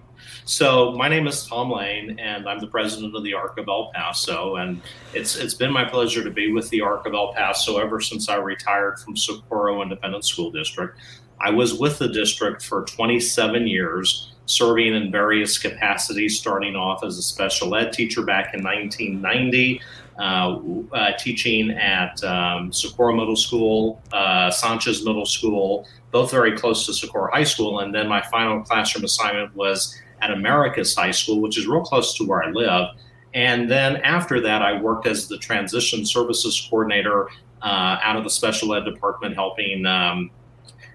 So 0.49 0.93
my 0.93 1.07
name 1.07 1.27
is 1.27 1.45
Tom 1.45 1.71
Laign, 1.71 2.19
and 2.19 2.49
I'm 2.49 2.59
the 2.59 2.67
president 2.67 3.15
of 3.15 3.23
the 3.23 3.35
Arc 3.35 3.59
of 3.59 3.67
El 3.67 3.91
Paso. 3.93 4.55
And 4.55 4.81
it's 5.13 5.35
it's 5.35 5.53
been 5.53 5.71
my 5.71 5.85
pleasure 5.85 6.23
to 6.23 6.31
be 6.31 6.51
with 6.51 6.67
the 6.71 6.81
Arc 6.81 7.05
of 7.05 7.13
El 7.13 7.33
Paso 7.33 7.77
ever 7.77 8.01
since 8.01 8.29
I 8.29 8.37
retired 8.37 8.99
from 8.99 9.15
Socorro 9.15 9.83
Independent 9.83 10.25
School 10.25 10.49
District. 10.49 10.97
I 11.39 11.52
was 11.52 11.75
with 11.80 11.99
the 11.99 12.08
district 12.08 12.64
for 12.64 12.83
27 12.83 13.67
years, 13.67 14.33
serving 14.47 14.95
in 14.95 15.11
various 15.11 15.59
capacities, 15.59 16.39
starting 16.39 16.75
off 16.75 17.03
as 17.03 17.19
a 17.19 17.21
special 17.21 17.75
ed 17.75 17.93
teacher 17.93 18.23
back 18.23 18.55
in 18.55 18.64
1990. 18.64 19.81
Uh, 20.19 20.59
uh, 20.91 21.11
teaching 21.17 21.71
at 21.71 22.21
um, 22.25 22.73
Socorro 22.73 23.15
Middle 23.15 23.37
School, 23.37 24.02
uh, 24.11 24.52
Sanchez 24.52 25.05
Middle 25.05 25.25
School, 25.25 25.87
both 26.11 26.30
very 26.30 26.57
close 26.57 26.85
to 26.87 26.93
Socorro 26.93 27.31
High 27.31 27.45
School. 27.45 27.80
And 27.80 27.95
then 27.95 28.09
my 28.09 28.21
final 28.23 28.61
classroom 28.61 29.05
assignment 29.05 29.55
was 29.55 29.97
at 30.21 30.31
Americas 30.31 30.93
High 30.93 31.11
School, 31.11 31.39
which 31.39 31.58
is 31.58 31.67
real 31.67 31.83
close 31.83 32.17
to 32.17 32.25
where 32.25 32.43
I 32.43 32.49
live. 32.49 32.89
And 33.33 33.71
then 33.71 33.97
after 33.97 34.41
that, 34.41 34.61
I 34.61 34.81
worked 34.81 35.08
as 35.08 35.29
the 35.29 35.37
transition 35.37 36.05
services 36.05 36.67
coordinator 36.69 37.29
uh, 37.61 37.99
out 38.03 38.17
of 38.17 38.25
the 38.25 38.29
special 38.29 38.73
ed 38.73 38.83
department, 38.83 39.35
helping 39.35 39.85
um, 39.85 40.31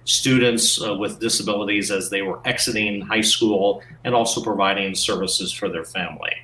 students 0.04 0.82
uh, 0.82 0.94
with 0.94 1.18
disabilities 1.18 1.90
as 1.90 2.10
they 2.10 2.20
were 2.20 2.40
exiting 2.46 3.00
high 3.00 3.22
school 3.22 3.82
and 4.04 4.14
also 4.14 4.42
providing 4.42 4.94
services 4.94 5.50
for 5.50 5.70
their 5.70 5.84
family. 5.84 6.43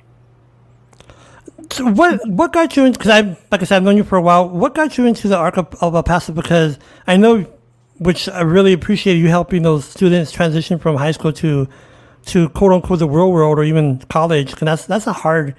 So 1.69 1.85
what 1.91 2.27
what 2.27 2.53
got 2.53 2.75
you 2.75 2.85
into? 2.85 2.97
Because 2.97 3.11
I 3.11 3.21
like 3.51 3.61
I 3.61 3.63
said, 3.65 3.77
I've 3.77 3.83
known 3.83 3.97
you 3.97 4.03
for 4.03 4.17
a 4.17 4.21
while. 4.21 4.49
What 4.49 4.75
got 4.75 4.97
you 4.97 5.05
into 5.05 5.27
the 5.27 5.37
Arc 5.37 5.57
of 5.57 5.75
El 5.81 6.03
Paso? 6.03 6.33
Because 6.33 6.79
I 7.07 7.17
know, 7.17 7.45
which 7.97 8.27
I 8.29 8.41
really 8.41 8.73
appreciate 8.73 9.15
you 9.15 9.27
helping 9.27 9.63
those 9.63 9.85
students 9.85 10.31
transition 10.31 10.79
from 10.79 10.95
high 10.95 11.11
school 11.11 11.33
to 11.33 11.67
to 12.27 12.49
quote 12.49 12.71
unquote 12.71 12.99
the 12.99 13.09
real 13.09 13.31
world 13.31 13.57
or 13.57 13.63
even 13.63 13.99
college 14.09 14.51
because 14.51 14.65
that's 14.65 14.85
that's 14.85 15.07
a 15.07 15.13
hard 15.13 15.55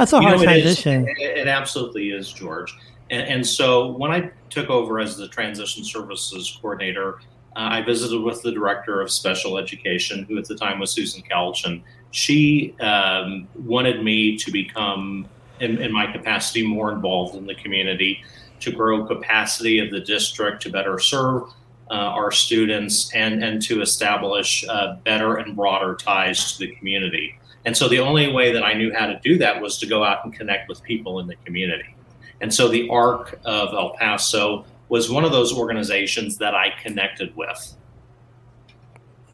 that's 0.00 0.12
a 0.12 0.16
you 0.16 0.22
hard 0.22 0.38
know, 0.38 0.44
transition. 0.44 1.06
It, 1.08 1.38
it, 1.38 1.46
absolutely 1.46 2.10
is, 2.10 2.32
George. 2.32 2.74
And, 3.10 3.22
and, 3.22 3.46
so 3.46 3.88
when 3.88 4.10
I 4.10 4.30
took 4.48 4.70
over 4.70 4.98
as 4.98 5.16
the 5.16 5.28
transition 5.28 5.84
services 5.84 6.58
coordinator, 6.60 7.18
uh, 7.54 7.68
I 7.72 7.82
visited 7.82 8.22
with 8.22 8.40
the 8.40 8.50
director 8.50 9.02
of 9.02 9.10
special 9.10 9.58
education, 9.58 10.24
who 10.24 10.38
at 10.38 10.46
the 10.46 10.54
time 10.54 10.78
was 10.78 10.92
Susan 10.92 11.22
Kelch, 11.22 11.66
and 11.66 11.82
she 12.10 12.74
um, 12.80 13.48
wanted 13.54 14.02
me 14.02 14.36
to 14.38 14.50
become, 14.50 15.28
in, 15.60 15.78
in 15.78 15.92
my 15.92 16.10
capacity, 16.10 16.66
more 16.66 16.92
involved 16.92 17.36
in 17.36 17.46
the 17.46 17.54
community, 17.54 18.22
to 18.60 18.72
grow 18.72 19.06
capacity 19.06 19.78
of 19.78 19.90
the 19.90 20.00
district 20.00 20.62
to 20.62 20.70
better 20.70 20.98
serve 20.98 21.44
uh, 21.90 21.94
our 21.94 22.30
students 22.30 23.12
and, 23.14 23.42
and 23.42 23.60
to 23.62 23.80
establish 23.80 24.64
uh, 24.68 24.96
better 25.04 25.36
and 25.36 25.56
broader 25.56 25.96
ties 25.96 26.52
to 26.52 26.66
the 26.66 26.74
community. 26.76 27.38
And 27.64 27.76
so 27.76 27.88
the 27.88 27.98
only 27.98 28.32
way 28.32 28.52
that 28.52 28.64
I 28.64 28.74
knew 28.74 28.92
how 28.94 29.06
to 29.06 29.18
do 29.22 29.38
that 29.38 29.60
was 29.60 29.78
to 29.78 29.86
go 29.86 30.04
out 30.04 30.24
and 30.24 30.32
connect 30.32 30.68
with 30.68 30.82
people 30.82 31.20
in 31.20 31.26
the 31.26 31.36
community. 31.44 31.94
And 32.40 32.52
so 32.52 32.68
the 32.68 32.88
ARC 32.88 33.38
of 33.44 33.74
El 33.74 33.90
Paso 33.98 34.64
was 34.88 35.10
one 35.10 35.24
of 35.24 35.32
those 35.32 35.52
organizations 35.52 36.38
that 36.38 36.54
I 36.54 36.72
connected 36.82 37.36
with. 37.36 37.76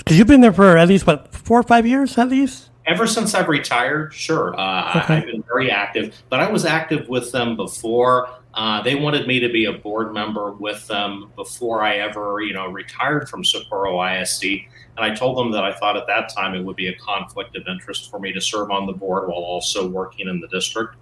Because 0.07 0.19
you've 0.19 0.29
been 0.29 0.41
there 0.41 0.53
for 0.53 0.77
at 0.77 0.87
least, 0.87 1.05
what, 1.05 1.35
four 1.35 1.59
or 1.59 1.65
five 1.65 1.85
years 1.85 2.17
at 2.17 2.29
least? 2.29 2.71
Ever 2.87 3.09
since 3.09 3.35
I've 3.35 3.49
retired, 3.49 4.15
sure. 4.15 4.55
Uh, 4.57 5.03
okay. 5.03 5.15
I've 5.15 5.27
been 5.27 5.43
very 5.43 5.69
active, 5.69 6.15
but 6.31 6.39
I 6.39 6.49
was 6.49 6.65
active 6.65 7.09
with 7.09 7.33
them 7.33 7.57
before. 7.57 8.29
Uh, 8.55 8.81
they 8.83 8.95
wanted 8.95 9.27
me 9.27 9.41
to 9.41 9.49
be 9.49 9.65
a 9.65 9.73
board 9.73 10.15
member 10.15 10.53
with 10.53 10.87
them 10.87 11.33
before 11.35 11.83
I 11.83 11.97
ever, 11.97 12.41
you 12.41 12.55
know, 12.55 12.69
retired 12.69 13.29
from 13.29 13.43
Socorro 13.43 14.01
ISD. 14.01 14.45
And 14.45 15.01
I 15.01 15.13
told 15.13 15.39
them 15.39 15.51
that 15.51 15.65
I 15.65 15.73
thought 15.73 15.97
at 15.97 16.07
that 16.07 16.29
time 16.29 16.55
it 16.55 16.63
would 16.63 16.77
be 16.77 16.87
a 16.87 16.97
conflict 16.99 17.57
of 17.57 17.67
interest 17.67 18.09
for 18.09 18.21
me 18.21 18.33
to 18.33 18.41
serve 18.41 18.71
on 18.71 18.87
the 18.87 18.93
board 18.93 19.27
while 19.27 19.43
also 19.43 19.89
working 19.89 20.29
in 20.29 20.41
the 20.41 20.47
district. 20.47 20.95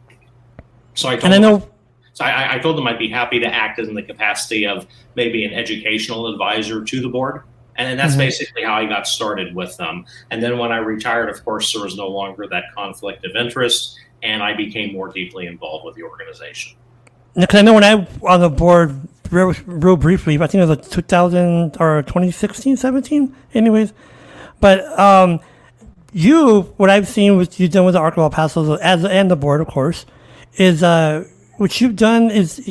So 0.95 1.11
I 1.11 1.17
told 1.17 1.25
and 1.25 1.35
I 1.35 1.39
know. 1.39 1.59
Them, 1.59 1.71
so 2.15 2.25
I, 2.25 2.55
I 2.55 2.59
told 2.59 2.79
them 2.79 2.87
I'd 2.87 2.99
be 2.99 3.11
happy 3.11 3.39
to 3.39 3.47
act 3.47 3.79
in 3.79 3.93
the 3.93 4.03
capacity 4.03 4.67
of 4.67 4.87
maybe 5.15 5.45
an 5.45 5.53
educational 5.53 6.33
advisor 6.33 6.83
to 6.83 7.01
the 7.03 7.09
board. 7.09 7.43
And 7.77 7.89
then 7.89 7.97
that's 7.97 8.13
mm-hmm. 8.13 8.21
basically 8.21 8.63
how 8.63 8.75
I 8.75 8.87
got 8.87 9.07
started 9.07 9.55
with 9.55 9.77
them. 9.77 10.05
And 10.31 10.43
then 10.43 10.59
when 10.59 10.71
I 10.71 10.79
retired, 10.79 11.29
of 11.29 11.45
course, 11.45 11.73
there 11.73 11.83
was 11.83 11.97
no 11.97 12.09
longer 12.09 12.47
that 12.49 12.65
conflict 12.75 13.25
of 13.25 13.35
interest, 13.35 13.99
and 14.23 14.43
I 14.43 14.55
became 14.55 14.93
more 14.93 15.09
deeply 15.09 15.47
involved 15.47 15.85
with 15.85 15.97
the 15.97 16.05
organization. 16.05 16.77
Because 17.35 17.59
I 17.59 17.63
know 17.63 17.75
when 17.75 17.85
I 17.85 17.97
was 17.97 18.09
on 18.23 18.41
the 18.41 18.49
board 18.49 18.97
real, 19.31 19.53
real 19.67 19.97
briefly, 19.97 20.35
I 20.37 20.47
think 20.47 20.55
it 20.55 20.67
was 20.67 20.79
like 20.79 20.89
2000 20.89 21.77
or 21.81 22.03
2016, 22.03 22.77
17, 22.77 23.35
anyways. 23.55 23.93
But 24.61 24.99
um, 24.99 25.41
you, 26.13 26.63
what 26.77 26.91
I've 26.91 27.09
seen, 27.09 27.37
what 27.37 27.59
you've 27.59 27.73
done 27.73 27.85
with 27.85 27.95
the 27.95 28.01
Arc 28.01 28.15
of 28.15 28.21
El 28.21 28.31
Paso, 28.31 28.77
as 28.77 29.05
and 29.05 29.31
the 29.31 29.37
board, 29.37 29.61
of 29.61 29.67
course, 29.67 30.07
is 30.55 30.83
uh, 30.85 31.27
what 31.57 31.81
you've 31.81 31.97
done 31.97 32.31
is, 32.31 32.63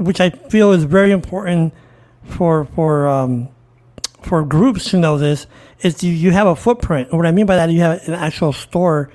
which 0.00 0.20
I 0.20 0.30
feel 0.30 0.72
is 0.72 0.84
very 0.84 1.10
important 1.10 1.72
for 2.24 2.66
for 2.66 3.08
um, 3.08 3.48
for 4.22 4.44
groups 4.44 4.90
to 4.90 4.98
know 4.98 5.18
this, 5.18 5.46
is 5.80 6.02
you, 6.02 6.12
you 6.12 6.30
have 6.30 6.46
a 6.46 6.56
footprint. 6.56 7.12
What 7.12 7.26
I 7.26 7.32
mean 7.32 7.46
by 7.46 7.56
that, 7.56 7.70
you 7.70 7.80
have 7.80 8.06
an 8.08 8.14
actual 8.14 8.52
store 8.52 9.10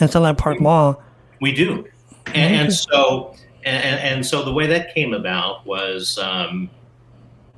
in 0.00 0.08
Sunland 0.08 0.38
Park 0.38 0.60
Mall. 0.60 1.02
We 1.40 1.52
do, 1.52 1.86
and, 2.26 2.54
and 2.54 2.72
so 2.72 3.34
and, 3.64 4.00
and, 4.00 4.26
so 4.26 4.44
the 4.44 4.52
way 4.52 4.66
that 4.66 4.94
came 4.94 5.12
about 5.12 5.66
was 5.66 6.18
um, 6.18 6.70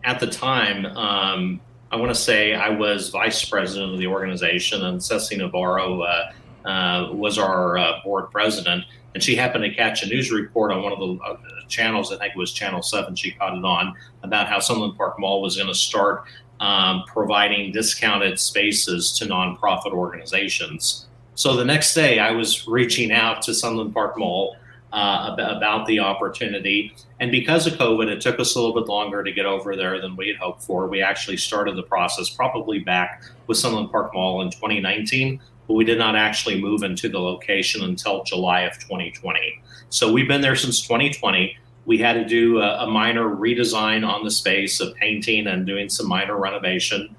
at 0.04 0.18
the 0.18 0.26
time, 0.26 0.86
um, 0.86 1.60
I 1.92 1.96
want 1.96 2.10
to 2.10 2.20
say 2.20 2.54
I 2.54 2.70
was 2.70 3.10
vice 3.10 3.44
president 3.44 3.92
of 3.92 3.98
the 3.98 4.06
organization, 4.06 4.84
and 4.84 5.02
Ceci 5.02 5.36
Navarro 5.36 6.02
uh, 6.02 6.32
uh, 6.64 7.08
was 7.12 7.38
our 7.38 7.78
uh, 7.78 8.02
board 8.02 8.30
president. 8.30 8.84
And 9.14 9.22
she 9.22 9.34
happened 9.34 9.64
to 9.64 9.74
catch 9.74 10.04
a 10.04 10.06
news 10.06 10.30
report 10.30 10.72
on 10.72 10.82
one 10.82 10.92
of 10.92 10.98
the 10.98 11.24
uh, 11.24 11.36
channels, 11.68 12.12
I 12.12 12.18
think 12.18 12.34
it 12.34 12.38
was 12.38 12.52
Channel 12.52 12.82
7, 12.82 13.14
she 13.16 13.32
caught 13.32 13.56
it 13.56 13.64
on, 13.64 13.94
about 14.22 14.48
how 14.48 14.60
Sunland 14.60 14.96
Park 14.96 15.18
Mall 15.18 15.42
was 15.42 15.56
going 15.56 15.68
to 15.68 15.74
start 15.74 16.24
um, 16.60 17.04
providing 17.06 17.72
discounted 17.72 18.38
spaces 18.38 19.12
to 19.18 19.26
nonprofit 19.26 19.92
organizations. 19.92 21.06
So 21.34 21.56
the 21.56 21.64
next 21.64 21.94
day, 21.94 22.18
I 22.18 22.32
was 22.32 22.68
reaching 22.68 23.12
out 23.12 23.42
to 23.42 23.54
Sunland 23.54 23.94
Park 23.94 24.18
Mall 24.18 24.56
uh, 24.92 25.34
about 25.36 25.86
the 25.86 26.00
opportunity. 26.00 26.94
And 27.18 27.30
because 27.30 27.66
of 27.66 27.74
COVID, 27.74 28.08
it 28.08 28.20
took 28.20 28.38
us 28.38 28.54
a 28.54 28.60
little 28.60 28.78
bit 28.78 28.88
longer 28.88 29.24
to 29.24 29.32
get 29.32 29.46
over 29.46 29.74
there 29.74 30.00
than 30.00 30.16
we 30.16 30.28
had 30.28 30.36
hoped 30.36 30.62
for. 30.62 30.86
We 30.86 31.00
actually 31.00 31.38
started 31.38 31.76
the 31.76 31.82
process 31.82 32.28
probably 32.28 32.80
back 32.80 33.22
with 33.46 33.56
Sunland 33.56 33.90
Park 33.90 34.12
Mall 34.14 34.42
in 34.42 34.50
2019 34.50 35.40
but 35.70 35.74
we 35.74 35.84
did 35.84 35.98
not 35.98 36.16
actually 36.16 36.60
move 36.60 36.82
into 36.82 37.08
the 37.08 37.20
location 37.20 37.84
until 37.84 38.24
July 38.24 38.62
of 38.62 38.76
2020. 38.80 39.62
So 39.88 40.12
we've 40.12 40.26
been 40.26 40.40
there 40.40 40.56
since 40.56 40.80
2020. 40.80 41.56
We 41.90 41.98
had 41.98 42.12
to 42.12 42.24
do 42.24 42.60
a, 42.60 42.84
a 42.84 42.86
minor 42.86 43.24
redesign 43.24 44.06
on 44.06 44.22
the 44.22 44.30
space 44.30 44.78
of 44.78 44.94
painting 44.94 45.48
and 45.48 45.66
doing 45.66 45.88
some 45.88 46.06
minor 46.06 46.38
renovation. 46.38 47.16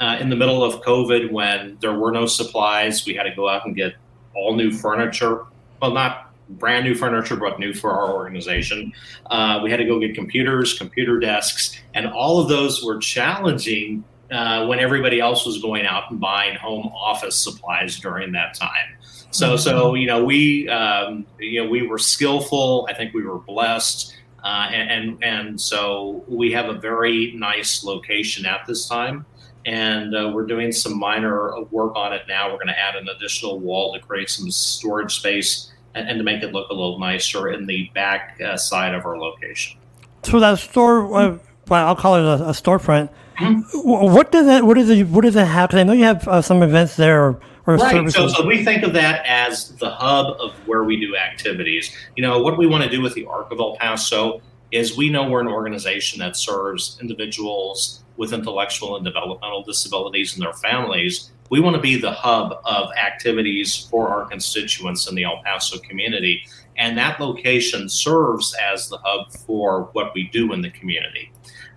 Uh, 0.00 0.16
in 0.18 0.30
the 0.30 0.36
middle 0.36 0.64
of 0.64 0.80
COVID, 0.80 1.30
when 1.30 1.76
there 1.82 1.92
were 1.92 2.10
no 2.10 2.24
supplies, 2.24 3.04
we 3.04 3.12
had 3.12 3.24
to 3.24 3.34
go 3.34 3.46
out 3.46 3.66
and 3.66 3.76
get 3.76 3.92
all 4.34 4.56
new 4.56 4.72
furniture. 4.72 5.44
Well, 5.82 5.92
not 5.92 6.32
brand 6.48 6.86
new 6.86 6.94
furniture, 6.94 7.36
but 7.36 7.60
new 7.60 7.74
for 7.74 7.90
our 7.90 8.14
organization. 8.14 8.90
Uh, 9.26 9.60
we 9.62 9.70
had 9.70 9.76
to 9.76 9.84
go 9.84 10.00
get 10.00 10.14
computers, 10.14 10.78
computer 10.78 11.20
desks, 11.20 11.78
and 11.92 12.06
all 12.06 12.40
of 12.40 12.48
those 12.48 12.82
were 12.82 12.96
challenging 12.96 14.02
uh, 14.30 14.64
when 14.64 14.78
everybody 14.78 15.20
else 15.20 15.44
was 15.44 15.60
going 15.60 15.84
out 15.84 16.10
and 16.10 16.18
buying 16.18 16.56
home 16.56 16.86
office 16.86 17.38
supplies 17.38 18.00
during 18.00 18.32
that 18.32 18.54
time. 18.54 18.96
So, 19.30 19.56
so 19.56 19.72
mm-hmm. 19.72 19.96
you 19.96 20.06
know, 20.06 20.24
we 20.24 20.68
um, 20.68 21.26
you 21.38 21.62
know 21.62 21.70
we 21.70 21.86
were 21.86 21.98
skillful. 21.98 22.86
I 22.90 22.94
think 22.94 23.14
we 23.14 23.24
were 23.24 23.38
blessed, 23.38 24.14
uh, 24.42 24.68
and, 24.72 24.90
and, 24.90 25.24
and 25.24 25.60
so 25.60 26.24
we 26.28 26.52
have 26.52 26.68
a 26.68 26.74
very 26.74 27.32
nice 27.36 27.84
location 27.84 28.46
at 28.46 28.66
this 28.66 28.88
time. 28.88 29.26
And 29.66 30.14
uh, 30.14 30.30
we're 30.32 30.46
doing 30.46 30.70
some 30.70 30.96
minor 30.96 31.60
work 31.72 31.96
on 31.96 32.12
it 32.12 32.22
now. 32.28 32.48
We're 32.48 32.58
going 32.58 32.68
to 32.68 32.78
add 32.78 32.94
an 32.94 33.08
additional 33.08 33.58
wall 33.58 33.92
to 33.94 33.98
create 33.98 34.30
some 34.30 34.48
storage 34.48 35.16
space 35.16 35.72
and, 35.96 36.08
and 36.08 36.18
to 36.18 36.24
make 36.24 36.44
it 36.44 36.52
look 36.52 36.70
a 36.70 36.72
little 36.72 37.00
nicer 37.00 37.48
in 37.48 37.66
the 37.66 37.90
back 37.92 38.40
uh, 38.40 38.56
side 38.56 38.94
of 38.94 39.04
our 39.04 39.18
location. 39.18 39.76
So 40.22 40.38
that 40.38 40.58
store, 40.60 41.12
uh, 41.16 41.38
I'll 41.68 41.96
call 41.96 42.14
it 42.14 42.22
a, 42.22 42.44
a 42.44 42.52
storefront. 42.52 43.10
Mm-hmm. 43.38 43.88
What 43.88 44.30
does 44.30 44.46
that? 44.46 44.64
What 44.64 44.74
does 44.74 44.88
it? 44.88 45.08
What 45.08 45.24
does 45.24 45.36
it 45.36 45.44
have? 45.44 45.70
Because 45.70 45.80
I 45.80 45.82
know 45.82 45.92
you 45.92 46.04
have 46.04 46.26
uh, 46.28 46.40
some 46.40 46.62
events 46.62 46.96
there. 46.96 47.36
Right. 47.66 48.12
So, 48.12 48.28
so 48.28 48.46
we 48.46 48.64
think 48.64 48.84
of 48.84 48.92
that 48.92 49.26
as 49.26 49.70
the 49.76 49.90
hub 49.90 50.36
of 50.40 50.52
where 50.68 50.84
we 50.84 51.00
do 51.00 51.16
activities. 51.16 51.94
You 52.14 52.22
know, 52.22 52.40
what 52.40 52.56
we 52.56 52.66
want 52.66 52.84
to 52.84 52.90
do 52.90 53.00
with 53.00 53.14
the 53.14 53.26
Arc 53.26 53.50
of 53.50 53.58
El 53.58 53.76
Paso 53.76 54.40
is 54.70 54.96
we 54.96 55.10
know 55.10 55.28
we're 55.28 55.40
an 55.40 55.48
organization 55.48 56.20
that 56.20 56.36
serves 56.36 56.98
individuals 57.00 58.04
with 58.16 58.32
intellectual 58.32 58.96
and 58.96 59.04
developmental 59.04 59.62
disabilities 59.62 60.34
and 60.34 60.42
their 60.42 60.52
families 60.54 61.30
we 61.50 61.60
want 61.60 61.76
to 61.76 61.82
be 61.82 61.96
the 61.96 62.10
hub 62.10 62.60
of 62.64 62.90
activities 62.92 63.76
for 63.76 64.08
our 64.08 64.26
constituents 64.26 65.08
in 65.08 65.14
the 65.14 65.24
El 65.24 65.42
Paso 65.42 65.78
community. 65.78 66.44
And 66.76 66.96
that 66.98 67.20
location 67.20 67.88
serves 67.88 68.54
as 68.62 68.88
the 68.88 68.98
hub 68.98 69.32
for 69.32 69.88
what 69.92 70.12
we 70.14 70.28
do 70.28 70.52
in 70.52 70.60
the 70.60 70.70
community. 70.70 71.30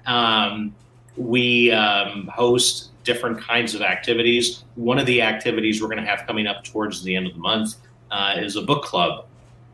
Um, 0.06 0.76
we 1.18 1.72
um, 1.72 2.28
host 2.28 2.90
different 3.10 3.42
kinds 3.42 3.74
of 3.74 3.82
activities. 3.82 4.66
One 4.76 5.00
of 5.00 5.08
the 5.08 5.24
activities 5.24 5.82
we're 5.82 5.88
going 5.88 6.04
to 6.04 6.06
have 6.06 6.28
coming 6.28 6.46
up 6.46 6.64
towards 6.64 7.02
the 7.02 7.16
end 7.16 7.26
of 7.26 7.34
the 7.34 7.40
month 7.40 7.78
uh, 8.12 8.36
is 8.38 8.56
a 8.56 8.62
book 8.62 8.84
club. 8.84 9.26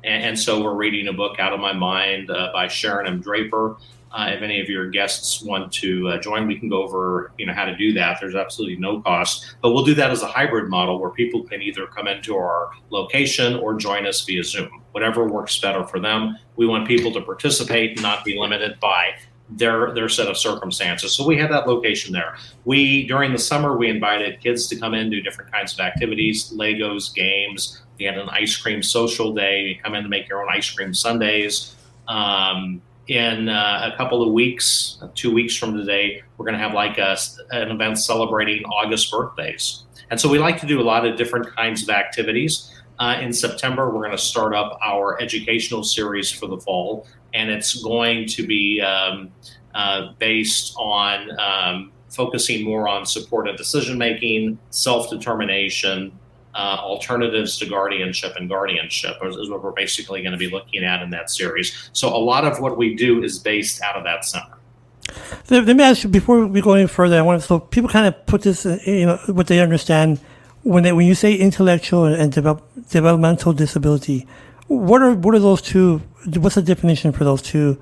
And, 0.06 0.24
and, 0.24 0.40
so 0.40 0.64
we're 0.64 0.76
reading 0.76 1.10
a 1.10 1.14
book, 1.14 1.38
Out 1.38 1.52
of 1.52 1.60
My 1.60 1.74
Mind, 1.74 2.32
uh, 2.32 2.52
by 2.54 2.70
Sharon 2.70 3.08
M. 3.08 3.20
Draper. 3.20 3.76
Uh, 4.14 4.30
if 4.30 4.42
any 4.42 4.62
of 4.62 4.70
your 4.70 4.90
guests 4.90 5.42
want 5.42 5.74
to 5.74 6.08
uh, 6.08 6.18
join, 6.22 6.48
we 6.48 6.58
can 6.58 6.70
go 6.70 6.82
over 6.82 7.34
you 7.38 7.46
know 7.46 7.52
how 7.54 7.66
to 7.66 7.76
do 7.76 7.92
that. 7.92 8.18
There's 8.22 8.36
absolutely 8.36 8.78
no 8.78 9.02
cost, 9.02 9.58
but 9.62 9.74
we'll 9.74 9.84
do 9.84 9.96
that 9.96 10.12
as 10.12 10.22
a 10.22 10.28
hybrid 10.28 10.70
model 10.70 10.98
where 11.02 11.10
people 11.10 11.44
can 11.44 11.62
either 11.62 11.86
come 11.88 12.08
into 12.08 12.38
our 12.38 12.70
location 12.92 13.56
or 13.56 13.74
join 13.76 14.08
us 14.08 14.24
via 14.24 14.46
Zoom, 14.46 14.82
whatever 14.94 15.28
works 15.28 15.60
better 15.60 15.84
for 15.84 16.00
them. 16.00 16.38
We 16.56 16.66
want 16.66 16.88
people 16.88 17.12
to 17.12 17.22
participate 17.22 17.92
and 17.92 18.02
not 18.02 18.24
be 18.24 18.40
limited 18.40 18.80
by 18.80 19.16
their 19.50 19.94
their 19.94 20.10
set 20.10 20.28
of 20.28 20.38
circumstances. 20.38 21.14
So 21.14 21.26
we 21.26 21.38
have 21.38 21.50
that 21.52 21.68
location 21.68 22.14
there. 22.14 22.36
We 22.66 23.08
during 23.08 23.32
the 23.32 23.38
summer 23.38 23.78
we 23.78 23.90
invited 23.90 24.42
kids 24.42 24.68
to 24.68 24.76
come 24.76 24.94
in 24.94 25.10
do 25.10 25.22
different 25.22 25.52
kinds 25.52 25.74
of 25.74 25.80
activities, 25.80 26.52
Legos, 26.52 27.14
games. 27.14 27.82
We 28.00 28.06
had 28.06 28.18
an 28.18 28.30
ice 28.30 28.58
cream 28.58 28.82
social 28.82 29.34
day. 29.34 29.62
You 29.62 29.76
come 29.82 29.96
in 29.96 30.04
to 30.04 30.10
make 30.10 30.28
your 30.28 30.42
own 30.42 30.50
ice 30.52 30.70
cream 30.70 30.94
sundaes. 30.94 31.76
Um, 32.08 32.82
in 33.08 33.50
uh, 33.50 33.92
a 33.94 33.98
couple 33.98 34.24
of 34.26 34.34
weeks, 34.34 34.98
two 35.14 35.32
weeks 35.32 35.56
from 35.56 35.78
today, 35.78 36.24
we're 36.38 36.46
going 36.46 36.58
to 36.58 36.60
have 36.60 36.74
like 36.74 36.98
a, 36.98 37.16
an 37.52 37.70
event 37.70 38.00
celebrating 38.00 38.64
August 38.66 39.12
birthdays. 39.12 39.84
And 40.10 40.20
so 40.20 40.28
we 40.28 40.40
like 40.40 40.60
to 40.62 40.68
do 40.68 40.82
a 40.82 40.84
lot 40.84 41.06
of 41.06 41.16
different 41.16 41.48
kinds 41.56 41.84
of 41.84 41.90
activities. 41.90 42.72
Uh, 42.98 43.20
in 43.22 43.34
September, 43.34 43.90
we're 43.90 44.02
going 44.02 44.12
to 44.12 44.18
start 44.18 44.56
up 44.56 44.80
our 44.84 45.22
educational 45.22 45.84
series 45.84 46.32
for 46.32 46.48
the 46.48 46.58
fall, 46.58 47.08
and 47.36 47.52
it's 47.52 47.84
going 47.84 48.26
to 48.28 48.48
be 48.48 48.82
um, 48.82 49.32
uh, 49.76 50.14
based 50.18 50.74
on 50.78 51.30
um, 51.40 51.92
focusing 52.10 52.64
more 52.64 52.88
on 52.88 53.06
supportive 53.06 53.58
decision 53.58 53.98
making, 53.98 54.58
self 54.70 55.10
determination, 55.10 56.18
uh, 56.56 56.78
alternatives 56.80 57.58
to 57.58 57.66
guardianship 57.68 58.34
and 58.38 58.48
guardianship 58.50 59.18
is, 59.24 59.36
is 59.36 59.50
what 59.50 59.62
we're 59.62 59.72
basically 59.72 60.22
going 60.22 60.32
to 60.32 60.38
be 60.38 60.50
looking 60.50 60.84
at 60.86 61.02
in 61.02 61.10
that 61.10 61.30
series. 61.30 61.90
So 61.92 62.08
a 62.08 62.18
lot 62.18 62.46
of 62.46 62.62
what 62.62 62.78
we 62.78 62.96
do 62.96 63.22
is 63.22 63.38
based 63.38 63.82
out 63.82 63.98
of 63.98 64.06
that 64.06 64.24
center. 64.24 64.54
Let 65.50 65.76
me 65.76 65.84
ask 65.84 66.04
you 66.04 66.10
before 66.10 66.48
we 66.48 66.62
go 66.62 66.74
any 66.74 66.88
further. 66.88 67.20
I 67.20 67.22
want 67.22 67.42
to, 67.42 67.48
so 67.48 67.60
people 67.60 67.90
kind 67.90 68.08
of 68.08 68.26
put 68.26 68.42
this, 68.44 68.66
in, 68.66 68.80
you 68.86 69.06
know, 69.06 69.20
what 69.28 69.48
they 69.48 69.60
understand 69.60 70.20
when 70.64 70.84
they, 70.84 70.94
when 70.94 71.06
you 71.06 71.14
say 71.14 71.36
intellectual 71.36 72.06
and 72.06 72.32
develop, 72.32 72.64
developmental 72.90 73.52
disability. 73.52 74.26
What 74.68 75.02
are 75.02 75.14
what 75.14 75.36
are 75.36 75.40
those 75.40 75.62
two? 75.62 76.02
What's 76.38 76.56
the 76.56 76.62
definition 76.62 77.12
for 77.12 77.24
those 77.24 77.42
two 77.42 77.82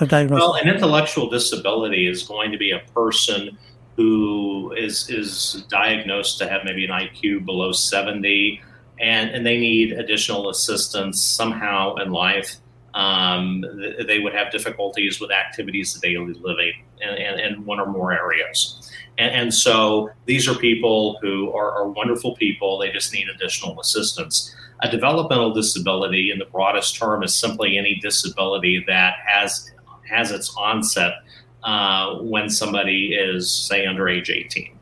uh, 0.00 0.06
diagnoses? 0.06 0.40
Well, 0.40 0.54
an 0.54 0.68
intellectual 0.68 1.28
disability 1.28 2.06
is 2.06 2.22
going 2.22 2.50
to 2.52 2.58
be 2.58 2.70
a 2.70 2.80
person 2.94 3.58
who 3.96 4.72
is 4.76 5.08
is 5.10 5.64
diagnosed 5.68 6.38
to 6.38 6.48
have 6.48 6.62
maybe 6.64 6.84
an 6.84 6.90
IQ 6.90 7.44
below 7.44 7.72
70 7.72 8.62
and, 9.00 9.30
and 9.30 9.44
they 9.44 9.58
need 9.58 9.92
additional 9.92 10.48
assistance 10.48 11.20
somehow 11.20 11.96
in 11.96 12.12
life. 12.12 12.56
Um, 12.94 13.64
they 14.06 14.20
would 14.20 14.34
have 14.34 14.52
difficulties 14.52 15.20
with 15.20 15.32
activities 15.32 15.96
of 15.96 16.02
daily 16.02 16.34
living 16.34 16.84
in, 17.00 17.08
in, 17.08 17.40
in 17.40 17.64
one 17.64 17.80
or 17.80 17.86
more 17.86 18.12
areas. 18.12 18.83
And, 19.18 19.34
and, 19.34 19.54
so 19.54 20.10
these 20.26 20.48
are 20.48 20.54
people 20.56 21.18
who 21.22 21.52
are, 21.52 21.70
are 21.72 21.88
wonderful 21.88 22.34
people. 22.34 22.78
They 22.78 22.90
just 22.90 23.12
need 23.12 23.28
additional 23.28 23.78
assistance. 23.80 24.54
A 24.82 24.90
developmental 24.90 25.52
disability, 25.52 26.30
in 26.32 26.38
the 26.38 26.46
broadest 26.46 26.96
term, 26.96 27.22
is 27.22 27.34
simply 27.34 27.78
any 27.78 27.94
disability 28.02 28.82
that 28.86 29.14
has 29.24 29.70
has 30.10 30.30
its 30.30 30.54
onset 30.56 31.14
uh, 31.62 32.16
when 32.16 32.50
somebody 32.50 33.14
is, 33.14 33.50
say, 33.50 33.86
under 33.86 34.08
age 34.08 34.30
18. 34.30 34.78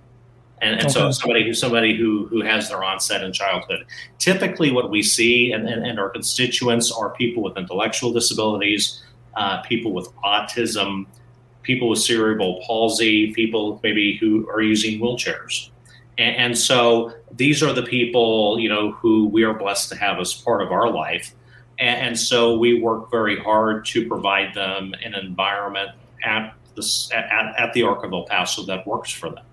And, 0.61 0.75
and 0.75 0.83
okay. 0.83 0.91
so 0.91 1.11
somebody 1.11 1.45
who 1.45 1.55
somebody 1.55 1.97
who 1.97 2.27
who 2.29 2.41
has 2.43 2.69
their 2.69 2.83
onset 2.85 3.23
in 3.23 3.33
childhood. 3.33 3.85
Typically, 4.19 4.71
what 4.71 4.91
we 4.91 5.03
see 5.03 5.53
and, 5.53 5.69
and, 5.69 5.85
and 5.85 5.99
our 5.99 6.09
constituents 6.09 6.91
are 6.93 7.11
people 7.11 7.43
with 7.43 7.57
intellectual 7.59 8.13
disabilities, 8.13 9.03
uh, 9.35 9.61
people 9.63 9.93
with 9.93 10.09
autism, 10.25 11.07
people 11.63 11.89
with 11.89 12.01
cerebral 12.01 12.63
palsy, 12.67 13.33
people 13.33 13.81
maybe 13.83 14.17
who 14.19 14.49
are 14.49 14.61
using 14.61 15.01
wheelchairs. 15.01 15.71
And, 16.19 16.37
and 16.37 16.59
so 16.59 17.13
these 17.33 17.63
are 17.63 17.73
the 17.73 17.83
people 17.83 18.59
you 18.59 18.69
know 18.69 18.93
who 18.93 19.29
we 19.29 19.45
are 19.45 19.55
blessed 19.55 19.89
to 19.91 19.97
have 19.97 20.19
as 20.19 20.35
part 20.35 20.63
of 20.63 20.73
our 20.73 20.91
life. 20.91 21.35
And, 21.79 22.09
and 22.09 22.19
so 22.19 22.59
we 22.59 22.81
work 22.81 23.11
very 23.11 23.39
hard 23.39 23.85
to 23.87 24.07
provide 24.07 24.55
them 24.55 24.95
an 25.05 25.15
environment 25.15 25.91
at 26.25 26.55
this 26.75 27.11
at, 27.13 27.55
at 27.59 27.73
the 27.73 27.83
Arc 27.83 28.05
of 28.05 28.13
El 28.13 28.25
Paso 28.25 28.65
that 28.65 28.87
works 28.87 29.11
for 29.11 29.31
them. 29.31 29.45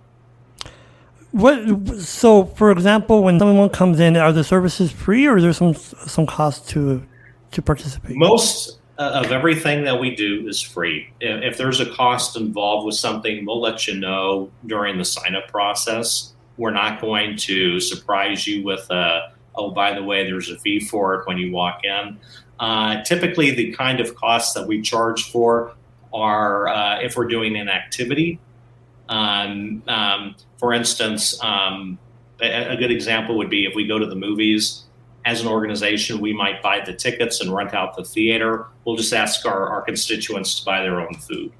What 1.31 1.99
so, 1.99 2.45
for 2.45 2.71
example, 2.71 3.23
when 3.23 3.37
someone 3.37 3.69
comes 3.69 3.99
in, 3.99 4.17
are 4.17 4.33
the 4.33 4.43
services 4.43 4.91
free, 4.91 5.27
or 5.27 5.37
is 5.37 5.43
there 5.43 5.53
some 5.53 5.75
some 5.75 6.25
cost 6.25 6.67
to 6.69 7.03
to 7.51 7.61
participate? 7.61 8.15
Most 8.15 8.78
of 8.99 9.31
everything 9.31 9.85
that 9.85 9.99
we 9.99 10.13
do 10.13 10.45
is 10.47 10.61
free. 10.61 11.09
If, 11.21 11.53
if 11.53 11.57
there's 11.57 11.79
a 11.79 11.89
cost 11.93 12.35
involved 12.35 12.85
with 12.85 12.95
something, 12.95 13.45
we'll 13.45 13.61
let 13.61 13.87
you 13.87 13.95
know 13.95 14.51
during 14.65 14.97
the 14.97 15.05
sign 15.05 15.35
up 15.35 15.47
process. 15.47 16.33
We're 16.57 16.71
not 16.71 16.99
going 16.99 17.37
to 17.37 17.79
surprise 17.79 18.45
you 18.45 18.63
with 18.63 18.89
a 18.91 19.31
oh, 19.55 19.71
by 19.71 19.93
the 19.93 20.03
way, 20.03 20.25
there's 20.25 20.49
a 20.49 20.57
fee 20.59 20.79
for 20.79 21.15
it 21.15 21.27
when 21.27 21.37
you 21.37 21.51
walk 21.51 21.81
in. 21.83 22.19
Uh, 22.59 23.01
typically, 23.03 23.51
the 23.51 23.71
kind 23.71 23.99
of 23.99 24.15
costs 24.15 24.53
that 24.53 24.67
we 24.67 24.81
charge 24.81 25.31
for 25.31 25.73
are 26.13 26.67
uh, 26.67 26.99
if 27.01 27.15
we're 27.15 27.27
doing 27.27 27.55
an 27.57 27.69
activity. 27.69 28.39
Um, 29.07 29.81
um, 29.87 30.35
for 30.57 30.73
instance, 30.73 31.41
um, 31.43 31.97
a, 32.41 32.73
a, 32.73 32.77
good 32.77 32.91
example 32.91 33.37
would 33.37 33.49
be 33.49 33.65
if 33.65 33.73
we 33.73 33.87
go 33.87 33.97
to 33.97 34.05
the 34.05 34.15
movies 34.15 34.83
as 35.25 35.41
an 35.41 35.47
organization, 35.47 36.19
we 36.19 36.33
might 36.33 36.61
buy 36.61 36.81
the 36.85 36.93
tickets 36.93 37.41
and 37.41 37.53
rent 37.53 37.73
out 37.73 37.95
the 37.95 38.03
theater. 38.03 38.67
We'll 38.85 38.95
just 38.95 39.13
ask 39.13 39.45
our, 39.45 39.69
our 39.69 39.81
constituents 39.81 40.59
to 40.59 40.65
buy 40.65 40.81
their 40.81 41.01
own 41.01 41.13
food. 41.15 41.51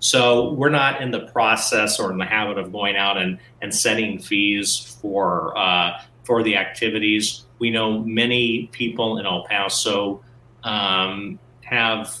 So 0.00 0.52
we're 0.54 0.70
not 0.70 1.00
in 1.00 1.12
the 1.12 1.26
process 1.28 2.00
or 2.00 2.10
in 2.10 2.18
the 2.18 2.24
habit 2.24 2.58
of 2.58 2.72
going 2.72 2.96
out 2.96 3.18
and, 3.18 3.38
and 3.60 3.72
setting 3.74 4.18
fees 4.18 4.98
for 5.00 5.56
uh, 5.56 6.00
for 6.24 6.42
the 6.42 6.56
activities. 6.56 7.44
We 7.58 7.70
know 7.70 8.00
many 8.00 8.68
people 8.72 9.18
in 9.18 9.26
El 9.26 9.44
Paso 9.44 10.22
um, 10.64 11.38
have 11.62 12.18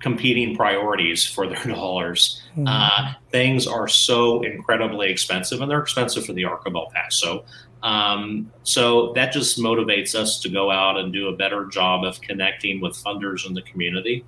competing 0.00 0.54
priorities 0.54 1.26
for 1.26 1.46
their 1.46 1.64
dollars. 1.66 2.42
Mm-hmm. 2.50 2.66
Uh, 2.68 3.14
things 3.30 3.66
are 3.66 3.88
so 3.88 4.42
incredibly 4.42 5.10
expensive, 5.10 5.62
and 5.62 5.70
they're 5.70 5.80
expensive 5.80 6.26
for 6.26 6.34
the 6.34 6.44
Arc 6.44 6.66
of 6.66 6.74
El 6.74 6.90
Paso. 6.90 7.44
Um, 7.84 8.50
so 8.62 9.12
that 9.12 9.30
just 9.30 9.58
motivates 9.58 10.14
us 10.14 10.40
to 10.40 10.48
go 10.48 10.70
out 10.70 10.96
and 10.96 11.12
do 11.12 11.28
a 11.28 11.36
better 11.36 11.66
job 11.66 12.02
of 12.04 12.20
connecting 12.22 12.80
with 12.80 12.94
funders 12.96 13.46
in 13.46 13.52
the 13.52 13.60
community. 13.62 14.24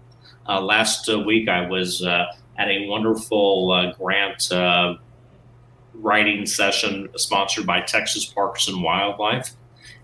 Uh, 0.47 0.61
last 0.61 1.09
uh, 1.09 1.19
week, 1.19 1.49
I 1.49 1.67
was 1.67 2.05
uh, 2.05 2.27
at 2.59 2.69
a 2.69 2.87
wonderful 2.87 3.73
uh, 3.73 3.93
grant 3.95 4.53
uh, 4.53 4.97
writing 5.95 6.45
session 6.45 7.09
sponsored 7.17 7.67
by 7.67 7.81
Texas 7.81 8.27
Parks 8.27 8.69
and 8.69 8.83
Wildlife. 8.83 9.53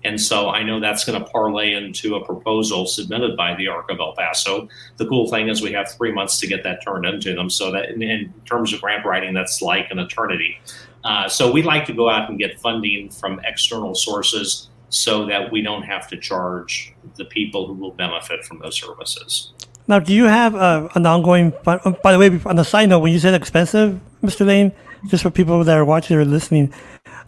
And 0.04 0.20
so 0.20 0.48
I 0.48 0.62
know 0.62 0.80
that's 0.80 1.04
going 1.04 1.22
to 1.22 1.30
parlay 1.30 1.74
into 1.74 2.16
a 2.16 2.24
proposal 2.24 2.86
submitted 2.86 3.36
by 3.36 3.54
the 3.54 3.68
Arc 3.68 3.90
of 3.90 4.00
El 4.00 4.14
Paso. 4.14 4.68
The 4.96 5.06
cool 5.06 5.28
thing 5.28 5.48
is 5.48 5.62
we 5.62 5.72
have 5.72 5.92
three 5.92 6.10
months 6.10 6.40
to 6.40 6.46
get 6.46 6.64
that 6.64 6.82
turned 6.84 7.04
into 7.04 7.34
them. 7.34 7.50
So 7.50 7.70
that 7.70 7.90
in, 7.90 8.02
in 8.02 8.32
terms 8.44 8.72
of 8.72 8.80
grant 8.80 9.04
writing, 9.04 9.34
that's 9.34 9.62
like 9.62 9.90
an 9.90 9.98
eternity. 9.98 10.58
Uh, 11.04 11.28
so 11.28 11.50
we 11.50 11.62
like 11.62 11.84
to 11.86 11.92
go 11.92 12.08
out 12.08 12.28
and 12.28 12.38
get 12.38 12.58
funding 12.60 13.10
from 13.10 13.40
external 13.44 13.94
sources 13.94 14.68
so 14.88 15.26
that 15.26 15.50
we 15.50 15.62
don't 15.62 15.82
have 15.82 16.06
to 16.08 16.16
charge 16.16 16.94
the 17.16 17.24
people 17.24 17.66
who 17.66 17.74
will 17.74 17.92
benefit 17.92 18.44
from 18.44 18.58
those 18.58 18.76
services. 18.76 19.52
Now, 19.88 19.98
do 19.98 20.14
you 20.14 20.24
have 20.24 20.54
uh, 20.54 20.88
an 20.94 21.06
ongoing? 21.06 21.52
Uh, 21.66 21.90
by 22.02 22.12
the 22.12 22.18
way, 22.18 22.40
on 22.46 22.56
the 22.56 22.64
side 22.64 22.88
note, 22.88 23.00
when 23.00 23.12
you 23.12 23.18
said 23.18 23.34
expensive, 23.34 24.00
Mr. 24.22 24.46
Laign, 24.46 24.72
just 25.08 25.22
for 25.22 25.30
people 25.30 25.64
that 25.64 25.76
are 25.76 25.84
watching 25.84 26.16
or 26.16 26.24
listening, 26.24 26.72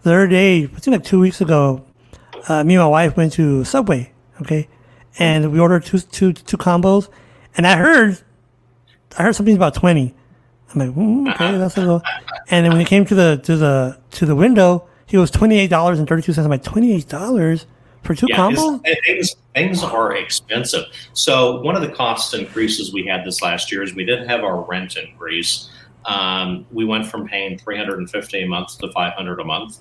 the 0.03 0.13
other 0.13 0.29
day, 0.29 0.65
I 0.65 0.67
think 0.67 0.89
like 0.89 1.05
two 1.05 1.19
weeks 1.19 1.41
ago, 1.41 1.85
uh, 2.49 2.63
me 2.63 2.75
and 2.75 2.83
my 2.83 2.89
wife 2.89 3.17
went 3.17 3.33
to 3.35 3.65
Subway, 3.65 4.13
okay, 4.43 4.69
and 5.19 5.51
we 5.51 5.59
ordered 5.59 5.85
two 5.85 5.99
two 5.99 6.33
two 6.33 6.57
combos, 6.57 7.09
and 7.57 7.67
I 7.67 7.77
heard, 7.77 8.21
I 9.19 9.23
heard 9.25 9.35
something 9.35 9.57
about 9.57 9.75
twenty. 9.75 10.15
I'm 10.75 10.81
like, 10.81 10.97
mm, 10.97 11.35
okay, 11.35 11.57
that's 11.57 11.77
a 11.77 11.81
little. 11.81 12.03
And 12.51 12.65
then 12.65 12.73
when 12.73 12.81
it 12.81 12.89
came 12.89 13.05
to 13.07 13.15
the 13.15 13.41
to 13.45 13.57
the 13.57 13.99
to 14.13 14.27
the 14.27 14.35
window, 14.35 14.89
he 15.07 15.17
was 15.17 15.31
twenty 15.31 15.59
eight 15.59 15.71
dollars 15.71 15.99
and 15.99 16.09
thirty 16.09 16.23
two 16.23 16.33
cents. 16.33 16.45
I'm 16.45 16.51
like, 16.51 16.63
twenty 16.63 16.93
eight 16.93 17.09
dollars 17.09 17.67
for 18.03 18.15
two 18.15 18.27
yeah, 18.29 18.37
combos. 18.37 18.83
Things 19.05 19.37
things 19.55 19.83
are 19.83 20.17
expensive. 20.17 20.85
So 21.13 21.61
one 21.61 21.77
of 21.77 21.83
the 21.83 21.89
cost 21.91 22.35
increases 22.35 22.93
we 22.93 23.07
had 23.07 23.25
this 23.25 23.43
last 23.43 23.71
year 23.71 23.83
is 23.83 23.95
we 23.95 24.05
did 24.05 24.27
have 24.29 24.43
our 24.43 24.63
rent 24.63 24.97
increase. 24.97 25.71
Um, 26.05 26.67
we 26.71 26.85
went 26.85 27.07
from 27.07 27.27
paying 27.27 27.57
350 27.57 28.43
a 28.43 28.47
month 28.47 28.79
to 28.79 28.93
500 28.93 29.41
a 29.41 29.45
month 29.45 29.81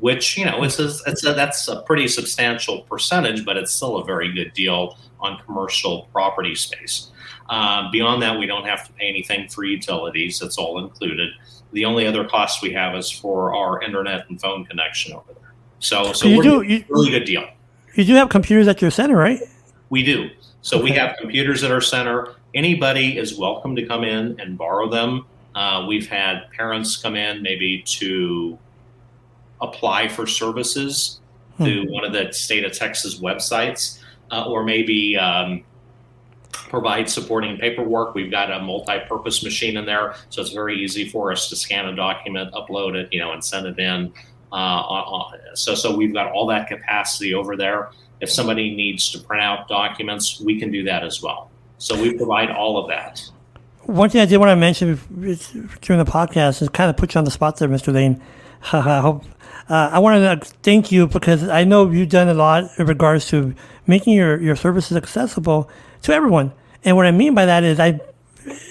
which 0.00 0.38
you 0.38 0.44
know 0.44 0.62
it's 0.62 0.78
a, 0.78 0.90
it's 1.06 1.24
a, 1.24 1.32
that's 1.34 1.68
a 1.68 1.82
pretty 1.82 2.08
substantial 2.08 2.82
percentage, 2.82 3.44
but 3.44 3.56
it's 3.56 3.72
still 3.72 3.96
a 3.96 4.04
very 4.04 4.32
good 4.32 4.52
deal 4.52 4.96
on 5.20 5.38
commercial 5.44 6.08
property 6.12 6.54
space. 6.54 7.10
Um, 7.48 7.90
beyond 7.90 8.22
that, 8.22 8.38
we 8.38 8.46
don't 8.46 8.66
have 8.66 8.86
to 8.86 8.92
pay 8.92 9.08
anything 9.08 9.48
for 9.48 9.64
utilities; 9.64 10.42
it's 10.42 10.58
all 10.58 10.78
included. 10.78 11.30
The 11.72 11.84
only 11.84 12.06
other 12.06 12.24
cost 12.24 12.62
we 12.62 12.72
have 12.72 12.94
is 12.94 13.10
for 13.10 13.54
our 13.54 13.82
internet 13.82 14.28
and 14.28 14.40
phone 14.40 14.64
connection 14.64 15.14
over 15.14 15.32
there. 15.34 15.52
So, 15.80 16.12
so 16.12 16.26
you 16.28 16.42
do, 16.42 16.62
you, 16.62 16.84
really 16.88 17.10
good 17.10 17.24
deal. 17.24 17.46
You 17.94 18.04
do 18.04 18.14
have 18.14 18.28
computers 18.28 18.68
at 18.68 18.80
your 18.80 18.90
center, 18.90 19.16
right? 19.16 19.40
We 19.90 20.02
do. 20.02 20.30
So 20.62 20.76
okay. 20.76 20.84
we 20.84 20.90
have 20.92 21.16
computers 21.18 21.64
at 21.64 21.70
our 21.70 21.80
center. 21.80 22.34
Anybody 22.54 23.18
is 23.18 23.38
welcome 23.38 23.76
to 23.76 23.86
come 23.86 24.04
in 24.04 24.38
and 24.40 24.56
borrow 24.56 24.88
them. 24.88 25.26
Uh, 25.54 25.84
we've 25.88 26.08
had 26.08 26.50
parents 26.52 26.96
come 26.96 27.16
in 27.16 27.42
maybe 27.42 27.82
to 27.82 28.58
apply 29.60 30.08
for 30.08 30.26
services 30.26 31.20
hmm. 31.56 31.64
through 31.64 31.92
one 31.92 32.04
of 32.04 32.12
the 32.12 32.32
state 32.32 32.64
of 32.64 32.72
Texas 32.72 33.18
websites, 33.20 34.00
uh, 34.30 34.44
or 34.48 34.64
maybe 34.64 35.16
um, 35.16 35.64
provide 36.68 37.08
supporting 37.08 37.56
paperwork. 37.58 38.14
We've 38.14 38.30
got 38.30 38.50
a 38.50 38.60
multi-purpose 38.60 39.42
machine 39.42 39.76
in 39.76 39.86
there, 39.86 40.14
so 40.30 40.40
it's 40.40 40.52
very 40.52 40.76
easy 40.76 41.08
for 41.08 41.32
us 41.32 41.48
to 41.48 41.56
scan 41.56 41.86
a 41.86 41.96
document, 41.96 42.52
upload 42.52 42.94
it, 42.94 43.08
you 43.12 43.20
know, 43.20 43.32
and 43.32 43.44
send 43.44 43.66
it 43.66 43.78
in. 43.78 44.12
Uh, 44.52 45.22
so, 45.54 45.74
so 45.74 45.94
we've 45.94 46.12
got 46.12 46.32
all 46.32 46.46
that 46.46 46.68
capacity 46.68 47.34
over 47.34 47.56
there. 47.56 47.90
If 48.20 48.30
somebody 48.30 48.74
needs 48.74 49.10
to 49.12 49.18
print 49.18 49.42
out 49.42 49.68
documents, 49.68 50.40
we 50.40 50.58
can 50.58 50.70
do 50.70 50.84
that 50.84 51.04
as 51.04 51.22
well. 51.22 51.50
So 51.78 52.00
we 52.00 52.14
provide 52.14 52.50
all 52.50 52.78
of 52.78 52.88
that. 52.88 53.22
One 53.82 54.10
thing 54.10 54.20
I 54.20 54.26
did 54.26 54.38
want 54.38 54.50
to 54.50 54.56
mention 54.56 54.98
during 55.80 56.04
the 56.04 56.10
podcast 56.10 56.60
is 56.62 56.68
kind 56.68 56.90
of 56.90 56.96
put 56.96 57.14
you 57.14 57.18
on 57.18 57.24
the 57.24 57.30
spot 57.30 57.56
there, 57.56 57.68
Mr. 57.68 57.92
Laign. 57.92 58.20
I 58.72 59.00
hope 59.00 59.24
uh, 59.68 59.90
I 59.92 59.98
want 59.98 60.42
to 60.42 60.50
thank 60.62 60.90
you 60.90 61.06
because 61.06 61.46
I 61.46 61.64
know 61.64 61.90
you've 61.90 62.08
done 62.08 62.28
a 62.28 62.34
lot 62.34 62.70
in 62.78 62.86
regards 62.86 63.28
to 63.28 63.54
making 63.86 64.14
your, 64.14 64.40
your 64.40 64.56
services 64.56 64.96
accessible 64.96 65.70
to 66.02 66.12
everyone. 66.12 66.52
And 66.84 66.96
what 66.96 67.06
I 67.06 67.10
mean 67.10 67.34
by 67.34 67.46
that 67.46 67.64
is, 67.64 67.80
I 67.80 68.00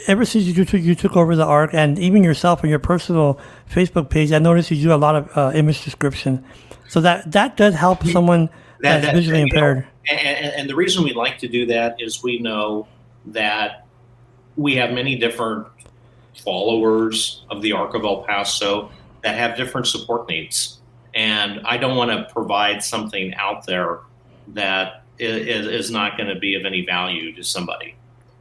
ever 0.08 0.26
since 0.26 0.46
you 0.46 0.66
took, 0.66 0.82
you 0.82 0.96
took 0.96 1.16
over 1.16 1.36
the 1.36 1.46
ARC, 1.46 1.74
and 1.74 2.00
even 2.00 2.24
yourself 2.24 2.64
on 2.64 2.70
your 2.70 2.80
personal 2.80 3.40
Facebook 3.70 4.10
page, 4.10 4.32
I 4.32 4.40
noticed 4.40 4.72
you 4.72 4.82
do 4.82 4.94
a 4.94 4.96
lot 4.96 5.16
of 5.16 5.38
uh, 5.38 5.52
image 5.54 5.84
description. 5.84 6.44
So 6.88 7.02
that 7.02 7.32
that 7.34 7.58
does 7.58 7.74
help 7.74 8.06
someone 8.06 8.48
that, 8.82 9.02
that's 9.02 9.06
that, 9.08 9.16
visually 9.16 9.42
impaired. 9.42 9.80
Know, 9.80 10.16
and, 10.16 10.54
and 10.54 10.70
the 10.70 10.76
reason 10.76 11.04
we 11.04 11.14
like 11.14 11.38
to 11.40 11.48
do 11.48 11.66
that 11.68 12.02
is 12.02 12.24
we 12.24 12.40
know 12.40 12.88
that 13.28 13.86
we 14.56 14.76
have 14.76 14.92
many 14.92 15.18
different 15.18 15.68
followers 16.44 17.44
of 17.50 17.62
the 17.62 17.74
Arc 17.74 17.94
of 17.94 18.06
El 18.06 18.24
Paso 18.24 18.90
that 19.22 19.36
have 19.36 19.58
different 19.58 19.88
support 19.88 20.30
needs 20.30 20.78
and 21.18 21.62
I 21.66 21.78
don't 21.78 21.98
want 21.98 22.12
to 22.12 22.32
provide 22.32 22.84
something 22.84 23.34
out 23.34 23.66
there 23.66 24.02
that 24.50 25.04
is, 25.18 25.66
is 25.66 25.92
not 25.92 26.16
going 26.16 26.30
to 26.30 26.40
be 26.40 26.54
of 26.54 26.64
any 26.64 26.86
value 26.86 27.34
to 27.34 27.44
somebody. 27.44 27.96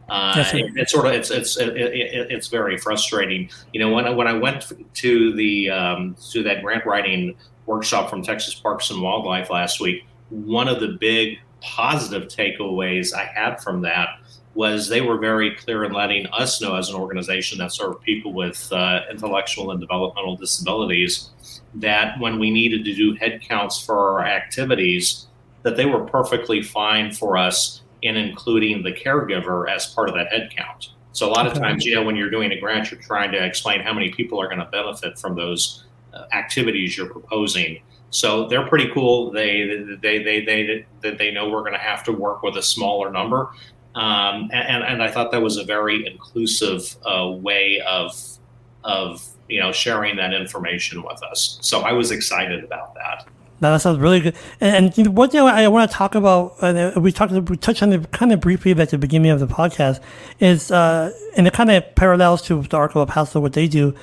Uh, 0.08 0.44
it, 0.54 0.72
it's 0.76 0.92
sort 0.92 1.06
of 1.06 1.12
it's 1.12 1.30
it's 1.30 1.56
it, 1.56 1.76
it, 1.76 2.30
it's 2.30 2.48
very 2.48 2.78
frustrating. 2.78 3.48
You 3.72 3.80
know, 3.80 3.92
when 3.92 4.06
I, 4.06 4.10
when 4.10 4.28
I 4.28 4.34
went 4.34 4.72
to 4.94 5.32
the 5.34 5.70
um, 5.70 6.16
to 6.30 6.42
that 6.44 6.62
grant 6.62 6.86
writing 6.86 7.36
workshop 7.66 8.08
from 8.08 8.22
Texas 8.22 8.54
Parks 8.54 8.90
and 8.90 9.02
Wildlife 9.02 9.50
last 9.50 9.80
week, 9.80 10.04
one 10.30 10.68
of 10.68 10.80
the 10.80 10.96
big 11.00 11.38
positive 11.60 12.28
takeaways 12.28 13.12
I 13.12 13.24
had 13.24 13.60
from 13.60 13.82
that 13.82 14.20
was 14.54 14.88
they 14.88 15.02
were 15.02 15.18
very 15.18 15.54
clear 15.54 15.84
in 15.84 15.92
letting 15.92 16.26
us 16.28 16.62
know 16.62 16.76
as 16.76 16.88
an 16.88 16.94
organization 16.94 17.58
that 17.58 17.72
serve 17.72 18.00
people 18.02 18.32
with 18.32 18.72
uh, 18.72 19.00
intellectual 19.10 19.70
and 19.70 19.80
developmental 19.80 20.36
disabilities 20.36 21.30
that 21.74 22.18
when 22.20 22.38
we 22.38 22.50
needed 22.50 22.84
to 22.84 22.94
do 22.94 23.14
head 23.16 23.42
counts 23.42 23.84
for 23.84 23.98
our 23.98 24.26
activities, 24.26 25.26
that 25.62 25.76
they 25.76 25.84
were 25.84 26.04
perfectly 26.04 26.62
fine 26.62 27.12
for 27.12 27.36
us 27.36 27.82
in 28.02 28.16
including 28.16 28.82
the 28.82 28.92
caregiver 28.92 29.68
as 29.70 29.86
part 29.86 30.08
of 30.08 30.14
that 30.14 30.30
headcount. 30.30 30.88
So 31.12 31.28
a 31.28 31.30
lot 31.30 31.46
okay. 31.46 31.56
of 31.56 31.62
times, 31.62 31.84
you 31.84 31.94
know, 31.94 32.02
when 32.02 32.16
you're 32.16 32.30
doing 32.30 32.52
a 32.52 32.60
grant, 32.60 32.90
you're 32.90 33.00
trying 33.00 33.32
to 33.32 33.42
explain 33.42 33.80
how 33.80 33.92
many 33.92 34.10
people 34.10 34.40
are 34.40 34.46
going 34.46 34.58
to 34.58 34.66
benefit 34.66 35.18
from 35.18 35.34
those 35.34 35.84
uh, 36.12 36.24
activities 36.32 36.96
you're 36.96 37.08
proposing. 37.08 37.80
So 38.10 38.48
they're 38.48 38.66
pretty 38.66 38.90
cool. 38.92 39.30
They 39.30 39.84
they 40.00 40.22
they 40.22 40.44
they 40.44 40.86
they, 41.02 41.10
they 41.14 41.30
know 41.30 41.48
we're 41.48 41.60
going 41.60 41.72
to 41.72 41.78
have 41.78 42.04
to 42.04 42.12
work 42.12 42.42
with 42.42 42.56
a 42.56 42.62
smaller 42.62 43.10
number, 43.10 43.50
um, 43.94 44.48
and 44.52 44.84
and 44.84 45.02
I 45.02 45.10
thought 45.10 45.32
that 45.32 45.42
was 45.42 45.56
a 45.56 45.64
very 45.64 46.06
inclusive 46.06 46.96
uh, 47.04 47.30
way 47.30 47.80
of 47.80 48.38
of 48.84 49.26
you 49.48 49.60
know, 49.60 49.72
sharing 49.72 50.16
that 50.16 50.32
information 50.34 51.02
with 51.02 51.22
us. 51.22 51.58
So 51.62 51.80
I 51.80 51.92
was 51.92 52.10
excited 52.10 52.64
about 52.64 52.94
that. 52.94 53.26
That 53.60 53.76
sounds 53.78 53.98
really 53.98 54.20
good. 54.20 54.36
And, 54.60 54.96
and 54.98 55.16
one 55.16 55.30
thing 55.30 55.40
I 55.40 55.66
want 55.68 55.90
to 55.90 55.96
talk 55.96 56.14
about, 56.14 56.56
uh, 56.60 56.92
we 56.96 57.10
talked, 57.12 57.32
we 57.32 57.56
touched 57.56 57.82
on 57.82 57.92
it 57.92 58.10
kind 58.12 58.32
of 58.32 58.40
briefly 58.40 58.72
at 58.72 58.90
the 58.90 58.98
beginning 58.98 59.30
of 59.30 59.40
the 59.40 59.46
podcast, 59.46 60.00
is 60.40 60.70
uh, 60.70 61.10
and 61.36 61.46
it 61.46 61.52
kind 61.52 61.70
of 61.70 61.94
parallels 61.94 62.42
to 62.42 62.62
the 62.62 62.76
Arc 62.76 62.94
of 62.96 63.08
Paso, 63.08 63.40
what 63.40 63.54
they 63.54 63.68
do. 63.68 63.94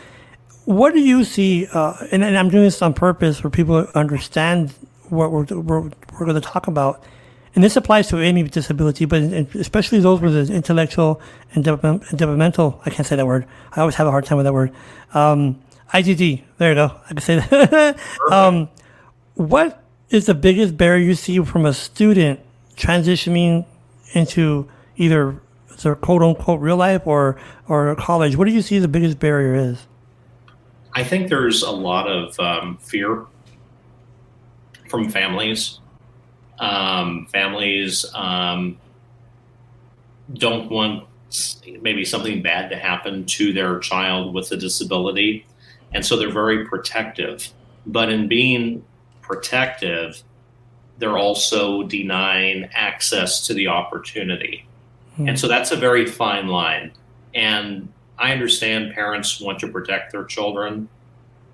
What 0.66 0.94
do 0.94 1.00
you 1.00 1.24
see? 1.24 1.68
Uh, 1.68 1.94
and, 2.12 2.24
and, 2.24 2.38
I'm 2.38 2.50
doing 2.50 2.64
this 2.64 2.82
on 2.82 2.94
purpose 2.94 3.40
for 3.40 3.50
people 3.50 3.86
to 3.86 3.98
understand 3.98 4.74
what 5.10 5.32
we're, 5.32 5.44
we're, 5.44 5.82
we're 5.82 6.26
going 6.26 6.36
to 6.36 6.42
talk 6.42 6.68
about 6.68 7.04
and 7.56 7.64
this 7.64 7.76
applies 7.76 8.08
to 8.08 8.18
any 8.18 8.44
disability, 8.44 9.06
but 9.06 9.22
especially 9.22 10.00
those 10.00 10.22
with 10.22 10.50
intellectual 10.50 11.22
and 11.54 11.64
developmental. 11.64 12.82
I 12.84 12.90
can't 12.90 13.06
say 13.06 13.16
that 13.16 13.28
word. 13.28 13.46
I 13.74 13.82
always 13.82 13.96
have 13.96 14.08
a 14.08 14.12
hard 14.12 14.26
time 14.26 14.38
with 14.38 14.46
that 14.46 14.54
word. 14.54 14.72
Um, 15.14 15.62
IDD. 15.94 16.44
There 16.58 16.70
you 16.70 16.76
go. 16.76 17.00
I 17.06 17.08
can 17.10 17.22
say 17.22 17.36
that. 17.36 18.00
um, 18.32 18.70
what 19.36 19.84
is 20.10 20.26
the 20.26 20.34
biggest 20.34 20.78
barrier 20.78 21.04
you 21.04 21.16
see 21.16 21.40
from 21.44 21.66
a 21.66 21.74
student 21.74 22.40
transitioning 22.76 23.66
into 24.14 24.68
either 24.98 25.40
the 25.82 25.96
quote 25.96 26.22
unquote 26.22 26.60
real 26.60 26.78
life 26.78 27.06
or 27.06 27.40
or 27.68 27.96
college? 27.96 28.36
What 28.36 28.48
do 28.48 28.54
you 28.54 28.62
see 28.62 28.80
the 28.80 28.88
biggest 28.88 29.20
barrier 29.20 29.56
is? 29.56 29.88
I 30.94 31.04
think 31.04 31.30
there's 31.30 31.64
a 31.64 31.72
lot 31.72 32.08
of 32.08 32.40
um, 32.40 32.78
fear 32.78 33.26
from 34.88 35.10
families 35.10 35.80
um, 36.60 37.28
families 37.32 38.06
um, 38.14 38.78
don't 40.34 40.70
want 40.70 41.08
maybe 41.82 42.06
something 42.06 42.42
bad 42.42 42.70
to 42.70 42.76
happen 42.76 43.26
to 43.26 43.52
their 43.54 43.80
child 43.80 44.34
with 44.34 44.52
a 44.52 44.58
disability. 44.58 45.46
And 45.94 46.06
so 46.06 46.16
they're 46.16 46.32
very 46.32 46.66
protective. 46.66 47.50
But 47.86 48.10
in 48.10 48.28
being 48.28 48.86
protective, 49.24 50.22
they're 51.00 51.18
also 51.18 51.84
denying 51.84 52.70
access 52.74 53.48
to 53.48 53.54
the 53.54 53.68
opportunity. 53.68 54.66
Hmm. 55.16 55.30
And 55.30 55.40
so 55.40 55.48
that's 55.48 55.72
a 55.72 55.76
very 55.76 56.06
fine 56.06 56.48
line. 56.48 56.92
And 57.34 57.92
I 58.20 58.32
understand 58.32 58.94
parents 58.94 59.42
want 59.42 59.60
to 59.60 59.68
protect 59.68 60.12
their 60.12 60.26
children, 60.26 60.88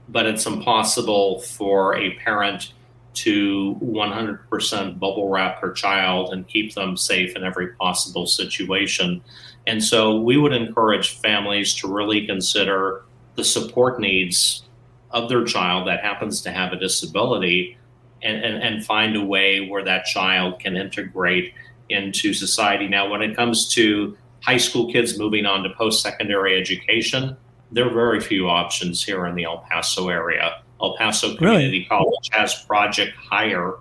but 0.10 0.26
it's 0.26 0.46
impossible 0.46 1.40
for 1.42 1.96
a 1.96 2.16
parent 2.16 2.74
to 3.14 3.78
100% 3.82 5.00
bubble 5.00 5.30
wrap 5.30 5.60
her 5.62 5.72
child 5.72 6.32
and 6.34 6.48
keep 6.48 6.74
them 6.74 6.96
safe 6.96 7.36
in 7.36 7.44
every 7.44 7.70
possible 7.74 8.28
situation. 8.28 9.22
And 9.68 9.84
so 9.84 10.20
we 10.20 10.38
would 10.38 10.54
encourage 10.54 11.18
families 11.18 11.74
to 11.76 11.88
really 11.88 12.26
consider 12.26 13.04
the 13.36 13.44
support 13.44 14.00
needs 14.00 14.64
of 15.12 15.30
their 15.30 15.44
child 15.44 15.88
that 15.88 16.02
happens 16.02 16.42
to 16.42 16.52
have 16.52 16.74
a 16.74 16.76
disability 16.76 17.78
and, 18.22 18.44
and, 18.44 18.64
and 18.64 18.86
find 18.86 19.16
a 19.16 19.24
way 19.24 19.68
where 19.68 19.84
that 19.84 20.06
child 20.06 20.60
can 20.60 20.76
integrate 20.76 21.54
into 21.90 22.34
society. 22.34 22.88
Now, 22.88 23.10
when 23.10 23.22
it 23.22 23.36
comes 23.36 23.68
to 23.70 24.18
high 24.42 24.58
school 24.58 24.92
kids 24.92 25.18
moving 25.18 25.46
on 25.46 25.64
to 25.64 25.70
post 25.72 26.02
secondary 26.02 26.60
education, 26.60 27.36
there 27.72 27.88
are 27.88 27.94
very 27.94 28.20
few 28.20 28.48
options 28.48 29.04
here 29.04 29.26
in 29.26 29.36
the 29.36 29.44
El 29.44 29.60
Paso 29.70 30.10
area. 30.10 30.62
El 30.82 30.96
Paso 30.98 31.36
Community 31.36 31.70
really? 31.70 31.86
College 31.86 32.30
has 32.32 32.64
Project 32.66 33.16
Hire, 33.18 33.76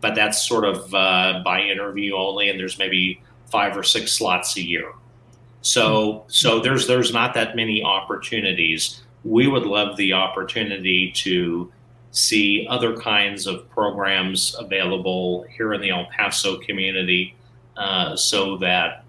but 0.00 0.14
that's 0.14 0.46
sort 0.46 0.64
of 0.64 0.92
uh, 0.94 1.40
by 1.44 1.60
interview 1.60 2.14
only, 2.16 2.48
and 2.48 2.58
there's 2.58 2.78
maybe 2.78 3.22
five 3.50 3.76
or 3.76 3.82
six 3.82 4.12
slots 4.12 4.56
a 4.56 4.62
year. 4.62 4.92
So, 5.62 6.24
so 6.28 6.60
there's 6.60 6.86
there's 6.86 7.12
not 7.12 7.34
that 7.34 7.56
many 7.56 7.82
opportunities. 7.82 9.02
We 9.24 9.48
would 9.48 9.64
love 9.64 9.96
the 9.96 10.12
opportunity 10.12 11.10
to 11.12 11.72
see 12.10 12.66
other 12.70 12.96
kinds 12.96 13.46
of 13.46 13.68
programs 13.70 14.54
available 14.58 15.46
here 15.56 15.74
in 15.74 15.80
the 15.80 15.90
El 15.90 16.06
Paso 16.06 16.58
community, 16.58 17.34
uh, 17.76 18.14
so 18.14 18.58
that 18.58 19.04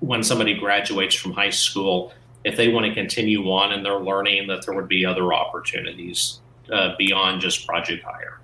when 0.00 0.22
somebody 0.22 0.54
graduates 0.54 1.14
from 1.14 1.32
high 1.32 1.50
school, 1.50 2.12
if 2.44 2.56
they 2.56 2.68
want 2.68 2.86
to 2.86 2.94
continue 2.94 3.50
on 3.50 3.72
in 3.72 3.82
their 3.82 3.98
learning, 3.98 4.46
that 4.46 4.64
there 4.64 4.74
would 4.74 4.88
be 4.88 5.04
other 5.04 5.32
opportunities 5.32 6.40
uh, 6.72 6.94
beyond 6.96 7.40
just 7.40 7.66
project 7.66 8.04
hire. 8.04 8.38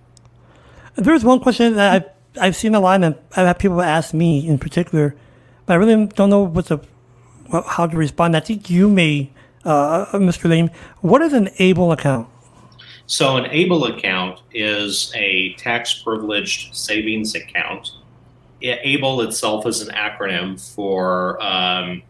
There's 0.96 1.24
one 1.24 1.40
question 1.40 1.74
that 1.74 1.92
I've, 1.92 2.42
I've 2.42 2.56
seen 2.56 2.74
a 2.74 2.80
lot, 2.80 3.02
and 3.02 3.14
I've 3.36 3.46
had 3.46 3.58
people 3.58 3.80
ask 3.80 4.12
me 4.12 4.46
in 4.46 4.58
particular, 4.58 5.14
but 5.64 5.74
I 5.74 5.76
really 5.76 6.06
don't 6.06 6.28
know 6.28 6.52
how 7.66 7.86
to 7.86 7.96
respond. 7.96 8.36
I 8.36 8.40
think 8.40 8.68
you 8.68 8.90
may, 8.90 9.30
uh, 9.64 10.06
Mr. 10.12 10.48
Laign. 10.48 10.70
What 11.00 11.22
is 11.22 11.32
an 11.32 11.50
ABLE 11.58 11.92
account? 11.92 12.28
So, 13.06 13.36
an 13.36 13.46
ABLE 13.50 13.84
account 13.84 14.40
is 14.52 15.12
a 15.14 15.54
tax 15.54 16.02
privileged 16.02 16.74
savings 16.74 17.34
account. 17.34 17.90
ABLE 18.62 19.20
itself 19.22 19.66
is 19.66 19.82
an 19.82 19.94
acronym 19.94 20.58
for 20.74 21.42
um, 21.42 22.02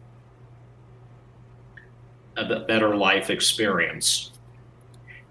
a 2.37 2.61
better 2.61 2.97
life 2.97 3.29
experience 3.31 4.31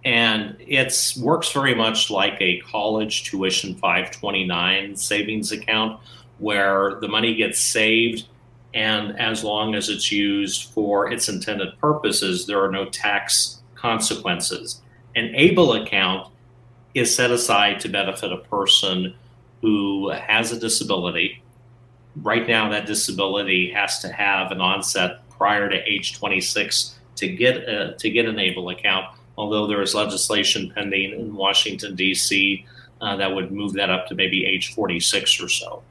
and 0.06 0.58
it 0.60 1.14
works 1.20 1.52
very 1.52 1.74
much 1.74 2.10
like 2.10 2.36
a 2.42 2.60
college 2.62 3.24
tuition 3.24 3.76
529 3.76 4.96
savings 4.96 5.52
account 5.52 6.00
where 6.40 6.96
the 7.00 7.08
money 7.08 7.36
gets 7.36 7.60
saved 7.60 8.28
and 8.74 9.20
as 9.20 9.44
long 9.44 9.76
as 9.76 9.90
it's 9.90 10.12
used 10.12 10.72
for 10.72 11.12
its 11.12 11.30
intended 11.30 11.78
purposes 11.80 12.46
there 12.46 12.64
are 12.64 12.72
no 12.72 12.86
tax 12.86 13.62
consequences 13.76 14.82
an 15.16 15.34
able 15.36 15.74
account 15.74 16.32
is 16.94 17.14
set 17.14 17.32
aside 17.32 17.80
to 17.80 17.90
benefit 17.90 18.32
a 18.32 18.38
person 18.38 19.14
who 19.62 20.10
has 20.10 20.52
a 20.52 20.60
disability 20.60 21.42
right 22.18 22.48
now 22.48 22.70
that 22.70 22.86
disability 22.86 23.72
has 23.72 24.00
to 24.00 24.12
have 24.12 24.52
an 24.52 24.62
onset 24.62 25.28
prior 25.30 25.70
to 25.70 25.78
age 25.90 26.18
26 26.18 27.00
to 27.16 27.28
get 27.28 27.58
a, 27.58 27.96
to 27.98 28.10
get 28.10 28.26
an 28.26 28.40
able 28.40 28.70
account 28.70 29.06
although 29.38 29.68
there 29.68 29.82
is 29.82 29.96
legislation 29.96 30.72
pending 30.74 31.12
in 31.12 31.36
Washington, 31.36 31.96
D.C., 31.96 32.66
uh, 33.02 33.16
that 33.18 33.34
would 33.34 33.52
move 33.52 33.74
that 33.74 33.90
up 33.90 34.08
to 34.08 34.16
maybe 34.16 34.46
age 34.46 34.74
46 34.74 35.42
or 35.42 35.50
so. 35.50 35.84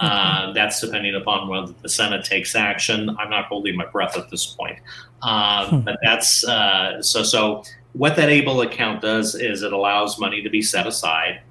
Uh, 0.00 0.52
that's 0.52 0.80
depending 0.80 1.14
upon 1.14 1.48
whether 1.48 1.72
the 1.82 1.88
Senate 1.88 2.24
takes 2.24 2.54
action. 2.54 3.14
I'm 3.18 3.28
not 3.28 3.46
holding 3.46 3.76
my 3.76 3.86
breath 3.86 4.16
at 4.16 4.30
this 4.30 4.46
point. 4.46 4.78
Uh, 5.22 5.76
but 5.78 5.98
that's 6.02 6.42
uh, 6.44 7.02
so. 7.02 7.22
So 7.22 7.62
what 7.92 8.16
that 8.16 8.30
ABLE 8.30 8.62
account 8.62 9.02
does 9.02 9.34
is 9.34 9.62
it 9.62 9.72
allows 9.72 10.18
money 10.18 10.42
to 10.42 10.48
be 10.48 10.62
set 10.62 10.86
aside. 10.86 11.42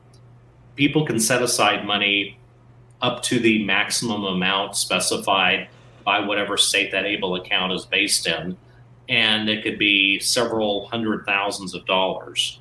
People 0.76 1.06
can 1.06 1.20
set 1.20 1.42
aside 1.42 1.86
money 1.86 2.40
up 3.02 3.22
to 3.24 3.40
the 3.40 3.64
maximum 3.64 4.24
amount 4.24 4.76
specified 4.76 5.68
by 6.04 6.20
whatever 6.20 6.58
state 6.58 6.92
that 6.92 7.06
ABLE 7.06 7.36
account 7.36 7.72
is 7.72 7.86
based 7.86 8.26
in 8.26 8.58
and 9.10 9.50
it 9.50 9.64
could 9.64 9.80
be 9.80 10.20
several 10.20 10.88
hundred 10.88 11.26
thousands 11.26 11.74
of 11.74 11.86
dollars. 11.86 12.60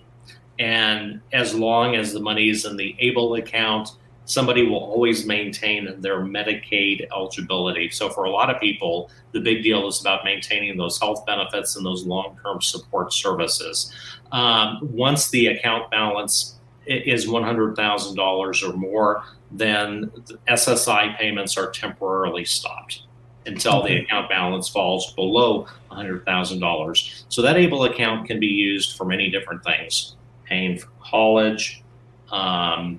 And 0.59 1.21
as 1.33 1.55
long 1.55 1.95
as 1.95 2.13
the 2.13 2.21
money 2.21 2.49
is 2.49 2.65
in 2.65 2.77
the 2.77 2.97
ABLE 2.99 3.35
account, 3.35 3.91
somebody 4.29 4.63
will 4.63 4.77
always 4.77 5.27
maintain 5.27 6.01
their 6.01 6.21
Medicaid 6.21 7.09
eligibility. 7.11 7.89
So, 7.91 8.11
for 8.11 8.25
a 8.25 8.31
lot 8.31 8.51
of 8.55 8.61
people, 8.61 9.11
the 9.33 9.41
big 9.41 9.63
deal 9.63 9.89
is 9.89 10.01
about 10.01 10.25
maintaining 10.25 10.77
those 10.77 11.01
health 11.01 11.25
benefits 11.27 11.77
and 11.77 11.85
those 11.85 12.07
long 12.07 12.39
term 12.43 12.61
support 12.61 13.13
services. 13.13 13.93
Um, 14.31 14.79
once 14.83 15.31
the 15.31 15.49
account 15.49 15.91
balance 15.91 16.57
is 16.87 17.27
$100,000 17.27 18.69
or 18.69 18.77
more, 18.77 19.25
then 19.51 20.11
SSI 20.49 21.17
payments 21.17 21.57
are 21.57 21.71
temporarily 21.71 22.45
stopped 22.45 23.03
until 23.47 23.83
the 23.83 23.97
account 23.97 24.29
balance 24.29 24.69
falls 24.69 25.15
below 25.15 25.67
$100,000. 25.91 27.25
So 27.31 27.43
that 27.43 27.57
ABLE 27.57 27.85
account 27.85 28.27
can 28.27 28.39
be 28.39 28.47
used 28.47 28.97
for 28.97 29.05
many 29.07 29.31
different 29.31 29.65
things 29.65 30.17
paying 30.45 30.79
for 30.79 30.89
college, 31.03 31.83
um, 32.31 32.99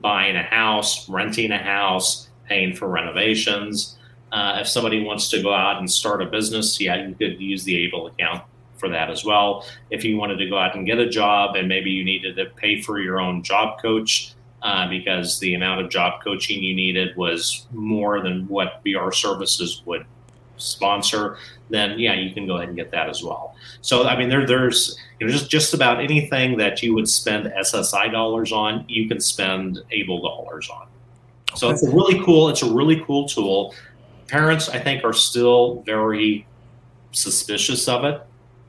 buying 0.00 0.36
a 0.36 0.42
house, 0.42 1.08
renting 1.08 1.50
a 1.52 1.58
house, 1.58 2.28
paying 2.46 2.74
for 2.74 2.88
renovations. 2.88 3.96
Uh, 4.32 4.58
if 4.60 4.68
somebody 4.68 5.02
wants 5.02 5.28
to 5.30 5.42
go 5.42 5.52
out 5.52 5.78
and 5.78 5.90
start 5.90 6.20
a 6.20 6.26
business, 6.26 6.80
yeah, 6.80 7.06
you 7.06 7.14
could 7.14 7.40
use 7.40 7.64
the 7.64 7.86
ABLE 7.86 8.08
account 8.08 8.42
for 8.76 8.88
that 8.88 9.10
as 9.10 9.24
well. 9.24 9.64
If 9.90 10.04
you 10.04 10.16
wanted 10.16 10.36
to 10.36 10.48
go 10.48 10.58
out 10.58 10.74
and 10.74 10.84
get 10.84 10.98
a 10.98 11.08
job 11.08 11.54
and 11.56 11.68
maybe 11.68 11.90
you 11.90 12.04
needed 12.04 12.36
to 12.36 12.46
pay 12.56 12.82
for 12.82 12.98
your 13.00 13.20
own 13.20 13.42
job 13.42 13.80
coach, 13.80 14.34
uh, 14.64 14.88
because 14.88 15.38
the 15.40 15.54
amount 15.54 15.82
of 15.82 15.90
job 15.90 16.22
coaching 16.24 16.62
you 16.62 16.74
needed 16.74 17.14
was 17.16 17.66
more 17.70 18.22
than 18.22 18.48
what 18.48 18.82
BR 18.82 19.10
services 19.10 19.82
would 19.84 20.06
sponsor, 20.56 21.36
then 21.70 21.98
yeah, 21.98 22.14
you 22.14 22.32
can 22.32 22.46
go 22.46 22.56
ahead 22.56 22.68
and 22.68 22.76
get 22.76 22.90
that 22.90 23.08
as 23.08 23.22
well. 23.22 23.56
So 23.80 24.06
I 24.06 24.16
mean, 24.18 24.28
there 24.28 24.46
there's 24.46 24.98
you 25.20 25.26
know 25.26 25.32
just 25.32 25.50
just 25.50 25.74
about 25.74 26.00
anything 26.00 26.56
that 26.58 26.82
you 26.82 26.94
would 26.94 27.08
spend 27.08 27.46
SSI 27.46 28.12
dollars 28.12 28.52
on, 28.52 28.84
you 28.88 29.08
can 29.08 29.20
spend 29.20 29.80
Able 29.90 30.22
dollars 30.22 30.68
on. 30.70 30.86
So 31.56 31.70
it's 31.70 31.84
a 31.84 31.90
really 31.90 32.22
cool. 32.24 32.48
It's 32.48 32.62
a 32.62 32.72
really 32.72 33.00
cool 33.04 33.28
tool. 33.28 33.74
Parents, 34.28 34.68
I 34.68 34.78
think, 34.78 35.04
are 35.04 35.12
still 35.12 35.82
very 35.82 36.46
suspicious 37.12 37.86
of 37.88 38.04
it, 38.04 38.20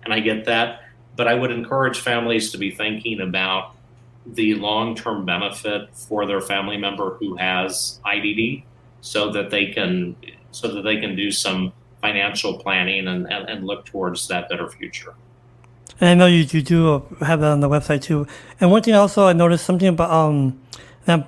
and 0.04 0.14
I 0.14 0.20
get 0.20 0.46
that. 0.46 0.82
But 1.16 1.28
I 1.28 1.34
would 1.34 1.52
encourage 1.52 2.00
families 2.00 2.52
to 2.52 2.58
be 2.58 2.72
thinking 2.72 3.22
about 3.22 3.76
the 4.26 4.56
long-term 4.56 5.26
benefit 5.26 5.96
for 5.96 6.26
their 6.26 6.42
family 6.42 6.78
member 6.78 7.16
who 7.16 7.36
has 7.36 8.00
IDD, 8.06 8.64
so 9.02 9.32
that 9.32 9.50
they 9.50 9.68
can 9.68 10.16
so 10.56 10.70
that 10.70 10.84
they 10.84 10.98
can 10.98 11.16
do 11.16 11.32
some 11.32 11.74
financial 12.02 12.58
planning 12.58 13.08
and, 13.08 13.32
and, 13.32 13.50
and 13.50 13.66
look 13.66 13.86
towards 13.86 14.28
that 14.30 14.48
better 14.48 14.70
future. 14.70 15.14
And 16.00 16.10
I 16.10 16.14
know 16.14 16.28
you, 16.28 16.44
you 16.50 16.62
do 16.62 17.06
have 17.20 17.42
that 17.42 17.52
on 17.52 17.60
the 17.60 17.70
website 17.70 18.02
too. 18.02 18.28
And 18.60 18.72
one 18.72 18.82
thing 18.82 18.94
also 18.94 19.28
I 19.28 19.34
noticed 19.34 19.66
something 19.66 19.88
about 19.88 20.12
um 20.12 20.60
that 21.06 21.28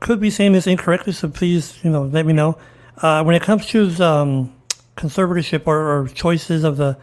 could 0.00 0.20
be 0.20 0.30
saying 0.30 0.52
this 0.52 0.66
incorrectly, 0.66 1.12
so 1.12 1.28
please 1.28 1.78
you 1.82 1.90
know 1.90 2.04
let 2.04 2.26
me 2.26 2.32
know. 2.32 2.58
Uh, 2.98 3.22
when 3.24 3.34
it 3.34 3.42
comes 3.42 3.66
to 3.66 3.90
um, 4.02 4.54
conservatorship 4.96 5.66
or, 5.66 5.76
or, 5.76 6.08
choices 6.08 6.62
of 6.62 6.76
the 6.76 6.96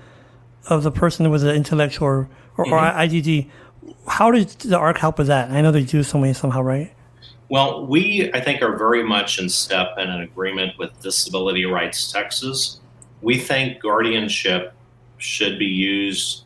of 0.70 0.84
the 0.84 0.92
person 0.92 1.30
with 1.30 1.42
the 1.42 1.54
intellectual 1.54 2.08
or, 2.08 2.30
or, 2.58 2.66
mm-hmm. 2.66 2.74
or 2.74 2.78
IDD, 2.78 3.50
how 4.08 4.32
did 4.32 4.48
the 4.50 4.78
ARC 4.78 4.98
help 4.98 5.18
with 5.18 5.28
that? 5.28 5.52
I 5.52 5.62
know 5.62 5.72
they 5.72 5.84
do 5.84 6.02
some 6.02 6.22
way 6.22 6.32
somehow, 6.32 6.62
right? 6.62 6.94
Well, 7.52 7.86
we, 7.86 8.32
I 8.34 8.40
think, 8.40 8.62
are 8.62 8.78
very 8.78 9.04
much 9.04 9.38
in 9.38 9.50
step 9.50 9.96
and 9.98 10.10
in 10.10 10.22
agreement 10.22 10.78
with 10.80 10.98
Disability 11.02 11.66
Rights 11.66 12.10
Texas. 12.10 12.80
We 13.22 13.38
think 13.38 13.82
guardianship 13.82 14.74
should 15.18 15.60
be 15.60 15.66
used 15.66 16.46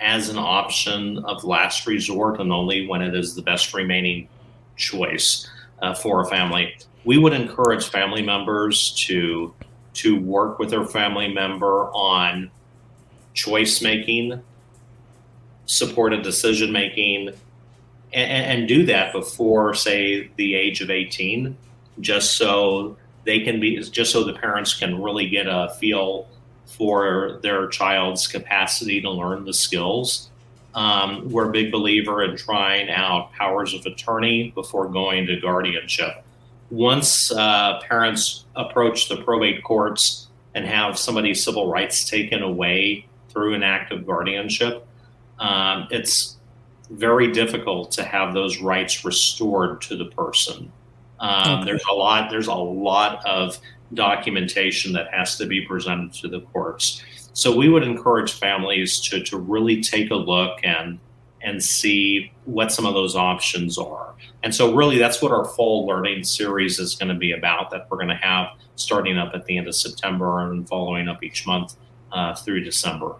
as 0.00 0.28
an 0.28 0.38
option 0.38 1.18
of 1.24 1.42
last 1.42 1.88
resort 1.88 2.38
and 2.38 2.52
only 2.52 2.86
when 2.86 3.02
it 3.02 3.16
is 3.16 3.34
the 3.34 3.42
best 3.42 3.74
remaining 3.74 4.28
choice 4.76 5.50
uh, 5.82 5.92
for 5.92 6.20
a 6.20 6.26
family. 6.26 6.76
We 7.04 7.18
would 7.18 7.32
encourage 7.32 7.88
family 7.88 8.22
members 8.22 8.92
to 9.08 9.52
to 9.94 10.20
work 10.20 10.60
with 10.60 10.70
their 10.70 10.84
family 10.84 11.34
member 11.34 11.90
on 11.90 12.52
choice 13.34 13.82
making 13.82 14.40
supported 15.64 16.22
decision 16.22 16.70
making 16.70 17.32
and, 18.12 18.60
and, 18.60 18.68
do 18.68 18.86
that 18.86 19.12
before 19.12 19.74
say 19.74 20.30
the 20.36 20.54
age 20.54 20.80
of 20.80 20.90
18 20.90 21.56
just 22.00 22.36
so 22.36 22.96
they 23.24 23.40
can 23.40 23.58
be 23.60 23.80
just 23.90 24.12
so 24.12 24.24
the 24.24 24.32
parents 24.32 24.74
can 24.78 25.02
really 25.02 25.28
get 25.28 25.46
a 25.46 25.74
feel 25.80 26.28
for 26.66 27.38
their 27.42 27.68
child's 27.68 28.26
capacity 28.26 29.00
to 29.00 29.10
learn 29.10 29.44
the 29.44 29.52
skills 29.52 30.30
Um, 30.74 31.30
we're 31.30 31.48
a 31.48 31.52
big 31.52 31.72
believer 31.72 32.22
in 32.22 32.36
trying 32.36 32.90
out 32.90 33.32
powers 33.32 33.72
of 33.72 33.86
attorney 33.86 34.50
before 34.54 34.88
going 34.88 35.26
to 35.26 35.40
guardianship. 35.40 36.22
Once 36.70 37.32
uh, 37.32 37.80
parents 37.80 38.44
approach 38.56 39.08
the 39.08 39.16
probate 39.16 39.64
courts 39.64 40.28
and 40.54 40.66
have 40.66 40.98
somebody's 40.98 41.42
civil 41.42 41.70
rights 41.70 42.08
taken 42.08 42.42
away 42.42 43.06
through 43.30 43.54
an 43.54 43.62
act 43.62 43.90
of 43.90 44.06
guardianship, 44.06 44.86
um, 45.38 45.88
it's 45.90 46.35
very 46.90 47.32
difficult 47.32 47.90
to 47.92 48.04
have 48.04 48.34
those 48.34 48.60
rights 48.60 49.04
restored 49.04 49.80
to 49.82 49.96
the 49.96 50.06
person. 50.06 50.72
Um, 51.18 51.60
okay. 51.60 51.64
There's 51.64 51.84
a 51.90 51.94
lot. 51.94 52.30
There's 52.30 52.46
a 52.46 52.54
lot 52.54 53.24
of 53.24 53.58
documentation 53.94 54.92
that 54.92 55.12
has 55.12 55.36
to 55.38 55.46
be 55.46 55.60
presented 55.62 56.12
to 56.14 56.28
the 56.28 56.40
courts. 56.40 57.02
So 57.32 57.54
we 57.54 57.68
would 57.68 57.82
encourage 57.82 58.32
families 58.32 59.00
to, 59.02 59.22
to 59.24 59.38
really 59.38 59.80
take 59.82 60.10
a 60.10 60.16
look 60.16 60.58
and 60.62 60.98
and 61.42 61.62
see 61.62 62.32
what 62.44 62.72
some 62.72 62.86
of 62.86 62.94
those 62.94 63.14
options 63.14 63.78
are. 63.78 64.14
And 64.42 64.54
so 64.54 64.74
really 64.74 64.98
that's 64.98 65.22
what 65.22 65.30
our 65.30 65.44
fall 65.44 65.86
learning 65.86 66.24
series 66.24 66.78
is 66.78 66.96
going 66.96 67.08
to 67.08 67.14
be 67.14 67.32
about 67.32 67.70
that 67.70 67.86
we're 67.90 67.98
going 67.98 68.08
to 68.08 68.16
have 68.16 68.48
starting 68.74 69.16
up 69.16 69.32
at 69.34 69.44
the 69.44 69.56
end 69.56 69.68
of 69.68 69.74
September 69.74 70.40
and 70.40 70.68
following 70.68 71.08
up 71.08 71.22
each 71.22 71.46
month 71.46 71.76
uh, 72.10 72.34
through 72.34 72.64
December. 72.64 73.14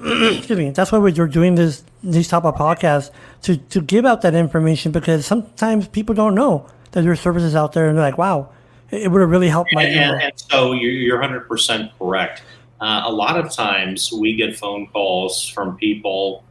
excuse 0.36 0.58
me, 0.58 0.70
that's 0.70 0.90
why 0.90 0.98
we're 0.98 1.10
doing 1.10 1.54
this 1.54 1.84
these 2.02 2.26
type 2.26 2.44
of 2.44 2.56
podcasts 2.56 3.10
to 3.42 3.56
to 3.56 3.80
give 3.80 4.04
out 4.04 4.22
that 4.22 4.34
information 4.34 4.90
because 4.90 5.24
sometimes 5.24 5.86
people 5.86 6.14
don't 6.14 6.34
know 6.34 6.66
that 6.92 7.02
there 7.02 7.12
are 7.12 7.16
services 7.16 7.54
out 7.54 7.72
there 7.72 7.88
and 7.88 7.96
they're 7.96 8.04
like, 8.04 8.18
wow, 8.18 8.48
it 8.90 9.10
would 9.10 9.20
have 9.20 9.30
really 9.30 9.48
helped 9.48 9.74
my. 9.74 9.84
And, 9.84 10.12
and, 10.12 10.22
and 10.22 10.32
so 10.36 10.72
you're 10.72 11.20
100 11.20 11.48
percent 11.48 11.90
correct. 11.98 12.42
Uh, 12.82 13.04
a 13.06 13.12
lot 13.12 13.38
of 13.38 13.52
times 13.52 14.12
we 14.12 14.34
get 14.34 14.56
phone 14.56 14.88
calls 14.88 15.48
from 15.48 15.76
people 15.76 16.42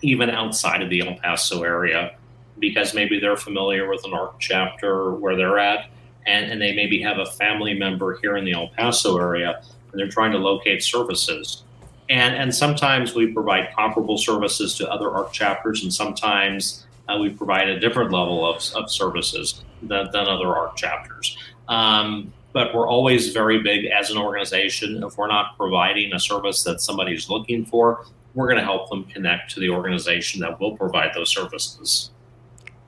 even 0.00 0.30
outside 0.30 0.80
of 0.80 0.88
the 0.90 1.00
El 1.00 1.16
Paso 1.16 1.64
area 1.64 2.16
because 2.60 2.94
maybe 2.94 3.18
they're 3.18 3.36
familiar 3.36 3.88
with 3.88 4.04
an 4.04 4.14
ARC 4.14 4.38
chapter 4.38 5.10
where 5.10 5.34
they're 5.34 5.58
at 5.58 5.90
and, 6.24 6.52
and 6.52 6.62
they 6.62 6.72
maybe 6.72 7.02
have 7.02 7.18
a 7.18 7.26
family 7.26 7.74
member 7.74 8.16
here 8.18 8.36
in 8.36 8.44
the 8.44 8.52
El 8.52 8.68
Paso 8.68 9.18
area 9.18 9.60
and 9.90 10.00
they're 10.00 10.08
trying 10.08 10.30
to 10.30 10.38
locate 10.38 10.84
services. 10.84 11.64
And, 12.08 12.36
and 12.36 12.54
sometimes 12.54 13.16
we 13.16 13.32
provide 13.32 13.74
comparable 13.74 14.18
services 14.18 14.76
to 14.76 14.88
other 14.88 15.10
ARC 15.10 15.32
chapters, 15.32 15.82
and 15.82 15.92
sometimes 15.92 16.86
uh, 17.08 17.18
we 17.18 17.30
provide 17.30 17.68
a 17.68 17.80
different 17.80 18.12
level 18.12 18.46
of, 18.46 18.62
of 18.74 18.90
services 18.90 19.64
than, 19.82 20.10
than 20.12 20.26
other 20.26 20.54
ARC 20.54 20.76
chapters. 20.76 21.36
Um, 21.66 22.32
but 22.54 22.72
we're 22.72 22.88
always 22.88 23.32
very 23.32 23.60
big 23.60 23.84
as 23.86 24.10
an 24.10 24.16
organization. 24.16 25.02
If 25.02 25.18
we're 25.18 25.26
not 25.26 25.58
providing 25.58 26.14
a 26.14 26.20
service 26.20 26.62
that 26.62 26.80
somebody's 26.80 27.28
looking 27.28 27.66
for, 27.66 28.06
we're 28.32 28.46
going 28.46 28.58
to 28.58 28.64
help 28.64 28.88
them 28.88 29.04
connect 29.04 29.50
to 29.54 29.60
the 29.60 29.70
organization 29.70 30.40
that 30.40 30.60
will 30.60 30.76
provide 30.76 31.12
those 31.14 31.30
services. 31.30 32.10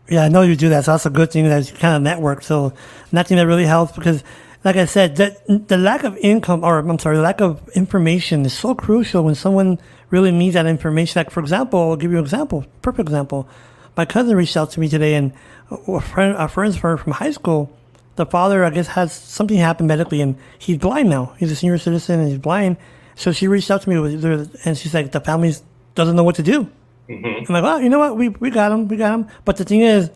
Yeah, 0.09 0.23
I 0.23 0.29
know 0.29 0.43
you 0.43 0.55
do 0.55 0.69
that. 0.69 0.85
So 0.85 0.93
that's 0.93 1.05
a 1.05 1.11
good 1.11 1.33
thing 1.33 1.49
that 1.49 1.69
you 1.69 1.77
kind 1.77 1.97
of 1.97 2.03
network. 2.03 2.43
So 2.43 2.73
nothing 3.11 3.37
that 3.39 3.47
really 3.49 3.67
helps 3.67 3.93
because, 3.93 4.23
like 4.65 4.77
I 4.77 4.85
said, 4.85 5.17
the, 5.17 5.37
the 5.67 5.77
lack 5.77 6.05
of 6.05 6.17
income, 6.19 6.63
or 6.63 6.79
I'm 6.79 6.99
sorry, 7.01 7.17
the 7.17 7.23
lack 7.23 7.41
of 7.41 7.69
information 7.71 8.47
is 8.47 8.53
so 8.53 8.73
crucial 8.73 9.25
when 9.25 9.35
someone 9.35 9.81
really 10.11 10.31
needs 10.31 10.55
that 10.55 10.67
information. 10.67 11.19
Like, 11.19 11.31
for 11.31 11.41
example, 11.41 11.81
I'll 11.81 11.97
give 11.97 12.13
you 12.13 12.19
an 12.19 12.25
example, 12.25 12.65
perfect 12.83 13.09
example. 13.09 13.49
My 13.97 14.05
cousin 14.05 14.37
reached 14.37 14.57
out 14.57 14.71
to 14.73 14.81
me 14.81 14.89
today 14.89 15.15
and 15.15 15.33
a 15.71 16.01
friend, 16.01 16.37
a 16.39 16.47
friend's 16.47 16.77
friend 16.77 17.01
from 17.01 17.15
high 17.15 17.33
school, 17.33 17.76
the 18.17 18.27
father, 18.27 18.65
I 18.65 18.71
guess, 18.71 18.89
has 18.89 19.13
something 19.13 19.57
happened 19.57 19.89
medically 19.89 20.21
and 20.21 20.37
he's 20.59 20.79
blind 20.79 21.09
now. 21.09 21.35
He's 21.39 21.53
a 21.53 21.57
senior 21.57 21.79
citizen 21.79 22.21
and 22.21 22.29
he's 22.29 22.39
blind. 22.39 22.77
So 23.15 23.33
she 23.33 23.49
reached 23.49 23.71
out 23.71 23.83
to 23.83 23.89
me 23.89 23.99
with, 23.99 24.57
and 24.67 24.77
she's 24.77 24.93
like, 24.93 25.13
the 25.13 25.21
family 25.21 25.55
doesn't 25.95 26.17
know 26.17 26.25
what 26.25 26.37
to 26.37 26.43
do. 26.43 26.71
Mm-hmm. 27.09 27.47
I'm 27.49 27.55
like, 27.55 27.63
well, 27.63 27.81
you 27.81 27.89
know 27.89 27.99
what? 27.99 28.17
We, 28.17 28.29
we 28.29 28.51
got 28.51 28.73
him. 28.73 28.89
We 28.89 28.97
got 28.97 29.15
him. 29.15 29.29
But 29.45 29.57
the 29.57 29.65
thing 29.65 29.81
is, 29.81 30.11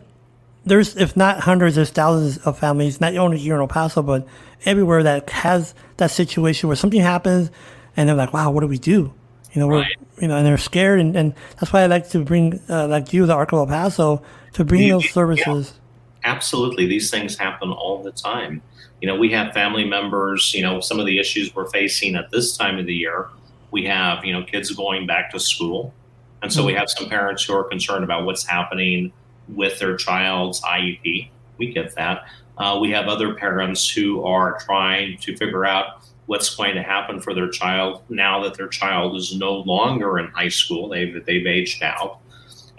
there's, 0.65 0.95
if 0.95 1.17
not 1.17 1.39
hundreds, 1.39 1.75
there's 1.75 1.89
thousands 1.89 2.37
of 2.39 2.59
families, 2.59 3.01
not 3.01 3.15
only 3.15 3.39
here 3.39 3.55
in 3.55 3.61
El 3.61 3.67
Paso, 3.67 4.03
but 4.03 4.27
everywhere 4.65 5.01
that 5.03 5.29
has 5.29 5.73
that 5.97 6.11
situation 6.11 6.67
where 6.67 6.75
something 6.75 7.01
happens 7.01 7.49
and 7.97 8.07
they're 8.07 8.15
like, 8.15 8.33
wow, 8.33 8.51
what 8.51 8.61
do 8.61 8.67
we 8.67 8.77
do? 8.77 9.13
You 9.53 9.61
know, 9.61 9.67
right. 9.67 9.97
we're, 10.15 10.21
you 10.21 10.27
know, 10.27 10.37
and 10.37 10.45
they're 10.45 10.57
scared. 10.57 10.99
And, 10.99 11.15
and 11.15 11.33
that's 11.59 11.73
why 11.73 11.81
I 11.81 11.87
like 11.87 12.09
to 12.09 12.23
bring, 12.23 12.59
uh, 12.69 12.87
like 12.87 13.11
you, 13.11 13.25
the 13.25 13.33
Arc 13.33 13.51
of 13.53 13.59
El 13.59 13.67
Paso, 13.67 14.21
to 14.53 14.63
bring 14.63 14.83
you, 14.83 14.93
those 14.93 15.09
services. 15.09 15.73
Yeah. 15.73 15.80
Absolutely. 16.23 16.85
These 16.85 17.09
things 17.09 17.37
happen 17.37 17.71
all 17.71 18.03
the 18.03 18.11
time. 18.11 18.61
You 19.01 19.07
know, 19.07 19.15
we 19.15 19.31
have 19.31 19.53
family 19.53 19.85
members, 19.85 20.53
you 20.53 20.61
know, 20.61 20.79
some 20.79 20.99
of 20.99 21.05
the 21.05 21.19
issues 21.19 21.55
we're 21.55 21.69
facing 21.69 22.15
at 22.15 22.29
this 22.29 22.55
time 22.55 22.77
of 22.77 22.85
the 22.85 22.93
year. 22.93 23.27
We 23.71 23.85
have, 23.85 24.23
you 24.23 24.33
know, 24.33 24.43
kids 24.43 24.71
going 24.71 25.07
back 25.07 25.31
to 25.31 25.39
school 25.39 25.93
and 26.41 26.51
so 26.51 26.65
we 26.65 26.71
mm-hmm. 26.71 26.79
have 26.79 26.89
some 26.89 27.09
parents 27.09 27.43
who 27.43 27.53
are 27.55 27.63
concerned 27.63 28.03
about 28.03 28.25
what's 28.25 28.45
happening 28.45 29.11
with 29.47 29.79
their 29.79 29.95
child's 29.95 30.61
IEP. 30.61 31.29
We 31.57 31.71
get 31.71 31.95
that. 31.95 32.25
Uh, 32.57 32.79
we 32.81 32.91
have 32.91 33.07
other 33.07 33.35
parents 33.35 33.89
who 33.89 34.23
are 34.23 34.59
trying 34.59 35.17
to 35.19 35.35
figure 35.37 35.65
out 35.65 36.03
what's 36.25 36.53
going 36.55 36.75
to 36.75 36.83
happen 36.83 37.19
for 37.19 37.33
their 37.33 37.49
child 37.49 38.03
now 38.09 38.41
that 38.43 38.55
their 38.55 38.67
child 38.67 39.15
is 39.15 39.35
no 39.35 39.53
longer 39.53 40.19
in 40.19 40.27
high 40.27 40.49
school. 40.49 40.89
They've, 40.89 41.23
they've 41.25 41.45
aged 41.45 41.83
out. 41.83 42.19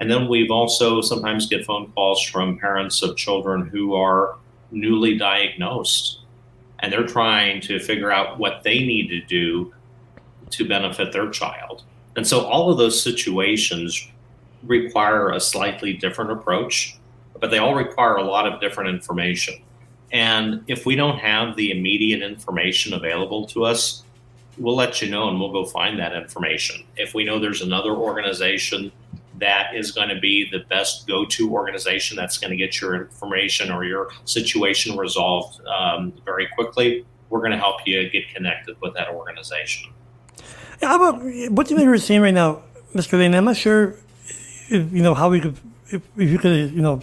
And 0.03 0.11
then 0.11 0.27
we've 0.27 0.51
also 0.51 1.01
sometimes 1.01 1.47
get 1.47 1.65
phone 1.65 1.93
calls 1.93 2.25
from 2.25 2.59
parents 2.59 3.03
of 3.03 3.17
children 3.17 3.69
who 3.69 3.95
are 3.95 4.35
newly 4.73 5.17
diagnosed 5.17 6.23
and 6.81 6.93
they're 6.93 7.07
trying 7.07 7.61
to 7.61 7.79
figure 7.79 8.11
out 8.11 8.37
what 8.37 8.65
they 8.65 8.81
need 8.81 9.11
to 9.11 9.21
do 9.21 9.73
to 10.51 10.67
benefit 10.67 11.13
their 11.13 11.31
child. 11.31 11.85
And 12.17 12.27
so 12.27 12.41
all 12.41 12.69
of 12.69 12.79
those 12.79 13.01
situations 13.01 14.09
require 14.65 15.31
a 15.31 15.39
slightly 15.39 15.93
different 15.93 16.33
approach, 16.33 16.99
but 17.41 17.53
they 17.53 17.59
all 17.59 17.77
require 17.77 18.17
a 18.17 18.25
lot 18.25 18.53
of 18.53 18.61
different 18.61 18.91
information. 18.91 19.55
And 20.11 20.65
if 20.67 20.85
we 20.85 20.97
don't 20.97 21.19
have 21.19 21.55
the 21.55 21.71
immediate 21.71 22.23
information 22.23 22.93
available 22.93 23.47
to 23.47 23.65
us, 23.65 24.03
we'll 24.59 24.75
let 24.75 25.01
you 25.01 25.09
know 25.09 25.29
and 25.29 25.39
we'll 25.39 25.53
go 25.53 25.65
find 25.65 25.97
that 26.01 26.13
information. 26.13 26.83
If 26.97 27.15
we 27.15 27.23
know 27.23 27.39
there's 27.39 27.63
another 27.63 27.93
organization 27.93 28.91
that 29.43 29.75
is 29.75 29.91
going 29.91 30.09
to 30.09 30.19
be 30.19 30.49
the 30.51 30.61
best 30.71 31.07
go 31.07 31.25
to 31.25 31.53
organization 31.53 32.17
that's 32.17 32.39
going 32.39 32.51
to 32.51 32.57
get 32.57 32.81
your 32.81 32.95
information 32.95 33.71
or 33.71 33.85
your 33.85 34.09
situation 34.25 34.97
resolved 34.97 35.61
um, 35.67 36.13
very 36.25 36.47
quickly, 36.55 37.05
we're 37.29 37.41
going 37.41 37.51
to 37.53 37.59
help 37.59 37.81
you 37.85 38.09
get 38.11 38.29
connected 38.35 38.81
with 38.81 38.95
that 38.95 39.09
organization. 39.09 39.93
How 40.81 40.97
about 40.97 41.23
what 41.51 41.67
do 41.67 41.77
you 41.77 41.91
are 41.91 41.99
seeing 41.99 42.21
right 42.21 42.35
now, 42.35 42.63
Mr. 42.95 43.19
Laign? 43.19 43.35
I'm 43.35 43.45
not 43.45 43.57
sure, 43.57 43.97
if, 44.69 44.93
you 44.93 45.03
know, 45.03 45.15
how 45.15 45.29
we 45.29 45.41
could, 45.41 45.57
if, 45.89 46.03
if 46.17 46.31
you 46.31 46.39
could, 46.39 46.73
you 46.73 46.83
know, 46.83 47.01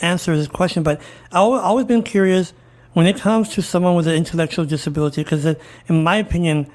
answer 0.00 0.36
this 0.36 0.48
question, 0.48 0.82
but 0.82 1.00
I've 1.30 1.52
always 1.68 1.86
been 1.86 2.02
curious 2.02 2.52
when 2.94 3.06
it 3.06 3.16
comes 3.16 3.50
to 3.50 3.62
someone 3.62 3.94
with 3.94 4.08
an 4.08 4.14
intellectual 4.14 4.64
disability, 4.64 5.22
because 5.22 5.44
in 5.88 6.02
my 6.02 6.16
opinion, 6.16 6.70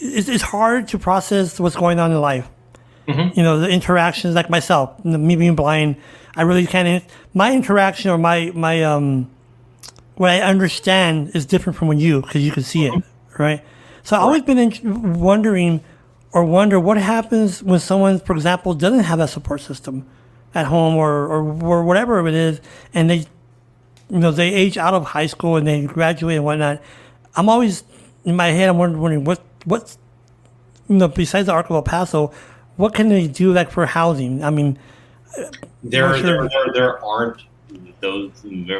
it's, 0.00 0.42
hard 0.42 0.88
to 0.88 0.98
process 0.98 1.58
what's 1.60 1.76
going 1.76 1.98
on 1.98 2.10
in 2.10 2.20
life. 2.20 2.48
Mm-hmm. 3.06 3.38
You 3.38 3.42
know, 3.42 3.58
the 3.58 3.68
interactions, 3.68 4.34
like 4.34 4.50
myself, 4.50 5.04
me 5.04 5.36
being 5.36 5.56
blind, 5.56 5.96
I 6.36 6.42
really 6.42 6.66
can't. 6.66 7.04
My 7.34 7.52
interaction 7.52 8.10
or 8.10 8.18
my 8.18 8.52
my 8.54 8.82
um, 8.84 9.30
what 10.14 10.30
I 10.30 10.40
understand 10.40 11.32
is 11.34 11.46
different 11.46 11.78
from 11.78 11.88
when 11.88 11.98
you, 11.98 12.20
because 12.20 12.44
you 12.44 12.52
can 12.52 12.62
see 12.62 12.86
it, 12.86 12.92
mm-hmm. 12.92 13.42
right? 13.42 13.64
So 14.02 14.16
I've 14.16 14.22
always 14.22 14.42
been 14.42 14.58
in, 14.58 15.20
wondering 15.20 15.82
or 16.32 16.44
wonder 16.44 16.78
what 16.78 16.96
happens 16.96 17.62
when 17.62 17.80
someone, 17.80 18.20
for 18.20 18.34
example, 18.34 18.74
doesn't 18.74 19.04
have 19.04 19.18
a 19.18 19.26
support 19.26 19.60
system 19.60 20.06
at 20.54 20.66
home 20.66 20.96
or, 20.96 21.26
or, 21.26 21.64
or 21.64 21.84
whatever 21.84 22.26
it 22.26 22.34
is, 22.34 22.60
and 22.94 23.10
they, 23.10 23.18
you 24.08 24.18
know, 24.18 24.30
they 24.30 24.52
age 24.52 24.76
out 24.76 24.94
of 24.94 25.06
high 25.06 25.26
school 25.26 25.56
and 25.56 25.66
they 25.66 25.86
graduate 25.86 26.36
and 26.36 26.44
whatnot. 26.44 26.80
I'm 27.34 27.48
always 27.48 27.84
in 28.24 28.36
my 28.36 28.48
head. 28.48 28.68
I'm 28.68 28.78
wondering 28.78 29.24
what 29.24 29.40
what's 29.64 29.98
you 30.88 30.96
know 30.96 31.08
besides 31.08 31.46
the 31.46 31.52
Arc 31.52 31.70
of 31.70 31.76
El 31.76 31.82
Paso, 31.82 32.32
what 32.80 32.94
can 32.94 33.08
they 33.08 33.26
do 33.26 33.52
like 33.52 33.70
for 33.70 33.84
housing? 33.86 34.42
I 34.42 34.50
mean, 34.50 34.78
there 35.82 36.16
sure. 36.16 36.22
there, 36.22 36.48
there, 36.48 36.72
there 36.72 37.04
aren't 37.04 37.42
those 38.00 38.32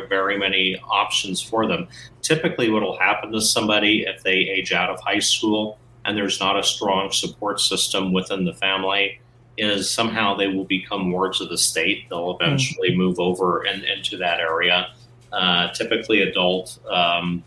very 0.09 0.39
many 0.39 0.81
options 0.89 1.43
for 1.43 1.67
them. 1.67 1.87
Typically, 2.23 2.71
what 2.71 2.83
will 2.83 2.99
happen 2.99 3.31
to 3.33 3.41
somebody 3.41 4.05
if 4.07 4.23
they 4.23 4.33
age 4.33 4.73
out 4.73 4.89
of 4.89 4.99
high 5.01 5.19
school 5.19 5.79
and 6.05 6.17
there's 6.17 6.41
not 6.41 6.59
a 6.59 6.63
strong 6.63 7.13
support 7.13 7.61
system 7.61 8.13
within 8.13 8.45
the 8.45 8.55
family 8.55 9.21
is 9.59 9.91
somehow 9.91 10.35
they 10.35 10.49
will 10.49 10.65
become 10.65 11.13
wards 11.13 11.43
of 11.43 11.51
the 11.51 11.59
state. 11.59 12.09
They'll 12.09 12.33
hmm. 12.35 12.43
eventually 12.43 12.91
mm. 12.93 12.97
move 12.97 13.21
over 13.21 13.63
and 13.63 13.85
into 13.85 14.17
that 14.17 14.41
area. 14.41 14.89
Uh, 15.31 15.69
typically, 15.73 16.23
adult 16.23 16.79
um, 16.91 17.45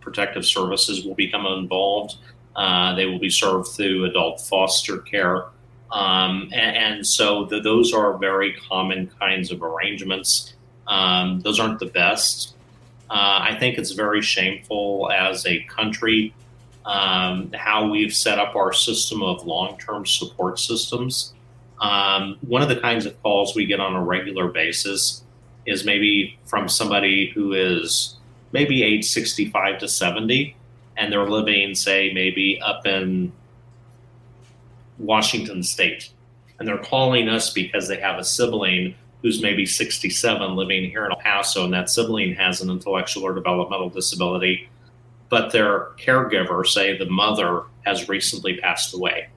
protective 0.00 0.46
services 0.46 1.04
will 1.04 1.16
become 1.16 1.44
involved 1.46 2.16
Uh, 2.54 2.94
they 2.94 3.04
will 3.04 3.18
be 3.18 3.28
served 3.28 3.68
through 3.68 4.06
adult 4.06 4.40
foster 4.40 4.98
care. 4.98 5.44
Um, 5.90 6.50
and, 6.52 6.76
and, 6.76 7.06
so 7.06 7.44
the, 7.44 7.60
those 7.60 7.92
are 7.92 8.18
very 8.18 8.54
common 8.68 9.10
kinds 9.20 9.52
of 9.52 9.62
arrangements. 9.62 10.54
Um, 10.88 11.40
those 11.42 11.60
aren't 11.60 11.78
the 11.78 11.86
best. 11.86 12.54
Uh, 13.08 13.38
I 13.42 13.56
think 13.58 13.78
it's 13.78 13.92
very 13.92 14.20
shameful 14.20 15.10
as 15.12 15.46
a 15.46 15.62
country 15.64 16.34
um, 16.84 17.52
how 17.52 17.88
we've 17.88 18.14
set 18.14 18.38
up 18.38 18.54
our 18.54 18.72
system 18.72 19.22
of 19.22 19.44
long 19.46 19.78
term 19.78 20.06
support 20.06 20.58
systems. 20.58 21.34
Um, 21.80 22.38
one 22.40 22.62
of 22.62 22.68
the 22.68 22.80
kinds 22.80 23.06
of 23.06 23.20
calls 23.22 23.54
we 23.54 23.66
get 23.66 23.80
on 23.80 23.94
a 23.94 24.02
regular 24.02 24.48
basis 24.48 25.22
is 25.66 25.84
maybe 25.84 26.38
from 26.46 26.68
somebody 26.68 27.30
who 27.30 27.52
is 27.52 28.16
maybe 28.52 28.82
age 28.82 29.04
65 29.04 29.78
to 29.78 29.88
70 29.88 30.56
and 30.96 31.12
they're 31.12 31.28
living, 31.28 31.74
say, 31.74 32.12
maybe 32.14 32.60
up 32.62 32.86
in 32.86 33.32
Washington 34.98 35.62
State. 35.62 36.10
And 36.58 36.66
they're 36.66 36.78
calling 36.78 37.28
us 37.28 37.52
because 37.52 37.88
they 37.88 38.00
have 38.00 38.18
a 38.18 38.24
sibling 38.24 38.94
who's 39.22 39.42
maybe 39.42 39.66
67 39.66 40.56
living 40.56 40.90
here 40.90 41.04
in 41.04 41.10
El 41.10 41.18
Paso, 41.18 41.64
and 41.64 41.72
that 41.72 41.90
sibling 41.90 42.34
has 42.34 42.60
an 42.60 42.70
intellectual 42.70 43.24
or 43.24 43.34
developmental 43.34 43.88
disability, 43.88 44.68
but 45.28 45.50
their 45.50 45.88
caregiver, 45.98 46.66
say 46.66 46.96
the 46.96 47.06
mother, 47.06 47.62
has 47.84 48.08
recently 48.08 48.58
passed 48.58 48.94
away. 48.94 49.28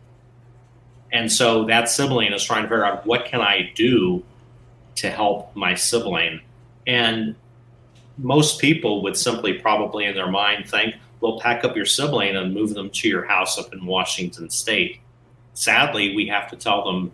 And 1.11 1.31
so 1.31 1.65
that 1.65 1.89
sibling 1.89 2.33
is 2.33 2.43
trying 2.43 2.63
to 2.63 2.67
figure 2.67 2.85
out 2.85 3.05
what 3.05 3.25
can 3.25 3.41
I 3.41 3.71
do 3.73 4.23
to 4.97 5.09
help 5.09 5.55
my 5.55 5.73
sibling. 5.73 6.41
And 6.85 7.35
most 8.17 8.59
people 8.59 9.01
would 9.03 9.17
simply 9.17 9.53
probably 9.53 10.05
in 10.05 10.13
their 10.13 10.29
mind 10.29 10.69
think, 10.69 10.95
well, 11.21 11.39
pack 11.39 11.63
up 11.63 11.75
your 11.75 11.85
sibling 11.85 12.35
and 12.35 12.53
move 12.53 12.73
them 12.73 12.89
to 12.89 13.07
your 13.07 13.25
house 13.25 13.57
up 13.57 13.73
in 13.73 13.85
Washington 13.85 14.49
State. 14.49 14.99
Sadly, 15.59 16.15
we 16.15 16.25
have 16.27 16.49
to 16.51 16.55
tell 16.55 16.85
them 16.85 17.11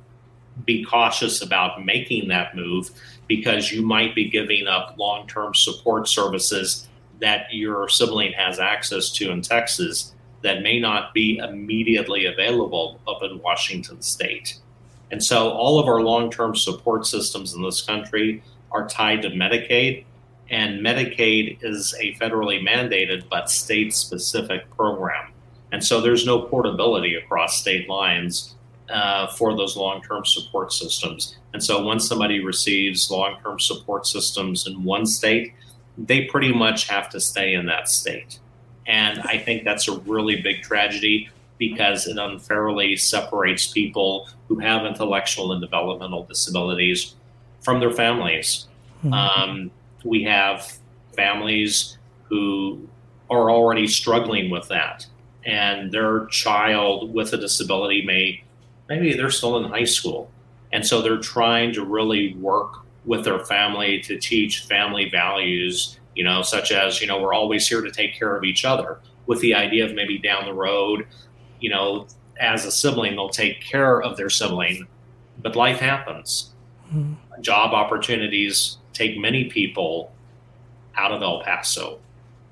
be 0.67 0.85
cautious 0.85 1.41
about 1.41 1.83
making 1.83 2.27
that 2.27 2.55
move 2.55 2.91
because 3.25 3.71
you 3.71 3.81
might 3.81 4.13
be 4.13 4.29
giving 4.29 4.67
up 4.67 4.93
long 4.99 5.25
term 5.27 5.55
support 5.55 6.07
services 6.07 6.87
that 7.19 7.47
your 7.51 7.89
sibling 7.89 8.33
has 8.33 8.59
access 8.59 9.09
to 9.13 9.31
in 9.31 9.41
Texas 9.41 10.13
that 10.43 10.61
may 10.61 10.79
not 10.79 11.11
be 11.11 11.39
immediately 11.39 12.27
available 12.27 12.99
up 13.07 13.23
in 13.23 13.41
Washington 13.41 13.99
state. 14.03 14.59
And 15.09 15.23
so 15.23 15.49
all 15.49 15.79
of 15.79 15.87
our 15.87 16.01
long 16.01 16.29
term 16.29 16.55
support 16.55 17.07
systems 17.07 17.55
in 17.55 17.63
this 17.63 17.81
country 17.81 18.43
are 18.71 18.87
tied 18.87 19.23
to 19.23 19.31
Medicaid. 19.31 20.05
And 20.51 20.85
Medicaid 20.85 21.63
is 21.63 21.95
a 21.99 22.13
federally 22.13 22.63
mandated 22.63 23.27
but 23.27 23.49
state 23.49 23.95
specific 23.95 24.69
program. 24.69 25.31
And 25.75 25.83
so 25.83 25.99
there's 25.99 26.25
no 26.25 26.39
portability 26.39 27.15
across 27.15 27.59
state 27.59 27.89
lines 27.89 28.55
uh, 28.89 29.27
for 29.27 29.57
those 29.57 29.75
long 29.75 30.01
term 30.01 30.23
support 30.23 30.71
systems. 30.71 31.35
And 31.51 31.61
so 31.61 31.83
once 31.83 32.07
somebody 32.07 32.41
receives 32.41 33.11
long 33.11 33.41
term 33.43 33.59
support 33.59 34.07
systems 34.07 34.67
in 34.67 34.85
one 34.85 35.05
state, 35.05 35.53
they 35.97 36.27
pretty 36.27 36.53
much 36.53 36.87
have 36.87 37.09
to 37.09 37.19
stay 37.19 37.55
in 37.55 37.65
that 37.65 37.89
state. 37.89 38.39
And 38.87 39.19
I 39.23 39.37
think 39.37 39.65
that's 39.65 39.89
a 39.89 39.99
really 39.99 40.41
big 40.41 40.61
tragedy 40.61 41.27
because 41.57 42.07
it 42.07 42.17
unfairly 42.17 42.95
separates 42.95 43.67
people 43.67 44.29
who 44.47 44.59
have 44.59 44.85
intellectual 44.85 45.51
and 45.51 45.59
developmental 45.59 46.23
disabilities 46.23 47.15
from 47.59 47.81
their 47.81 47.91
families. 47.91 48.67
Mm-hmm. 49.03 49.13
Um, 49.13 49.71
we 50.05 50.23
have 50.23 50.77
families 51.17 51.97
who 52.29 52.87
are 53.29 53.51
already 53.51 53.87
struggling 53.87 54.49
with 54.49 54.69
that, 54.69 55.05
and 55.45 55.91
their 55.91 56.25
child 56.27 57.13
with 57.13 57.33
a 57.33 57.37
disability 57.37 58.03
may 58.05 58.43
maybe 58.89 59.13
they're 59.13 59.31
still 59.31 59.57
in 59.57 59.69
high 59.69 59.83
school. 59.83 60.31
And 60.71 60.85
so 60.85 61.01
they're 61.01 61.17
trying 61.17 61.73
to 61.73 61.83
really 61.83 62.35
work 62.35 62.79
with 63.05 63.23
their 63.23 63.39
family 63.45 63.99
to 64.01 64.19
teach 64.19 64.65
family 64.65 65.09
values, 65.09 65.99
you 66.15 66.23
know, 66.23 66.41
such 66.41 66.71
as, 66.71 67.01
you 67.01 67.07
know, 67.07 67.21
we're 67.21 67.33
always 67.33 67.67
here 67.67 67.81
to 67.81 67.91
take 67.91 68.17
care 68.17 68.35
of 68.35 68.43
each 68.43 68.65
other 68.65 68.99
with 69.27 69.39
the 69.41 69.53
idea 69.53 69.85
of 69.85 69.93
maybe 69.93 70.17
down 70.17 70.45
the 70.45 70.53
road, 70.53 71.07
you 71.59 71.69
know, 71.69 72.07
as 72.39 72.65
a 72.65 72.71
sibling, 72.71 73.15
they'll 73.15 73.29
take 73.29 73.61
care 73.61 74.01
of 74.01 74.17
their 74.17 74.29
sibling, 74.29 74.87
but 75.41 75.55
life 75.55 75.79
happens. 75.79 76.53
Mm-hmm. 76.93 77.41
Job 77.41 77.73
opportunities 77.73 78.77
take 78.93 79.17
many 79.17 79.45
people 79.45 80.11
out 80.95 81.11
of 81.11 81.21
El 81.21 81.41
Paso 81.41 81.99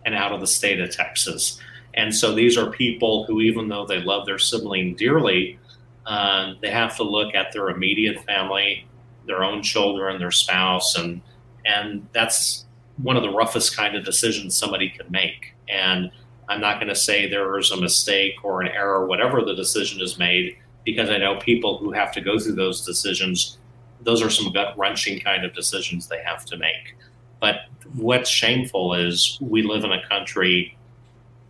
and 0.05 0.15
out 0.15 0.31
of 0.31 0.41
the 0.41 0.47
state 0.47 0.79
of 0.79 0.89
Texas. 0.91 1.59
And 1.95 2.13
so 2.13 2.33
these 2.33 2.57
are 2.57 2.71
people 2.71 3.25
who, 3.25 3.41
even 3.41 3.67
though 3.69 3.85
they 3.85 3.99
love 3.99 4.25
their 4.25 4.39
sibling 4.39 4.95
dearly, 4.95 5.59
uh, 6.05 6.53
they 6.61 6.71
have 6.71 6.95
to 6.97 7.03
look 7.03 7.35
at 7.35 7.51
their 7.53 7.69
immediate 7.69 8.23
family, 8.25 8.87
their 9.25 9.43
own 9.43 9.61
children, 9.61 10.19
their 10.19 10.31
spouse, 10.31 10.97
and 10.97 11.21
and 11.65 12.05
that's 12.11 12.65
one 12.97 13.15
of 13.15 13.23
the 13.23 13.29
roughest 13.29 13.75
kind 13.75 13.95
of 13.95 14.03
decisions 14.03 14.55
somebody 14.55 14.89
could 14.89 15.09
make. 15.09 15.53
And 15.69 16.11
I'm 16.49 16.59
not 16.59 16.79
going 16.79 16.89
to 16.89 16.95
say 16.95 17.27
there 17.27 17.57
is 17.57 17.71
a 17.71 17.79
mistake 17.79 18.35
or 18.43 18.61
an 18.61 18.67
error, 18.67 19.05
whatever 19.05 19.41
the 19.41 19.55
decision 19.55 20.01
is 20.01 20.19
made, 20.19 20.57
because 20.83 21.09
I 21.09 21.17
know 21.17 21.39
people 21.39 21.77
who 21.77 21.91
have 21.91 22.11
to 22.13 22.21
go 22.21 22.37
through 22.37 22.55
those 22.55 22.85
decisions. 22.85 23.57
Those 24.01 24.21
are 24.21 24.29
some 24.29 24.51
gut 24.51 24.77
wrenching 24.77 25.21
kind 25.21 25.45
of 25.45 25.53
decisions 25.53 26.07
they 26.07 26.21
have 26.21 26.43
to 26.45 26.57
make. 26.57 26.97
But 27.39 27.61
what's 27.95 28.29
shameful 28.29 28.93
is 28.93 29.37
we 29.41 29.61
live 29.61 29.85
in 29.85 29.93
a 29.93 30.05
country 30.09 30.77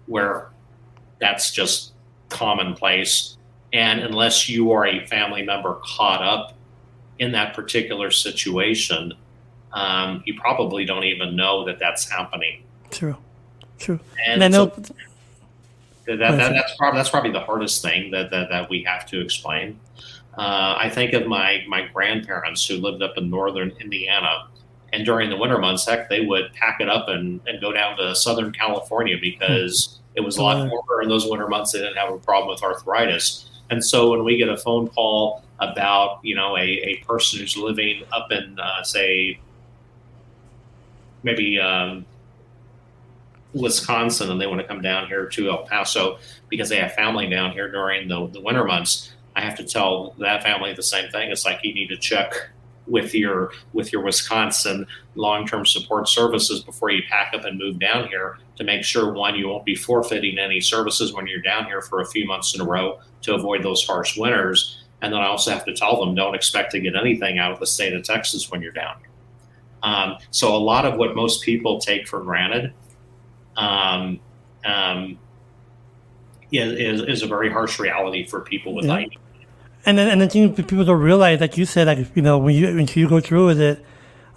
where 0.08 0.50
that's 1.20 1.52
just 1.52 1.94
commonplace 2.30 3.38
and 3.74 4.02
unless 4.02 4.48
you 4.48 4.72
are 4.72 4.86
a 4.86 5.06
family 5.08 5.42
member 5.42 5.80
caught 5.84 6.22
up 6.22 6.54
in 7.18 7.32
that 7.32 7.56
particular 7.56 8.12
situation, 8.12 9.14
um, 9.74 10.22
you 10.26 10.40
probably 10.40 10.86
don't 10.86 11.04
even 11.04 11.36
know 11.36 11.66
that 11.66 11.80
that's 11.80 12.08
happening. 12.08 12.64
True, 12.92 13.18
true. 13.80 14.00
And, 14.28 14.44
and 14.44 14.56
I 14.56 14.58
know 14.60 14.72
so 14.76 14.94
that, 16.06 16.18
that, 16.20 16.38
that's 16.38 16.76
probably 16.78 17.00
that's 17.00 17.10
probably 17.10 17.32
the 17.32 17.40
hardest 17.40 17.82
thing 17.82 18.12
that 18.12 18.30
that, 18.30 18.50
that 18.50 18.70
we 18.70 18.84
have 18.84 19.08
to 19.08 19.20
explain. 19.20 19.80
Uh, 20.38 20.76
I 20.78 20.90
think 20.90 21.14
of 21.14 21.26
my 21.26 21.64
my 21.68 21.88
grandparents 21.88 22.68
who 22.68 22.78
lived 22.78 23.02
up 23.02 23.18
in 23.18 23.30
northern 23.30 23.72
Indiana, 23.80 24.50
and 24.94 25.06
during 25.06 25.32
the 25.32 25.36
winter 25.36 25.58
months, 25.58 25.88
heck, 25.88 26.08
they 26.08 26.22
would 26.22 26.54
pack 26.54 26.80
it 26.80 26.88
up 26.88 27.10
and, 27.10 27.42
and 27.48 27.60
go 27.60 27.74
down 27.74 27.98
to 27.98 28.16
Southern 28.16 28.54
California 28.54 29.18
because 29.20 30.00
it 30.16 30.22
was 30.22 30.38
a 30.38 30.44
lot 30.44 30.58
warmer 30.70 31.02
in 31.02 31.10
those 31.10 31.28
winter 31.28 31.48
months. 31.48 31.72
They 31.72 31.80
didn't 31.80 31.98
have 31.98 32.14
a 32.14 32.20
problem 32.20 32.50
with 32.50 32.62
arthritis. 32.62 33.50
And 33.72 33.84
so 33.84 34.12
when 34.12 34.24
we 34.24 34.38
get 34.38 34.50
a 34.50 34.58
phone 34.58 34.88
call 34.88 35.44
about, 35.60 36.20
you 36.22 36.36
know, 36.36 36.56
a, 36.56 36.62
a 36.62 36.98
person 37.08 37.40
who's 37.40 37.58
living 37.58 38.04
up 38.12 38.32
in, 38.32 38.60
uh, 38.60 38.84
say, 38.84 39.40
maybe 41.24 41.60
um, 41.60 42.06
Wisconsin 43.54 44.30
and 44.30 44.40
they 44.40 44.46
want 44.46 44.62
to 44.62 44.68
come 44.68 44.84
down 44.84 45.08
here 45.08 45.26
to 45.26 45.50
El 45.50 45.64
Paso 45.64 46.20
because 46.50 46.70
they 46.70 46.78
have 46.78 46.94
family 46.94 47.28
down 47.28 47.52
here 47.52 47.72
during 47.72 48.08
the, 48.08 48.28
the 48.28 48.42
winter 48.42 48.64
months, 48.64 49.12
I 49.36 49.42
have 49.42 49.56
to 49.58 49.64
tell 49.64 50.14
that 50.20 50.44
family 50.44 50.74
the 50.74 50.84
same 50.84 51.10
thing. 51.10 51.32
It's 51.32 51.46
like 51.46 51.62
you 51.64 51.74
need 51.74 51.88
to 51.88 51.98
check 51.98 52.34
with 52.88 53.14
your 53.14 53.52
with 53.72 53.94
your 53.94 54.04
Wisconsin 54.04 54.86
long-term 55.16 55.66
support 55.66 56.10
services 56.10 56.62
before 56.62 56.90
you 56.92 57.02
pack 57.10 57.34
up 57.34 57.46
and 57.46 57.58
move 57.58 57.80
down 57.80 58.08
here 58.08 58.38
to 58.56 58.64
make 58.64 58.84
sure 58.84 59.14
one 59.14 59.36
you 59.36 59.48
won't 59.48 59.66
be 59.66 59.76
forfeiting 59.76 60.38
any 60.38 60.60
services 60.60 61.14
when 61.14 61.28
you're 61.28 61.42
down 61.42 61.66
here 61.66 61.82
for 61.82 62.02
a 62.02 62.06
few 62.08 62.26
months 62.26 62.56
in 62.56 62.62
a 62.62 62.66
row 62.66 63.00
to 63.22 63.34
avoid 63.34 63.64
those 63.64 63.86
harsh 63.86 64.18
winters. 64.18 64.84
And 65.02 65.14
then 65.14 65.20
I 65.20 65.28
also 65.28 65.52
have 65.52 65.66
to 65.66 65.74
tell 65.74 66.00
them 66.00 66.16
don't 66.16 66.36
expect 66.36 66.72
to 66.72 66.80
get 66.80 66.96
anything 66.96 67.38
out 67.38 67.52
of 67.52 67.60
the 67.60 67.68
state 67.68 67.94
of 67.94 68.04
Texas 68.04 68.50
when 68.50 68.62
you're 68.62 68.72
down 68.72 68.98
here. 69.00 69.10
Um, 69.84 70.18
so 70.32 70.56
a 70.56 70.58
lot 70.58 70.86
of 70.86 70.96
what 70.96 71.14
most 71.14 71.44
people 71.44 71.80
take 71.80 72.08
for 72.08 72.22
granted 72.22 72.74
um, 73.58 74.20
um, 74.66 75.20
is, 76.52 77.02
is, 77.02 77.22
a 77.22 77.28
very 77.28 77.52
harsh 77.52 77.80
reality 77.80 78.26
for 78.26 78.40
people 78.40 78.74
with 78.74 78.86
yeah. 78.86 79.06
And 79.86 79.98
then, 79.98 80.08
and 80.08 80.22
then 80.22 80.54
people 80.56 80.86
don't 80.86 81.02
realize, 81.02 81.42
like 81.42 81.58
you 81.58 81.66
said, 81.66 81.88
like 81.88 82.16
you 82.16 82.22
know, 82.22 82.38
when 82.38 82.56
you 82.56 82.68
when 82.68 82.88
you 82.88 83.10
go 83.10 83.20
through 83.20 83.48
with 83.48 83.60
it, 83.60 83.84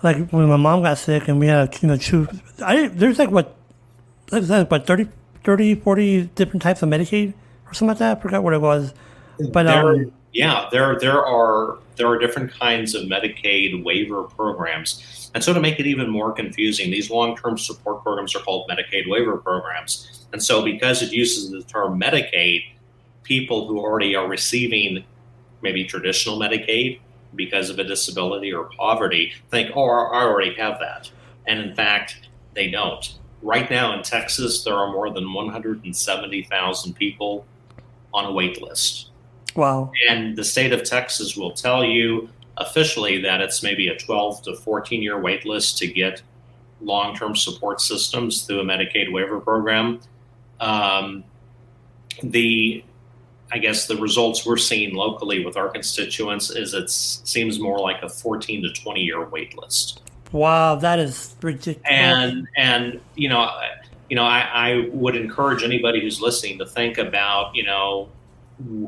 like 0.02 0.30
when 0.30 0.48
my 0.48 0.56
mom 0.56 0.82
got 0.82 0.98
sick 0.98 1.28
and 1.28 1.38
we 1.38 1.46
had 1.46 1.80
you 1.82 1.88
know 1.88 1.96
choose, 1.96 2.28
I 2.62 2.88
there's 2.88 3.18
like 3.18 3.30
what, 3.30 3.54
like 4.32 4.70
what 4.70 4.86
30, 4.86 5.08
30, 5.44 5.74
40 5.76 6.22
different 6.34 6.62
types 6.62 6.82
of 6.82 6.88
Medicaid 6.88 7.32
or 7.66 7.74
something 7.74 7.88
like 7.88 7.98
that. 7.98 8.18
I 8.18 8.20
forgot 8.20 8.42
what 8.42 8.54
it 8.54 8.60
was, 8.60 8.92
but 9.52 9.64
there, 9.64 9.88
um, 9.88 10.12
yeah, 10.32 10.68
there 10.72 10.98
there 10.98 11.24
are 11.24 11.78
there 11.96 12.08
are 12.08 12.18
different 12.18 12.52
kinds 12.52 12.94
of 12.94 13.04
Medicaid 13.04 13.84
waiver 13.84 14.24
programs, 14.24 15.30
and 15.34 15.44
so 15.44 15.54
to 15.54 15.60
make 15.60 15.78
it 15.78 15.86
even 15.86 16.10
more 16.10 16.32
confusing, 16.32 16.90
these 16.90 17.08
long 17.08 17.36
term 17.36 17.56
support 17.56 18.02
programs 18.02 18.34
are 18.34 18.40
called 18.40 18.68
Medicaid 18.68 19.08
waiver 19.08 19.36
programs, 19.36 20.26
and 20.32 20.42
so 20.42 20.62
because 20.64 21.02
it 21.02 21.12
uses 21.12 21.50
the 21.50 21.62
term 21.62 22.00
Medicaid, 22.00 22.64
people 23.22 23.68
who 23.68 23.78
already 23.78 24.14
are 24.16 24.28
receiving 24.28 25.04
maybe 25.66 25.84
traditional 25.84 26.38
Medicaid 26.38 27.00
because 27.34 27.70
of 27.70 27.80
a 27.80 27.84
disability 27.84 28.52
or 28.52 28.70
poverty 28.78 29.32
think, 29.50 29.72
oh, 29.74 29.82
I 29.82 30.22
already 30.22 30.54
have 30.54 30.78
that. 30.78 31.10
And 31.48 31.58
in 31.58 31.74
fact, 31.74 32.28
they 32.54 32.70
don't. 32.70 33.18
Right 33.42 33.68
now 33.68 33.92
in 33.96 34.04
Texas, 34.04 34.62
there 34.62 34.74
are 34.74 34.92
more 34.92 35.12
than 35.12 35.32
170,000 35.32 36.94
people 36.94 37.44
on 38.14 38.26
a 38.26 38.32
wait 38.32 38.62
list. 38.62 39.10
Wow. 39.56 39.90
And 40.08 40.36
the 40.36 40.44
state 40.44 40.72
of 40.72 40.84
Texas 40.84 41.36
will 41.36 41.52
tell 41.52 41.84
you 41.84 42.28
officially 42.58 43.20
that 43.22 43.40
it's 43.40 43.60
maybe 43.60 43.88
a 43.88 43.96
12 43.96 44.42
to 44.42 44.54
14 44.54 45.02
year 45.02 45.20
wait 45.20 45.44
list 45.44 45.78
to 45.78 45.88
get 45.88 46.22
long 46.80 47.16
term 47.16 47.34
support 47.34 47.80
systems 47.80 48.42
through 48.42 48.60
a 48.60 48.64
Medicaid 48.64 49.10
waiver 49.10 49.40
program. 49.40 50.00
Um, 50.60 51.24
the 52.22 52.84
I 53.52 53.58
guess 53.58 53.86
the 53.86 53.96
results 53.96 54.44
we're 54.44 54.56
seeing 54.56 54.94
locally 54.94 55.44
with 55.44 55.56
our 55.56 55.68
constituents 55.68 56.50
is 56.50 56.74
it 56.74 56.90
seems 56.90 57.60
more 57.60 57.78
like 57.78 58.02
a 58.02 58.08
14 58.08 58.62
to 58.62 58.72
20 58.72 59.00
year 59.00 59.24
wait 59.28 59.56
list. 59.56 60.02
Wow, 60.32 60.74
that 60.76 60.98
is 60.98 61.36
ridiculous. 61.40 61.82
And 61.88 62.48
and 62.56 63.00
you 63.14 63.28
know, 63.28 63.48
you 64.10 64.16
know, 64.16 64.24
I, 64.24 64.40
I 64.52 64.88
would 64.92 65.14
encourage 65.14 65.62
anybody 65.62 66.00
who's 66.00 66.20
listening 66.20 66.58
to 66.58 66.66
think 66.66 66.98
about 66.98 67.54
you 67.54 67.64
know 67.64 68.08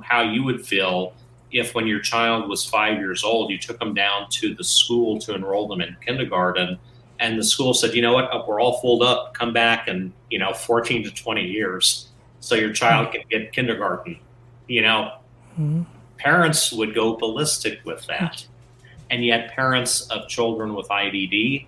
how 0.03 0.23
you 0.23 0.43
would 0.43 0.67
feel 0.67 1.15
if 1.53 1.75
when 1.75 1.87
your 1.87 2.01
child 2.01 2.49
was 2.49 2.65
five 2.65 2.99
years 2.99 3.25
old, 3.25 3.51
you 3.51 3.59
took 3.59 3.79
them 3.79 3.95
down 3.95 4.29
to 4.31 4.55
the 4.55 4.65
school 4.65 5.19
to 5.21 5.35
enroll 5.35 5.69
them 5.69 5.81
in 5.81 5.97
kindergarten, 6.05 6.79
and 7.21 7.39
the 7.39 7.45
school 7.45 7.73
said, 7.73 7.95
you 7.95 8.03
know 8.03 8.13
what, 8.13 8.29
oh, 8.33 8.45
we're 8.47 8.61
all 8.61 8.81
full 8.81 9.03
up, 9.03 9.35
come 9.35 9.53
back 9.53 9.87
in 9.87 10.13
you 10.31 10.41
know 10.41 10.53
14 10.53 11.05
to 11.05 11.11
20 11.13 11.45
years, 11.45 12.09
so 12.41 12.57
your 12.57 12.73
child 12.73 13.07
hmm. 13.07 13.13
can 13.13 13.23
get 13.31 13.53
kindergarten 13.53 14.19
you 14.69 14.83
know, 14.83 15.19
mm-hmm. 15.59 15.83
parents 16.19 16.73
would 16.73 16.95
go 16.95 17.17
ballistic 17.17 17.81
with 17.85 18.07
that. 18.07 18.47
And 19.11 19.25
yet, 19.25 19.51
parents 19.53 20.03
of 20.11 20.29
children 20.29 20.75
with 20.75 20.87
IDD 20.89 21.67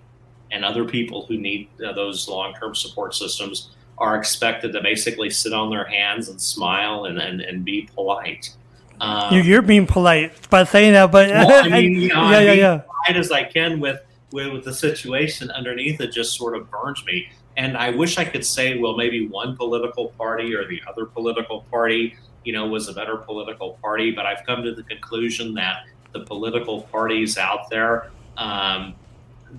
and 0.51 0.63
other 0.63 0.85
people 0.85 1.25
who 1.25 1.37
need 1.37 1.67
uh, 1.83 1.91
those 1.93 2.27
long 2.27 2.53
term 2.53 2.75
support 2.75 3.15
systems 3.15 3.71
are 3.97 4.17
expected 4.17 4.73
to 4.73 4.81
basically 4.81 5.29
sit 5.29 5.53
on 5.53 5.69
their 5.69 5.85
hands 5.85 6.29
and 6.29 6.41
smile 6.41 7.05
and, 7.05 7.19
and, 7.19 7.41
and 7.41 7.63
be 7.65 7.89
polite. 7.93 8.55
Um, 8.99 9.33
you're, 9.33 9.63
being 9.63 9.87
polite 9.87 10.49
by 10.49 10.63
saying 10.63 10.93
that, 10.93 11.11
but 11.11 11.29
well, 11.29 11.65
I 11.65 11.69
mean, 11.81 11.93
you 11.93 12.09
know, 12.09 12.29
yeah, 12.29 12.39
yeah, 12.39 12.53
yeah. 12.53 12.77
polite 12.77 13.19
as 13.19 13.31
I 13.31 13.43
can 13.43 13.79
with, 13.79 13.99
with 14.31 14.53
with 14.53 14.63
the 14.63 14.73
situation 14.73 15.49
underneath 15.51 15.99
it 16.01 16.11
just 16.11 16.37
sort 16.37 16.55
of 16.55 16.69
burns 16.69 17.03
me. 17.05 17.29
And 17.57 17.77
I 17.77 17.89
wish 17.89 18.17
I 18.17 18.25
could 18.25 18.45
say, 18.45 18.77
well, 18.77 18.95
maybe 18.95 19.27
one 19.27 19.57
political 19.57 20.09
party 20.09 20.53
or 20.53 20.67
the 20.67 20.81
other 20.87 21.05
political 21.05 21.61
party 21.71 22.15
you 22.43 22.53
know, 22.53 22.67
was 22.67 22.87
a 22.87 22.93
better 22.93 23.17
political 23.17 23.77
party. 23.81 24.11
But 24.11 24.25
I've 24.25 24.45
come 24.45 24.63
to 24.63 24.73
the 24.73 24.83
conclusion 24.83 25.53
that 25.55 25.85
the 26.11 26.21
political 26.21 26.81
parties 26.83 27.37
out 27.37 27.69
there, 27.69 28.11
um, 28.37 28.95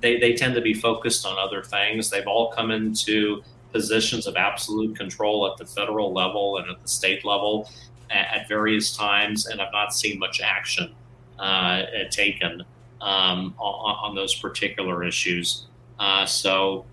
they, 0.00 0.18
they 0.18 0.34
tend 0.34 0.54
to 0.54 0.60
be 0.60 0.74
focused 0.74 1.26
on 1.26 1.38
other 1.38 1.62
things. 1.62 2.10
They've 2.10 2.26
all 2.26 2.52
come 2.52 2.70
into 2.70 3.42
positions 3.72 4.26
of 4.26 4.36
absolute 4.36 4.96
control 4.96 5.50
at 5.50 5.56
the 5.56 5.64
federal 5.64 6.12
level 6.12 6.58
and 6.58 6.70
at 6.70 6.80
the 6.82 6.88
state 6.88 7.24
level 7.24 7.70
at, 8.10 8.40
at 8.40 8.48
various 8.48 8.96
times, 8.96 9.46
and 9.46 9.60
I've 9.60 9.72
not 9.72 9.94
seen 9.94 10.18
much 10.18 10.40
action 10.40 10.94
uh, 11.38 11.82
taken 12.10 12.62
um, 13.00 13.54
on, 13.58 14.10
on, 14.10 14.14
those 14.14 14.34
particular 14.34 15.02
issues. 15.02 15.66
Uh, 15.98 16.24
so, 16.24 16.84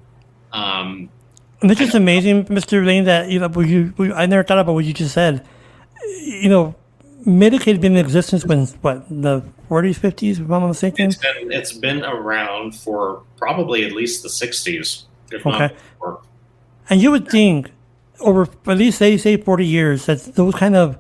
um, 0.54 1.10
and 1.62 1.69
it's 1.69 1.80
just 1.80 1.93
amazing, 1.93 2.45
Mr. 2.45 2.84
Laign, 2.84 3.04
that 3.04 3.30
you 3.30 3.39
know, 3.39 3.60
you, 3.60 3.93
I 4.13 4.25
never 4.25 4.43
thought 4.43 4.58
about 4.58 4.73
what 4.73 4.86
you 4.86 4.93
just 4.93 5.13
said 5.13 5.45
you 6.22 6.50
know, 6.50 6.76
Medicaid 7.26 7.65
had 7.65 7.82
been 7.82 7.95
in 7.95 8.06
existence 8.06 8.45
when 8.45 8.65
what 8.82 9.08
the 9.10 9.43
40s, 9.69 10.00
50s, 10.00 10.32
if 10.32 10.39
I'm 10.39 10.48
not 10.48 10.67
mistaken. 10.67 11.08
It's 11.08 11.17
been, 11.17 11.52
it's 11.52 11.74
been 11.74 12.04
around 12.04 12.76
for 12.76 13.24
probably 13.38 13.86
at 13.86 13.91
least 13.91 14.24
the 14.24 14.30
60s, 14.30 15.04
if 15.32 15.45
okay. 15.45 15.76
And 16.89 17.02
you 17.02 17.12
would 17.12 17.30
think 17.30 17.72
over 18.19 18.48
at 18.67 18.78
least 18.78 18.98
say 18.98 19.15
say 19.17 19.38
40 19.38 19.65
years 19.65 20.06
that 20.08 20.36
those 20.36 20.56
kind 20.56 20.76
of 20.76 20.98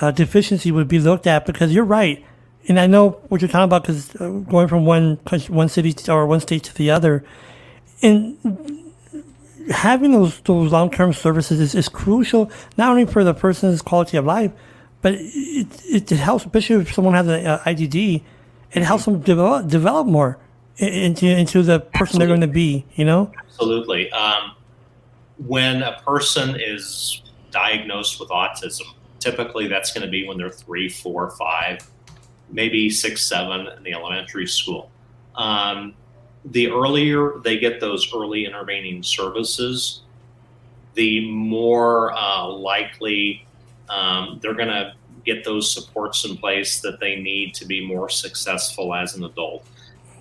uh, 0.00 0.10
deficiency 0.10 0.70
would 0.70 0.88
be 0.88 0.98
looked 0.98 1.26
at 1.26 1.46
because 1.46 1.72
you're 1.74 1.84
right, 1.84 2.24
and 2.68 2.80
I 2.80 2.86
know 2.86 3.10
what 3.28 3.40
you're 3.40 3.48
talking 3.48 3.64
about 3.64 3.82
because 3.82 4.16
uh, 4.16 4.28
going 4.28 4.68
from 4.68 4.84
one 4.84 5.18
country, 5.18 5.54
one 5.54 5.68
city 5.68 5.94
or 6.10 6.26
one 6.26 6.40
state 6.40 6.64
to 6.64 6.74
the 6.74 6.90
other, 6.90 7.24
and 8.02 8.36
having 9.70 10.12
those 10.12 10.40
those 10.40 10.72
long 10.72 10.90
term 10.90 11.12
services 11.12 11.60
is, 11.60 11.74
is 11.74 11.88
crucial 11.88 12.50
not 12.76 12.90
only 12.90 13.06
for 13.06 13.24
the 13.24 13.34
person's 13.34 13.82
quality 13.82 14.16
of 14.16 14.24
life, 14.24 14.52
but 15.02 15.14
it, 15.14 15.68
it, 15.84 16.12
it 16.12 16.16
helps, 16.16 16.44
especially 16.44 16.76
if 16.76 16.92
someone 16.92 17.14
has 17.14 17.28
an 17.28 17.44
IDD, 17.44 18.22
it 18.72 18.82
helps 18.82 19.04
them 19.04 19.20
develop 19.20 19.68
develop 19.68 20.06
more 20.06 20.38
into 20.78 21.26
into 21.26 21.62
the 21.62 21.80
person 21.80 22.00
Absolutely. 22.02 22.18
they're 22.18 22.36
going 22.36 22.40
to 22.40 22.46
be. 22.46 22.84
You 22.94 23.04
know. 23.04 23.32
Absolutely. 23.38 24.10
Um, 24.12 24.52
when 25.46 25.82
a 25.82 26.00
person 26.00 26.56
is 26.58 27.22
diagnosed 27.50 28.20
with 28.20 28.30
autism, 28.30 28.86
typically 29.18 29.68
that's 29.68 29.92
going 29.92 30.04
to 30.04 30.10
be 30.10 30.26
when 30.26 30.38
they're 30.38 30.50
three, 30.50 30.88
four, 30.88 31.30
five, 31.32 31.78
maybe 32.50 32.90
six, 32.90 33.26
seven 33.26 33.66
in 33.66 33.82
the 33.82 33.92
elementary 33.92 34.46
school. 34.46 34.90
Um, 35.34 35.94
the 36.50 36.70
earlier 36.70 37.32
they 37.42 37.58
get 37.58 37.80
those 37.80 38.12
early 38.14 38.44
intervening 38.44 39.02
services, 39.02 40.02
the 40.94 41.30
more 41.30 42.12
uh, 42.12 42.46
likely 42.48 43.46
um, 43.88 44.38
they're 44.42 44.54
going 44.54 44.68
to 44.68 44.94
get 45.24 45.44
those 45.44 45.70
supports 45.70 46.24
in 46.24 46.36
place 46.36 46.80
that 46.80 47.00
they 47.00 47.16
need 47.16 47.54
to 47.54 47.66
be 47.66 47.84
more 47.84 48.08
successful 48.08 48.94
as 48.94 49.16
an 49.16 49.24
adult. 49.24 49.66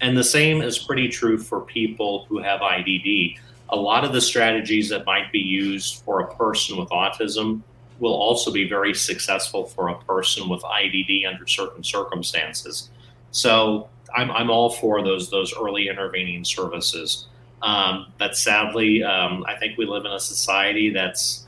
And 0.02 0.18
the 0.18 0.24
same 0.24 0.62
is 0.62 0.80
pretty 0.80 1.08
true 1.08 1.38
for 1.38 1.62
people 1.62 2.26
who 2.28 2.40
have 2.40 2.62
IDD. 2.62 3.38
A 3.70 3.76
lot 3.76 4.04
of 4.04 4.14
the 4.14 4.22
strategies 4.22 4.90
that 4.90 5.06
might 5.06 5.32
be 5.32 5.40
used 5.40 6.04
for 6.04 6.22
a 6.22 6.36
person 6.36 6.78
with 6.78 6.90
autism 6.90 7.62
will 8.00 8.14
also 8.14 8.52
be 8.52 8.68
very 8.68 8.94
successful 8.94 9.66
for 9.66 9.90
a 9.90 9.98
person 10.04 10.50
with 10.50 10.62
IDD 10.64 11.26
under 11.28 11.48
certain 11.48 11.84
circumstances. 11.84 12.90
So 13.32 13.90
I'm, 14.16 14.32
I'm 14.32 14.50
all 14.50 14.70
for 14.70 15.04
those 15.04 15.30
those 15.30 15.54
early 15.58 15.88
intervening 15.90 16.44
services. 16.46 17.28
Um, 17.62 18.14
but 18.18 18.38
sadly, 18.38 19.04
um, 19.04 19.44
I 19.48 19.56
think 19.56 19.78
we 19.78 19.86
live 19.86 20.06
in 20.06 20.12
a 20.12 20.20
society 20.20 20.92
that's, 20.92 21.48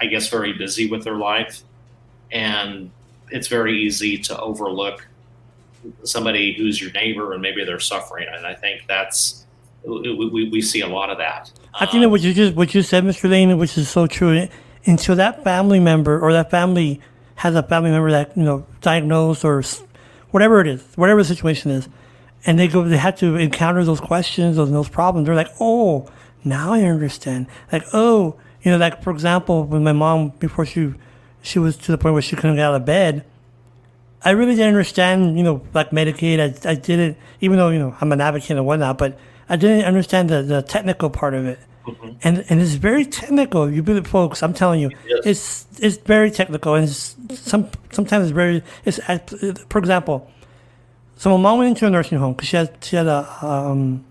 I 0.00 0.06
guess, 0.06 0.28
very 0.28 0.52
busy 0.52 0.90
with 0.90 1.04
their 1.04 1.16
life, 1.16 1.62
and 2.32 2.90
it's 3.30 3.46
very 3.46 3.80
easy 3.82 4.18
to 4.18 4.40
overlook 4.40 5.06
somebody 6.02 6.54
who's 6.54 6.80
your 6.80 6.90
neighbor 6.92 7.32
and 7.32 7.42
maybe 7.42 7.64
they're 7.64 7.80
suffering. 7.80 8.26
And 8.30 8.46
I 8.46 8.54
think 8.54 8.82
that's 8.88 9.46
we, 9.84 10.48
we, 10.50 10.60
see 10.60 10.80
a 10.80 10.88
lot 10.88 11.08
of 11.08 11.18
that. 11.18 11.52
I 11.74 11.86
think 11.86 12.02
that 12.02 12.08
what 12.08 12.20
you 12.20 12.34
just 12.34 12.54
what 12.54 12.74
you 12.74 12.82
said, 12.82 13.04
Mr. 13.04 13.30
Laign, 13.30 13.56
which 13.58 13.78
is 13.78 13.88
so 13.88 14.06
true. 14.06 14.48
Until 14.84 15.16
that 15.16 15.44
family 15.44 15.80
member 15.80 16.18
or 16.18 16.32
that 16.32 16.50
family 16.50 17.00
has 17.36 17.54
a 17.54 17.62
family 17.62 17.90
member 17.90 18.10
that 18.10 18.36
you 18.36 18.42
know 18.42 18.66
diagnosed 18.80 19.44
or 19.44 19.62
whatever 20.30 20.60
it 20.60 20.66
is, 20.66 20.82
whatever 20.96 21.22
the 21.22 21.28
situation 21.28 21.70
is, 21.70 21.88
and 22.46 22.58
they 22.58 22.68
go, 22.68 22.84
they 22.84 22.96
have 22.96 23.16
to 23.16 23.36
encounter 23.36 23.84
those 23.84 24.00
questions 24.00 24.58
and 24.58 24.74
those 24.74 24.88
problems. 24.88 25.26
They're 25.26 25.34
like, 25.34 25.50
oh, 25.60 26.08
now 26.44 26.72
I 26.72 26.82
understand. 26.82 27.46
Like, 27.72 27.84
oh, 27.92 28.36
you 28.62 28.70
know, 28.70 28.78
like 28.78 29.02
for 29.02 29.10
example, 29.10 29.64
when 29.64 29.84
my 29.84 29.92
mom 29.92 30.30
before 30.38 30.66
she 30.66 30.94
she 31.42 31.58
was 31.58 31.76
to 31.76 31.92
the 31.92 31.98
point 31.98 32.12
where 32.12 32.22
she 32.22 32.36
couldn't 32.36 32.56
get 32.56 32.64
out 32.64 32.74
of 32.74 32.84
bed, 32.84 33.24
I 34.22 34.30
really 34.30 34.54
didn't 34.54 34.68
understand, 34.68 35.36
you 35.36 35.44
know, 35.44 35.62
like 35.74 35.90
Medicaid. 35.90 36.40
I, 36.40 36.70
I 36.70 36.74
didn't, 36.74 37.16
even 37.40 37.56
though 37.58 37.70
you 37.70 37.78
know 37.78 37.96
I'm 38.00 38.12
an 38.12 38.20
advocate 38.20 38.56
and 38.56 38.66
whatnot, 38.66 38.98
but 38.98 39.18
I 39.48 39.56
didn't 39.56 39.84
understand 39.84 40.28
the, 40.28 40.42
the 40.42 40.62
technical 40.62 41.10
part 41.10 41.34
of 41.34 41.46
it. 41.46 41.58
Mm-hmm. 41.88 42.08
And 42.22 42.44
and 42.48 42.60
it's 42.60 42.74
very 42.74 43.04
technical. 43.04 43.70
You 43.70 43.82
believe, 43.82 44.06
folks. 44.06 44.42
I'm 44.42 44.54
telling 44.54 44.80
you, 44.80 44.90
yes. 45.06 45.26
it's 45.26 45.66
it's 45.80 45.96
very 45.96 46.30
technical, 46.30 46.74
and 46.74 46.84
it's 46.84 47.16
some 47.38 47.70
sometimes 47.92 48.24
it's 48.26 48.34
very. 48.34 48.62
It's 48.84 49.00
for 49.70 49.78
example, 49.78 50.30
so 51.16 51.30
my 51.36 51.42
mom 51.42 51.58
went 51.58 51.70
into 51.70 51.86
a 51.86 51.90
nursing 51.90 52.18
home 52.18 52.34
because 52.34 52.48
she 52.48 52.56
had 52.56 52.76
she 52.82 52.96
had 52.96 53.06
a. 53.06 53.26
Um, 53.42 54.04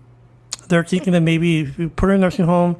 they're 0.68 0.84
thinking 0.84 1.12
that 1.14 1.20
maybe 1.20 1.64
put 1.96 2.06
her 2.08 2.14
in 2.14 2.20
a 2.20 2.26
nursing 2.26 2.44
home, 2.44 2.76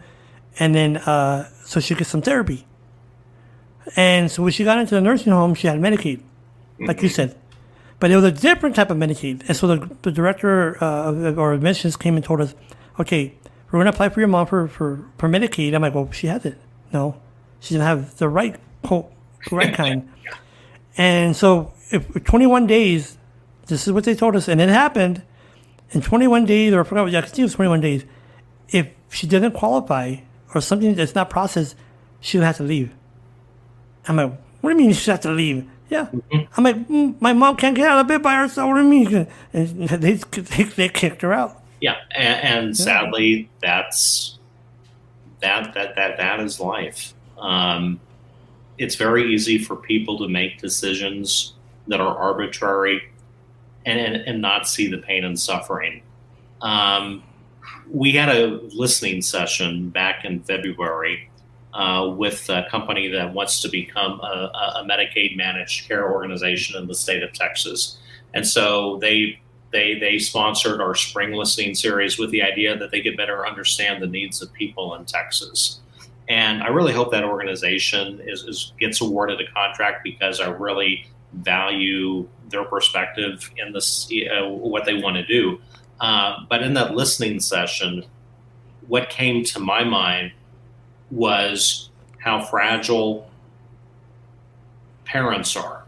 and 0.58 0.74
then 0.74 0.96
uh, 0.98 1.48
so 1.64 1.80
she 1.80 1.94
get 1.94 2.06
some 2.06 2.22
therapy. 2.22 2.66
And 3.96 4.30
so 4.30 4.42
when 4.42 4.52
she 4.52 4.64
got 4.64 4.78
into 4.78 4.94
the 4.94 5.00
nursing 5.00 5.32
home, 5.32 5.54
she 5.54 5.66
had 5.66 5.78
Medicaid, 5.78 6.20
like 6.78 6.96
mm-hmm. 6.96 7.04
you 7.04 7.08
said. 7.08 7.36
But 8.00 8.10
it 8.10 8.16
was 8.16 8.24
a 8.24 8.32
different 8.32 8.76
type 8.76 8.90
of 8.90 8.96
Medicaid. 8.96 9.48
And 9.48 9.56
so 9.56 9.66
the, 9.66 9.96
the 10.02 10.12
director 10.12 10.82
uh, 10.82 11.34
or 11.34 11.52
admissions 11.52 11.96
came 11.96 12.14
and 12.14 12.24
told 12.24 12.40
us, 12.40 12.54
okay, 13.00 13.34
we're 13.70 13.78
going 13.78 13.86
to 13.86 13.90
apply 13.90 14.08
for 14.08 14.20
your 14.20 14.28
mom 14.28 14.46
for, 14.46 14.66
for, 14.68 15.04
for 15.18 15.28
Medicaid. 15.28 15.74
I'm 15.74 15.82
like, 15.82 15.94
well, 15.94 16.10
she 16.10 16.26
has 16.26 16.44
it. 16.44 16.58
No, 16.92 17.20
she 17.60 17.74
didn't 17.74 17.86
have 17.86 18.16
the 18.16 18.28
right, 18.28 18.56
quote, 18.82 19.12
right 19.50 19.74
kind. 19.74 20.08
And 20.96 21.36
so 21.36 21.72
if 21.90 22.24
21 22.24 22.66
days, 22.66 23.18
this 23.66 23.86
is 23.86 23.92
what 23.92 24.04
they 24.04 24.14
told 24.14 24.36
us, 24.36 24.48
and 24.48 24.60
it 24.60 24.68
happened 24.68 25.22
in 25.90 26.00
21 26.00 26.46
days, 26.46 26.72
or 26.72 26.80
I 26.80 26.84
forgot, 26.84 27.14
I 27.14 27.20
think 27.20 27.38
it 27.38 27.42
was 27.42 27.54
21 27.54 27.80
days. 27.80 28.04
If 28.70 28.88
she 29.10 29.26
doesn't 29.26 29.52
qualify 29.52 30.16
or 30.54 30.60
something 30.60 30.94
that's 30.94 31.14
not 31.14 31.30
processed, 31.30 31.76
she 32.20 32.38
would 32.38 32.44
have 32.44 32.56
to 32.56 32.62
leave. 32.62 32.94
I'm 34.06 34.16
like, 34.16 34.32
what 34.60 34.70
do 34.70 34.76
you 34.76 34.86
mean 34.86 34.94
she 34.94 35.10
has 35.10 35.20
to 35.20 35.30
leave? 35.30 35.68
Yeah. 35.90 36.06
Mm-hmm. 36.06 36.52
I'm 36.56 36.64
like, 36.64 36.88
mm, 36.88 37.20
my 37.20 37.32
mom 37.32 37.56
can't 37.56 37.76
get 37.76 37.88
out 37.88 38.00
of 38.00 38.08
bed 38.08 38.22
by 38.22 38.36
herself. 38.36 38.68
What 38.68 38.76
do 38.76 38.82
you 38.82 38.88
mean? 38.88 39.26
And 39.52 39.88
they, 39.88 40.14
they, 40.14 40.62
they 40.64 40.88
kicked 40.88 41.22
her 41.22 41.32
out. 41.32 41.62
Yeah, 41.80 41.96
and, 42.10 42.66
and 42.66 42.76
sadly, 42.76 43.50
that's 43.60 44.38
that 45.40 45.74
that 45.74 45.94
that 45.96 46.16
that 46.16 46.40
is 46.40 46.60
life. 46.60 47.14
Um, 47.38 48.00
it's 48.78 48.94
very 48.94 49.32
easy 49.32 49.58
for 49.58 49.76
people 49.76 50.18
to 50.18 50.28
make 50.28 50.60
decisions 50.60 51.54
that 51.88 52.00
are 52.00 52.16
arbitrary 52.16 53.02
and, 53.86 53.98
and, 53.98 54.16
and 54.28 54.42
not 54.42 54.68
see 54.68 54.88
the 54.88 54.98
pain 54.98 55.24
and 55.24 55.38
suffering. 55.38 56.02
Um, 56.60 57.22
we 57.90 58.12
had 58.12 58.28
a 58.28 58.60
listening 58.74 59.22
session 59.22 59.90
back 59.90 60.24
in 60.24 60.42
February 60.42 61.30
uh, 61.74 62.12
with 62.16 62.48
a 62.48 62.66
company 62.70 63.08
that 63.08 63.32
wants 63.32 63.60
to 63.62 63.68
become 63.68 64.20
a, 64.20 64.50
a, 64.76 64.84
Medicaid 64.84 65.36
managed 65.36 65.86
care 65.86 66.12
organization 66.12 66.80
in 66.80 66.88
the 66.88 66.94
state 66.94 67.22
of 67.22 67.32
Texas. 67.32 67.98
And 68.34 68.46
so 68.46 68.98
they 69.00 69.40
they 69.70 69.98
they 69.98 70.18
sponsored 70.18 70.80
our 70.80 70.94
spring 70.94 71.32
listening 71.32 71.74
series 71.74 72.18
with 72.18 72.30
the 72.30 72.42
idea 72.42 72.76
that 72.76 72.90
they 72.90 73.00
could 73.00 73.16
better 73.16 73.46
understand 73.46 74.02
the 74.02 74.06
needs 74.06 74.40
of 74.42 74.52
people 74.52 74.94
in 74.94 75.04
Texas. 75.04 75.80
And 76.28 76.62
I 76.62 76.68
really 76.68 76.92
hope 76.92 77.10
that 77.12 77.24
organization 77.24 78.20
is, 78.24 78.44
is 78.44 78.72
gets 78.78 79.00
awarded 79.00 79.40
a 79.40 79.50
contract 79.52 80.04
because 80.04 80.40
I 80.40 80.48
really 80.48 81.06
value 81.32 82.26
their 82.48 82.64
perspective 82.64 83.50
in 83.56 83.72
this 83.72 84.10
uh, 84.32 84.48
what 84.48 84.84
they 84.84 84.94
want 84.94 85.16
to 85.16 85.26
do. 85.26 85.60
Uh, 86.00 86.36
but 86.48 86.62
in 86.62 86.74
that 86.74 86.94
listening 86.94 87.40
session, 87.40 88.04
what 88.86 89.10
came 89.10 89.44
to 89.44 89.58
my 89.58 89.84
mind 89.84 90.32
was 91.10 91.90
how 92.18 92.42
fragile 92.42 93.28
parents 95.04 95.56
are 95.56 95.84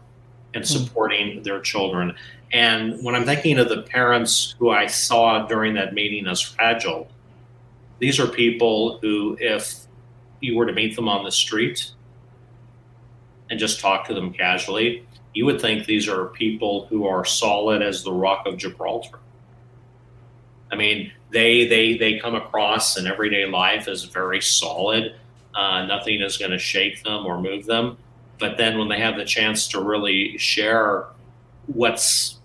in 0.53 0.61
hmm. 0.61 0.65
supporting 0.65 1.43
their 1.43 1.59
children. 1.61 2.15
And 2.53 3.01
when 3.03 3.15
I'm 3.15 3.25
thinking 3.25 3.59
of 3.59 3.69
the 3.69 3.83
parents 3.83 4.55
who 4.59 4.69
I 4.69 4.87
saw 4.87 5.47
during 5.47 5.73
that 5.75 5.93
meeting 5.93 6.27
as 6.27 6.41
fragile, 6.41 7.09
these 7.99 8.19
are 8.19 8.27
people 8.27 8.97
who, 9.01 9.37
if 9.39 9.85
you 10.41 10.57
were 10.57 10.65
to 10.65 10.73
meet 10.73 10.95
them 10.95 11.07
on 11.07 11.23
the 11.23 11.31
street 11.31 11.91
and 13.49 13.59
just 13.59 13.79
talk 13.79 14.05
to 14.07 14.13
them 14.13 14.33
casually, 14.33 15.05
you 15.33 15.45
would 15.45 15.61
think 15.61 15.85
these 15.85 16.09
are 16.09 16.25
people 16.25 16.87
who 16.87 17.07
are 17.07 17.23
solid 17.23 17.81
as 17.81 18.03
the 18.03 18.11
rock 18.11 18.45
of 18.45 18.57
Gibraltar. 18.57 19.19
I 20.71 20.75
mean, 20.75 21.11
they 21.31 21.67
they 21.67 21.97
they 21.97 22.19
come 22.19 22.35
across 22.35 22.97
in 22.97 23.07
everyday 23.07 23.45
life 23.45 23.87
as 23.87 24.03
very 24.05 24.41
solid. 24.41 25.15
Uh, 25.53 25.85
nothing 25.85 26.21
is 26.21 26.37
going 26.37 26.51
to 26.51 26.57
shake 26.57 27.03
them 27.03 27.25
or 27.25 27.41
move 27.41 27.65
them. 27.65 27.97
But 28.39 28.57
then 28.57 28.77
when 28.77 28.87
they 28.87 28.99
have 28.99 29.17
the 29.17 29.25
chance 29.25 29.67
to 29.69 29.81
really 29.81 30.37
share 30.37 31.05
what's 31.67 32.39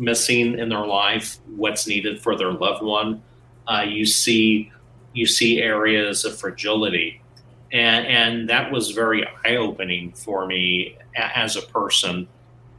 missing 0.00 0.58
in 0.58 0.68
their 0.68 0.86
life, 0.86 1.38
what's 1.54 1.86
needed 1.86 2.20
for 2.20 2.36
their 2.36 2.52
loved 2.52 2.82
one, 2.82 3.22
uh, 3.68 3.84
you 3.86 4.04
see 4.06 4.72
you 5.12 5.26
see 5.26 5.60
areas 5.60 6.24
of 6.24 6.36
fragility, 6.38 7.20
and 7.72 8.06
and 8.06 8.48
that 8.48 8.72
was 8.72 8.90
very 8.90 9.24
eye 9.44 9.56
opening 9.56 10.12
for 10.12 10.46
me 10.46 10.96
as 11.16 11.56
a 11.56 11.62
person, 11.62 12.26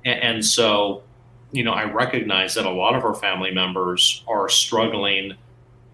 and, 0.04 0.20
and 0.20 0.46
so 0.46 1.04
you 1.52 1.64
know, 1.64 1.74
I 1.74 1.84
recognize 1.84 2.54
that 2.56 2.66
a 2.66 2.72
lot 2.72 2.96
of 2.96 3.04
our 3.04 3.14
family 3.14 3.52
members 3.52 4.24
are 4.28 4.48
struggling 4.48 5.34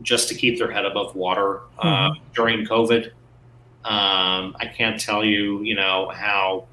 just 0.01 0.29
to 0.29 0.35
keep 0.35 0.59
their 0.59 0.71
head 0.71 0.85
above 0.85 1.15
water 1.15 1.61
uh, 1.79 2.09
mm-hmm. 2.11 2.23
during 2.33 2.65
COVID. 2.65 3.07
Um, 3.83 4.55
I 4.59 4.71
can't 4.75 4.99
tell 4.99 5.25
you, 5.25 5.61
you 5.63 5.75
know, 5.75 6.11
how 6.13 6.67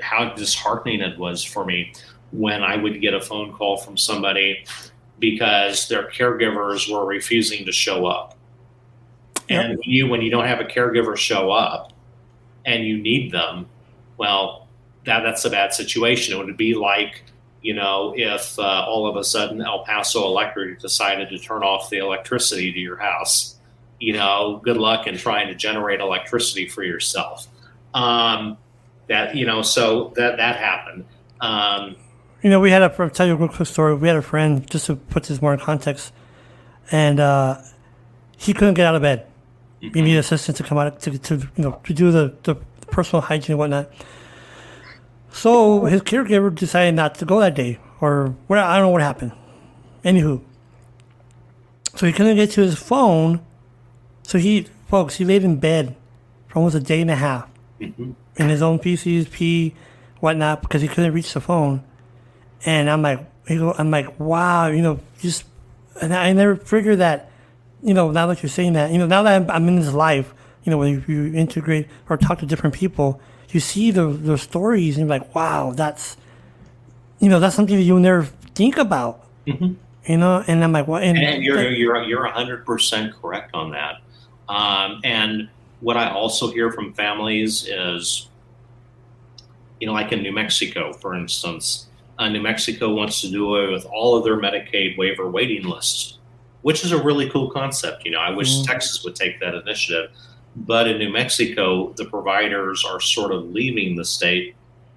how 0.00 0.34
disheartening 0.34 1.00
it 1.00 1.18
was 1.18 1.44
for 1.44 1.64
me 1.64 1.92
when 2.30 2.62
I 2.62 2.76
would 2.76 3.00
get 3.00 3.14
a 3.14 3.20
phone 3.20 3.52
call 3.52 3.78
from 3.78 3.96
somebody 3.96 4.64
because 5.18 5.88
their 5.88 6.08
caregivers 6.08 6.90
were 6.90 7.04
refusing 7.04 7.64
to 7.66 7.72
show 7.72 8.06
up. 8.06 8.36
Yep. 9.48 9.64
And 9.64 9.78
you, 9.82 10.06
when 10.08 10.20
you 10.20 10.30
don't 10.30 10.46
have 10.46 10.60
a 10.60 10.64
caregiver 10.64 11.16
show 11.16 11.50
up 11.50 11.92
and 12.64 12.84
you 12.84 12.98
need 12.98 13.32
them, 13.32 13.66
well, 14.18 14.68
that 15.04 15.20
that's 15.20 15.44
a 15.44 15.50
bad 15.50 15.72
situation. 15.72 16.38
It 16.38 16.44
would 16.44 16.56
be 16.56 16.74
like, 16.74 17.22
you 17.62 17.74
know, 17.74 18.14
if 18.16 18.58
uh, 18.58 18.84
all 18.86 19.06
of 19.06 19.16
a 19.16 19.24
sudden 19.24 19.60
El 19.62 19.84
Paso 19.84 20.26
Electric 20.26 20.80
decided 20.80 21.30
to 21.30 21.38
turn 21.38 21.62
off 21.62 21.90
the 21.90 21.98
electricity 21.98 22.72
to 22.72 22.78
your 22.78 22.98
house. 22.98 23.56
You 23.98 24.12
know, 24.12 24.60
good 24.62 24.76
luck 24.76 25.08
in 25.08 25.16
trying 25.16 25.48
to 25.48 25.54
generate 25.54 26.00
electricity 26.00 26.68
for 26.68 26.84
yourself. 26.84 27.48
Um, 27.94 28.56
that 29.08 29.34
you 29.34 29.46
know, 29.46 29.62
so 29.62 30.12
that 30.16 30.36
that 30.36 30.56
happened. 30.56 31.04
Um, 31.40 31.96
you 32.42 32.50
know, 32.50 32.60
we 32.60 32.70
had 32.70 32.82
a 32.82 32.94
I'll 32.98 33.10
tell 33.10 33.26
you 33.26 33.42
a 33.42 33.48
quick 33.48 33.68
story. 33.68 33.94
We 33.94 34.08
had 34.08 34.16
a 34.16 34.22
friend 34.22 34.68
just 34.70 34.86
to 34.86 34.96
put 34.96 35.24
this 35.24 35.42
more 35.42 35.52
in 35.52 35.60
context, 35.60 36.12
and 36.90 37.18
uh, 37.20 37.60
he 38.36 38.54
couldn't 38.54 38.74
get 38.74 38.86
out 38.86 38.94
of 38.94 39.02
bed. 39.02 39.26
Mm-hmm. 39.82 39.94
He 39.94 40.02
needed 40.02 40.18
assistance 40.18 40.58
to 40.58 40.64
come 40.64 40.78
out 40.78 41.00
to, 41.00 41.18
to 41.18 41.34
you 41.36 41.64
know 41.64 41.80
to 41.84 41.94
do 41.94 42.10
the, 42.10 42.34
the 42.44 42.54
personal 42.90 43.22
hygiene 43.22 43.52
and 43.52 43.58
whatnot. 43.58 43.90
So 45.30 45.84
his 45.84 46.02
caregiver 46.02 46.54
decided 46.54 46.94
not 46.94 47.16
to 47.16 47.24
go 47.24 47.40
that 47.40 47.54
day, 47.54 47.78
or 48.00 48.34
what 48.46 48.58
I 48.58 48.76
don't 48.76 48.86
know 48.86 48.90
what 48.90 49.02
happened. 49.02 49.32
Anywho, 50.04 50.42
so 51.94 52.06
he 52.06 52.12
couldn't 52.12 52.36
get 52.36 52.50
to 52.52 52.60
his 52.60 52.78
phone. 52.78 53.40
So 54.22 54.38
he, 54.38 54.68
folks, 54.88 55.16
he 55.16 55.24
laid 55.24 55.42
in 55.42 55.56
bed 55.56 55.96
for 56.46 56.58
almost 56.58 56.76
a 56.76 56.80
day 56.80 57.00
and 57.00 57.10
a 57.10 57.16
half 57.16 57.48
mm-hmm. 57.80 58.12
In 58.38 58.48
his 58.48 58.62
own 58.62 58.78
PCs, 58.78 59.30
P, 59.30 59.74
whatnot, 60.20 60.62
because 60.62 60.82
he 60.82 60.88
couldn't 60.88 61.12
reach 61.12 61.32
the 61.32 61.40
phone. 61.40 61.84
And 62.64 62.88
I'm 62.88 63.02
like, 63.02 63.26
I'm 63.48 63.90
like, 63.90 64.18
wow, 64.18 64.68
you 64.68 64.82
know, 64.82 65.00
just, 65.20 65.44
and 66.00 66.14
I 66.14 66.32
never 66.32 66.56
figured 66.56 66.98
that, 66.98 67.30
you 67.82 67.94
know, 67.94 68.10
now 68.10 68.26
that 68.26 68.42
you're 68.42 68.50
saying 68.50 68.74
that, 68.74 68.90
you 68.90 68.98
know, 68.98 69.06
now 69.06 69.22
that 69.22 69.42
I'm, 69.42 69.50
I'm 69.50 69.68
in 69.68 69.76
this 69.76 69.92
life, 69.92 70.32
you 70.64 70.70
know, 70.70 70.78
when 70.78 71.04
you 71.06 71.32
integrate 71.34 71.88
or 72.08 72.16
talk 72.16 72.40
to 72.40 72.46
different 72.46 72.74
people, 72.74 73.20
you 73.50 73.60
see 73.60 73.90
the 73.90 74.06
the 74.06 74.36
stories 74.36 74.98
and 74.98 75.08
you're 75.08 75.18
like, 75.18 75.34
wow, 75.34 75.72
that's 75.74 76.16
you 77.18 77.28
know 77.28 77.40
that's 77.40 77.56
something 77.56 77.76
that 77.76 77.82
you'll 77.82 78.00
never 78.00 78.24
think 78.54 78.76
about. 78.76 79.24
Mm-hmm. 79.46 79.74
You 80.10 80.16
know, 80.16 80.44
and 80.46 80.62
I'm 80.62 80.72
like, 80.72 80.86
what? 80.86 81.02
And, 81.02 81.18
and 81.18 81.42
you're 81.42 81.56
like, 81.56 81.76
you're 81.76 82.02
you're 82.02 82.26
hundred 82.26 82.64
percent 82.66 83.14
correct 83.20 83.50
on 83.54 83.72
that. 83.72 84.02
Um, 84.48 85.00
and 85.04 85.48
what 85.80 85.96
I 85.96 86.10
also 86.10 86.50
hear 86.50 86.72
from 86.72 86.92
families 86.92 87.66
is, 87.68 88.28
you 89.80 89.86
know, 89.86 89.92
like 89.92 90.12
in 90.12 90.22
New 90.22 90.32
Mexico, 90.32 90.92
for 90.92 91.14
instance, 91.14 91.86
uh, 92.18 92.28
New 92.28 92.42
Mexico 92.42 92.92
wants 92.92 93.20
to 93.20 93.30
do 93.30 93.54
away 93.54 93.72
with 93.72 93.86
all 93.86 94.16
of 94.16 94.24
their 94.24 94.36
Medicaid 94.36 94.98
waiver 94.98 95.30
waiting 95.30 95.64
lists, 95.64 96.18
which 96.62 96.84
is 96.84 96.90
a 96.90 97.00
really 97.00 97.30
cool 97.30 97.50
concept. 97.50 98.04
You 98.04 98.10
know, 98.10 98.18
I 98.18 98.30
wish 98.30 98.56
mm-hmm. 98.56 98.64
Texas 98.64 99.04
would 99.04 99.14
take 99.14 99.38
that 99.40 99.54
initiative. 99.54 100.10
But 100.56 100.88
in 100.88 100.98
New 100.98 101.10
Mexico, 101.10 101.92
the 101.92 102.04
providers 102.06 102.84
are 102.84 103.00
sort 103.00 103.32
of 103.32 103.50
leaving 103.50 103.94
the 103.94 104.04
state 104.04 104.56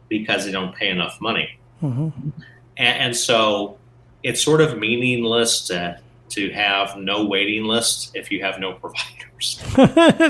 because 0.10 0.46
they 0.46 0.52
don't 0.52 0.76
pay 0.76 0.90
enough 0.90 1.22
money. 1.22 1.60
Mm-hmm. 1.84 2.30
And, 2.78 2.98
and, 3.00 3.16
so 3.16 3.78
it's 4.24 4.42
sort 4.42 4.62
of 4.62 4.78
meaningless 4.78 5.68
to, 5.68 6.00
to 6.32 6.52
have 6.52 6.98
no 6.98 7.26
waiting 7.26 7.66
list 7.66 8.12
if 8.16 8.32
you 8.32 8.44
have 8.44 8.60
no 8.60 8.74
providers. 8.82 9.62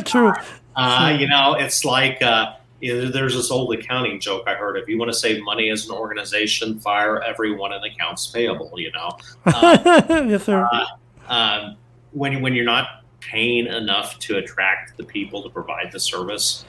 True. 0.09 0.33
Uh, 0.75 1.15
you 1.19 1.27
know, 1.27 1.53
it's 1.53 1.83
like 1.83 2.21
uh, 2.21 2.53
there's 2.81 3.35
this 3.35 3.51
old 3.51 3.73
accounting 3.73 4.19
joke 4.19 4.43
I 4.47 4.55
heard. 4.55 4.77
If 4.77 4.87
you 4.87 4.97
want 4.97 5.11
to 5.11 5.17
save 5.17 5.43
money 5.43 5.69
as 5.69 5.85
an 5.85 5.91
organization, 5.91 6.79
fire 6.79 7.21
everyone 7.21 7.73
in 7.73 7.83
accounts 7.83 8.27
payable. 8.27 8.71
You 8.77 8.91
know. 8.91 9.17
Uh, 9.45 10.25
yes, 10.27 10.45
sir. 10.45 10.67
Uh, 10.71 10.85
um, 11.27 11.77
when 12.11 12.41
when 12.41 12.53
you're 12.53 12.65
not 12.65 13.03
paying 13.19 13.67
enough 13.67 14.17
to 14.19 14.37
attract 14.37 14.97
the 14.97 15.03
people 15.03 15.43
to 15.43 15.49
provide 15.49 15.91
the 15.91 15.99
service, 15.99 16.65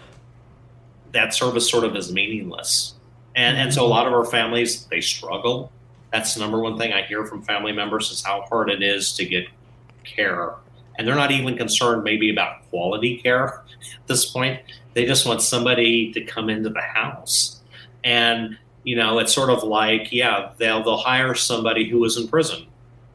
that 1.12 1.35
service 1.35 1.68
sort 1.68 1.85
of 1.85 1.97
is 1.97 2.12
meaningless. 2.12 2.95
And 3.35 3.57
and 3.57 3.72
so 3.72 3.85
a 3.85 3.89
lot 3.89 4.07
of 4.07 4.12
our 4.12 4.24
families 4.24 4.85
they 4.87 5.01
struggle. 5.01 5.72
That's 6.13 6.35
the 6.35 6.41
number 6.41 6.61
one 6.61 6.79
thing 6.79 6.93
I 6.93 7.03
hear 7.03 7.25
from 7.25 7.43
family 7.43 7.73
members 7.73 8.11
is 8.11 8.23
how 8.23 8.43
hard 8.43 8.71
it 8.71 8.83
is 8.83 9.13
to 9.15 9.25
get 9.25 9.47
care. 10.05 10.55
And 10.99 11.09
they're 11.09 11.15
not 11.15 11.31
even 11.31 11.57
concerned 11.57 12.05
maybe 12.05 12.31
about 12.31 12.69
quality 12.69 13.19
care 13.19 13.63
at 14.01 14.07
this 14.07 14.27
point. 14.27 14.61
They 14.95 15.07
just 15.07 15.27
want 15.27 15.41
somebody 15.41 16.13
to 16.13 16.21
come 16.23 16.51
into 16.51 16.69
the 16.69 16.83
house. 16.83 17.61
And 18.05 18.59
you 18.85 18.97
know, 18.97 19.21
it's 19.21 19.33
sort 19.33 19.49
of 19.49 19.63
like, 19.63 20.13
yeah, 20.13 20.51
they'll 20.59 20.83
they'll 20.83 20.97
hire 20.97 21.35
somebody 21.35 21.89
who 21.89 22.01
was 22.01 22.17
in 22.17 22.29
prison. 22.29 22.67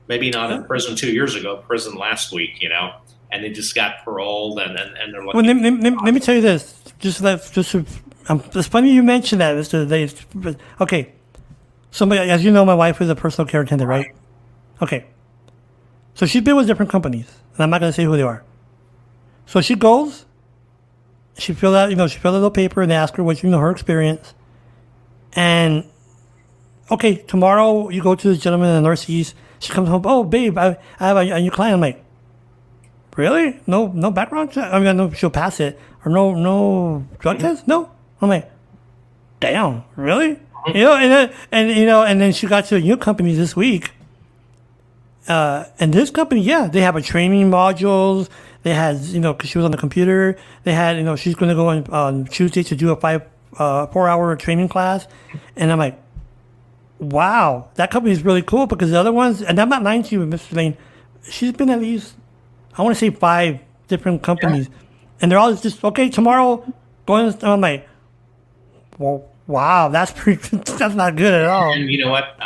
Maybe 0.08 0.30
not 0.30 0.52
in 0.52 0.64
prison 0.64 0.96
two 0.96 1.12
years 1.12 1.36
ago, 1.36 1.58
prison 1.68 1.96
last 1.96 2.32
week, 2.32 2.62
you 2.62 2.70
know 2.70 2.94
and 3.32 3.44
they 3.44 3.50
just 3.50 3.76
got 3.76 4.04
paroled 4.04 4.60
and 4.60 4.78
and, 4.78 4.98
and 4.98 5.14
they're 5.14 5.24
like. 5.24 5.36
Well, 5.36 5.46
let, 5.46 5.58
let, 5.58 5.74
let, 5.82 6.04
let, 6.04 6.14
me 6.14 6.20
tell 6.20 6.36
you 6.36 6.42
this. 6.42 6.82
Just 7.00 7.20
that, 7.22 7.50
just 7.52 7.76
um, 7.76 7.86
it's 8.54 8.68
funny 8.68 8.92
you 8.92 9.04
mentioned 9.04 9.42
that, 9.42 9.56
Mister. 9.56 9.86
They, 9.86 10.10
okay, 10.82 11.14
somebody 11.92 12.30
as 12.30 12.44
you 12.44 12.52
know, 12.52 12.66
my 12.66 12.76
wife 12.76 13.02
is 13.02 13.10
a 13.10 13.16
personal 13.16 13.48
care 13.48 13.62
attendant, 13.62 13.90
right? 13.90 14.16
Okay, 14.82 15.06
so 16.14 16.26
she's 16.26 16.44
been 16.44 16.56
with 16.56 16.68
different 16.68 16.92
companies, 16.92 17.28
and 17.54 17.64
I'm 17.64 17.70
not 17.70 17.80
going 17.80 17.92
to 17.92 17.96
say 17.96 18.04
who 18.04 18.16
they 18.16 18.24
are. 18.24 18.44
So 19.46 19.62
she 19.62 19.76
goes, 19.76 20.26
she 21.38 21.54
filled 21.54 21.76
out, 21.76 21.90
you 21.90 21.96
know, 21.96 22.08
she 22.08 22.20
filled 22.20 22.36
out 22.36 22.38
a 22.38 22.42
little 22.42 22.52
paper, 22.52 22.82
and 22.82 22.92
they 22.92 22.96
ask 22.96 23.16
her 23.16 23.24
what 23.24 23.42
you 23.44 23.50
know 23.50 23.60
her 23.60 23.72
experience, 23.72 24.34
and 25.34 25.86
okay, 26.92 27.16
tomorrow 27.16 27.90
you 27.90 28.02
go 28.02 28.16
to 28.16 28.30
this 28.30 28.40
gentleman 28.40 28.70
in 28.70 28.76
the 28.76 28.82
Northeast. 28.82 29.36
She 29.60 29.74
comes 29.74 29.90
home, 29.90 30.04
oh 30.06 30.24
babe, 30.24 30.58
I, 30.58 30.78
I 31.00 31.08
have 31.08 31.18
a, 31.18 31.22
a 31.22 31.40
new 31.42 31.52
client. 31.52 31.76
I'm 31.76 31.82
like, 31.82 32.04
really? 33.16 33.60
No, 33.66 33.88
no 33.88 34.12
background 34.12 34.52
check. 34.52 34.72
I 34.72 34.80
mean, 34.80 34.96
know 34.96 35.12
she'll 35.12 35.30
pass 35.30 35.60
it, 35.60 35.80
or 36.06 36.12
no, 36.12 36.36
no 36.36 37.06
drug 37.20 37.40
test. 37.40 37.68
No. 37.68 37.92
I'm 38.22 38.30
like, 38.30 38.50
damn, 39.40 39.84
really? 39.96 40.40
You 40.68 40.82
know, 40.84 40.96
and 40.96 41.12
then, 41.12 41.34
and 41.52 41.70
you 41.72 41.86
know, 41.86 42.04
and 42.04 42.20
then 42.20 42.34
she 42.34 42.48
got 42.48 42.66
to 42.66 42.76
a 42.76 42.80
new 42.80 42.98
company 42.98 43.34
this 43.34 43.56
week. 43.56 43.92
Uh, 45.28 45.66
and 45.80 45.94
this 45.94 46.10
company, 46.10 46.42
yeah, 46.42 46.68
they 46.68 46.82
have 46.82 46.96
a 46.96 47.02
training 47.02 47.50
modules. 47.50 48.30
They 48.64 48.74
had, 48.74 48.98
you 49.02 49.20
know, 49.20 49.34
because 49.34 49.50
she 49.50 49.58
was 49.58 49.66
on 49.66 49.72
the 49.72 49.78
computer. 49.78 50.38
They 50.64 50.74
had, 50.74 50.98
you 50.98 51.04
know, 51.04 51.16
she's 51.16 51.36
going 51.36 51.50
to 51.50 51.56
go 51.56 51.70
on 51.70 51.94
um, 51.94 52.26
Tuesday 52.26 52.64
to 52.64 52.76
do 52.76 52.92
a 52.92 52.96
five, 52.96 53.24
uh, 53.58 53.88
four 53.88 54.08
hour 54.08 54.36
training 54.36 54.70
class. 54.70 55.08
And 55.56 55.72
I'm 55.72 55.80
like, 55.80 56.00
wow, 57.00 57.70
that 57.76 57.92
company 57.92 58.14
is 58.14 58.24
really 58.24 58.42
cool 58.42 58.68
because 58.68 58.92
the 58.92 59.00
other 59.00 59.14
ones, 59.14 59.42
and 59.42 59.60
I'm 59.60 59.70
not 59.70 59.84
lying 59.84 60.04
to 60.04 60.16
you, 60.16 60.26
Mr. 60.26 60.56
Laign, 60.56 60.78
she's 61.30 61.52
been 61.52 61.70
at 61.70 61.80
least, 61.80 62.16
I 62.78 62.82
want 62.82 62.96
to 62.96 63.00
say 63.00 63.10
five 63.10 63.60
different 63.88 64.24
companies. 64.24 64.70
And 65.22 65.32
they're 65.32 65.40
all 65.40 65.54
just, 65.56 65.84
okay, 65.84 66.10
tomorrow, 66.10 66.64
going, 67.06 67.34
I'm 67.42 67.62
like, 67.62 67.88
well, 68.98 69.30
wow, 69.48 69.90
that's 69.90 70.12
pretty, 70.12 70.58
that's 70.58 70.96
not 70.96 71.16
good 71.16 71.34
at 71.34 71.46
all. 71.46 71.74
And 71.74 71.90
you 71.90 72.04
know 72.04 72.12
what? 72.12 72.36
I, 72.40 72.46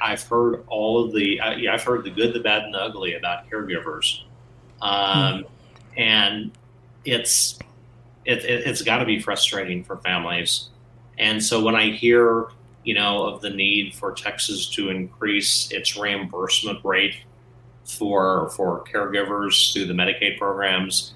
I, 0.00 0.06
I, 0.08 0.12
I've 0.12 0.22
heard 0.22 0.64
all 0.68 1.04
of 1.04 1.12
the, 1.12 1.40
uh, 1.40 1.72
I've 1.72 1.82
heard 1.82 2.04
the 2.04 2.10
good, 2.10 2.32
the 2.32 2.40
bad, 2.40 2.62
and 2.62 2.74
the 2.74 2.78
ugly 2.78 3.14
about 3.14 3.50
caregivers. 3.50 4.22
Um, 4.80 5.44
And 5.96 6.52
it's, 7.04 7.58
it, 8.24 8.44
it, 8.44 8.66
it's 8.66 8.82
got 8.82 8.98
to 8.98 9.04
be 9.04 9.18
frustrating 9.18 9.82
for 9.82 9.96
families. 9.98 10.68
And 11.18 11.42
so 11.42 11.62
when 11.62 11.74
I 11.74 11.90
hear, 11.90 12.46
you 12.84 12.94
know, 12.94 13.24
of 13.24 13.40
the 13.40 13.50
need 13.50 13.94
for 13.94 14.12
Texas 14.12 14.68
to 14.70 14.90
increase 14.90 15.72
its 15.72 15.96
reimbursement 15.96 16.84
rate 16.84 17.16
for 17.84 18.50
for 18.50 18.84
caregivers 18.84 19.72
through 19.72 19.86
the 19.86 19.94
Medicaid 19.94 20.38
programs, 20.38 21.14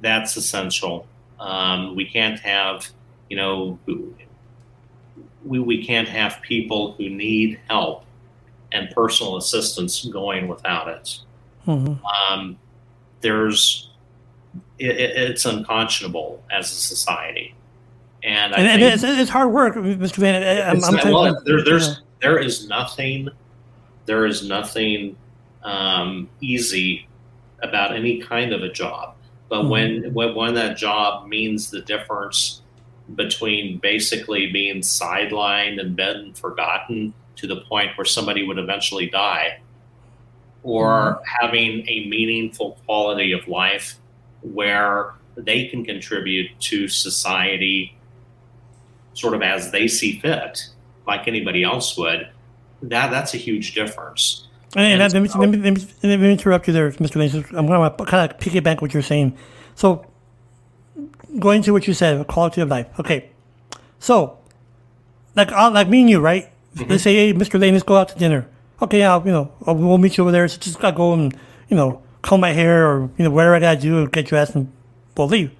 that's 0.00 0.36
essential. 0.36 1.06
Um, 1.40 1.96
we 1.96 2.04
can't 2.04 2.38
have, 2.40 2.88
you 3.32 3.36
know, 3.36 3.78
we, 5.42 5.58
we 5.58 5.82
can't 5.82 6.06
have 6.06 6.42
people 6.42 6.92
who 6.98 7.08
need 7.08 7.58
help 7.66 8.04
and 8.72 8.90
personal 8.90 9.38
assistance 9.38 10.04
going 10.04 10.48
without 10.48 10.86
it. 10.86 11.18
Mhm. 11.66 11.98
Um, 12.04 12.58
there's, 13.22 13.88
it, 14.78 14.90
it- 14.90 15.16
it's 15.30 15.46
unconscionable 15.46 16.44
as 16.50 16.70
a 16.70 16.74
society. 16.74 17.54
And 18.22 18.54
I 18.54 18.58
And, 18.58 18.68
and 18.68 18.82
it's, 18.82 19.02
it's 19.02 19.30
hard 19.30 19.50
work, 19.50 19.76
Mr. 19.76 20.16
Van. 20.16 20.68
I'm, 20.68 20.84
I'm 20.84 20.94
not- 20.96 21.04
well, 21.06 21.42
there, 21.46 21.58
yeah. 21.60 21.64
there's 21.64 22.02
there 22.20 22.38
is 22.38 22.68
nothing 22.68 23.30
there 24.04 24.26
is 24.26 24.46
nothing 24.46 25.16
um, 25.62 26.28
easy 26.42 27.08
about 27.62 27.94
any 27.96 28.20
kind 28.20 28.52
of 28.52 28.62
a 28.62 28.68
job. 28.70 29.14
But 29.48 29.68
when, 29.70 30.12
when 30.12 30.34
when 30.34 30.54
that 30.54 30.76
job 30.76 31.28
means 31.28 31.70
the 31.70 31.80
difference 31.80 32.61
between 33.14 33.78
basically 33.78 34.50
being 34.50 34.80
sidelined 34.80 35.80
and 35.80 35.96
been 35.96 36.32
forgotten 36.34 37.14
to 37.36 37.46
the 37.46 37.56
point 37.62 37.96
where 37.96 38.04
somebody 38.04 38.46
would 38.46 38.58
eventually 38.58 39.08
die, 39.08 39.60
or 40.62 40.86
mm-hmm. 40.88 41.22
having 41.40 41.88
a 41.88 42.06
meaningful 42.06 42.78
quality 42.86 43.32
of 43.32 43.46
life 43.48 43.96
where 44.42 45.14
they 45.36 45.66
can 45.66 45.84
contribute 45.84 46.48
to 46.60 46.88
society 46.88 47.96
sort 49.14 49.34
of 49.34 49.42
as 49.42 49.70
they 49.70 49.88
see 49.88 50.18
fit, 50.20 50.68
like 51.06 51.28
anybody 51.28 51.62
else 51.62 51.96
would, 51.96 52.28
that 52.82 53.10
that's 53.10 53.34
a 53.34 53.36
huge 53.36 53.74
difference. 53.74 54.48
And, 54.74 55.02
And 55.02 55.12
let, 55.12 55.22
me, 55.22 55.28
so- 55.28 55.38
let, 55.38 55.50
me, 55.50 55.58
let, 55.58 55.74
me, 55.74 55.86
let 56.02 56.20
me 56.20 56.32
interrupt 56.32 56.66
you 56.66 56.72
there, 56.72 56.90
Mr. 56.92 57.16
Laign. 57.16 57.44
I'm 57.56 57.66
going 57.66 57.90
to 57.90 58.04
kind 58.04 58.30
of 58.30 58.38
piggyback 58.38 58.80
what 58.80 58.94
you're 58.94 59.02
saying. 59.02 59.36
So, 59.74 60.06
going 61.38 61.62
to 61.62 61.72
what 61.72 61.86
you 61.86 61.94
said, 61.94 62.26
quality 62.26 62.60
of 62.60 62.68
life. 62.68 62.86
Okay. 62.98 63.30
So, 63.98 64.38
like 65.36 65.52
uh, 65.52 65.70
like 65.70 65.88
me 65.88 66.02
and 66.02 66.10
you, 66.10 66.20
right? 66.20 66.50
Let's 66.88 67.02
say, 67.02 67.14
hey, 67.14 67.34
Mr. 67.34 67.60
Laign, 67.60 67.74
let's 67.74 67.84
go 67.84 67.96
out 67.96 68.08
to 68.10 68.18
dinner. 68.18 68.48
Okay, 68.80 69.04
I'll, 69.04 69.24
you 69.24 69.32
know, 69.32 69.52
I'll, 69.66 69.74
we'll 69.74 69.98
meet 69.98 70.16
you 70.16 70.24
over 70.24 70.32
there. 70.32 70.48
So 70.48 70.58
just 70.58 70.80
gotta 70.80 70.96
go 70.96 71.12
and, 71.12 71.36
you 71.68 71.76
know, 71.76 72.02
comb 72.22 72.40
my 72.40 72.52
hair 72.52 72.88
or, 72.88 73.10
you 73.16 73.24
know, 73.24 73.30
whatever 73.30 73.54
I 73.54 73.60
gotta 73.60 73.80
do, 73.80 74.08
get 74.08 74.26
dressed, 74.26 74.54
and 74.54 74.72
we'll 75.16 75.28
leave. 75.28 75.52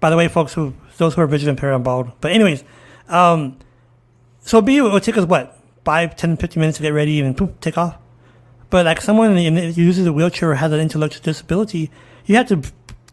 By 0.00 0.10
the 0.10 0.16
way, 0.16 0.28
folks, 0.28 0.54
who 0.54 0.74
those 0.98 1.14
who 1.14 1.22
are 1.22 1.26
visually 1.26 1.50
impaired, 1.50 1.74
I'm 1.74 1.82
bald. 1.82 2.12
But 2.20 2.32
anyways, 2.32 2.64
um, 3.08 3.56
so 4.40 4.60
be 4.60 4.76
it 4.76 4.82
would 4.82 5.02
take 5.02 5.16
us 5.16 5.24
what 5.24 5.56
five, 5.84 6.16
10, 6.16 6.36
15 6.36 6.60
minutes 6.60 6.78
to 6.78 6.82
get 6.82 6.90
ready 6.90 7.20
and 7.20 7.36
poof, 7.36 7.50
take 7.60 7.78
off. 7.78 7.96
But 8.68 8.86
like 8.86 9.00
someone 9.00 9.36
in, 9.36 9.56
who 9.56 9.82
uses 9.82 10.06
a 10.06 10.12
wheelchair 10.12 10.50
or 10.50 10.54
has 10.56 10.72
an 10.72 10.80
intellectual 10.80 11.22
disability, 11.22 11.90
you 12.26 12.36
have 12.36 12.48
to 12.48 12.62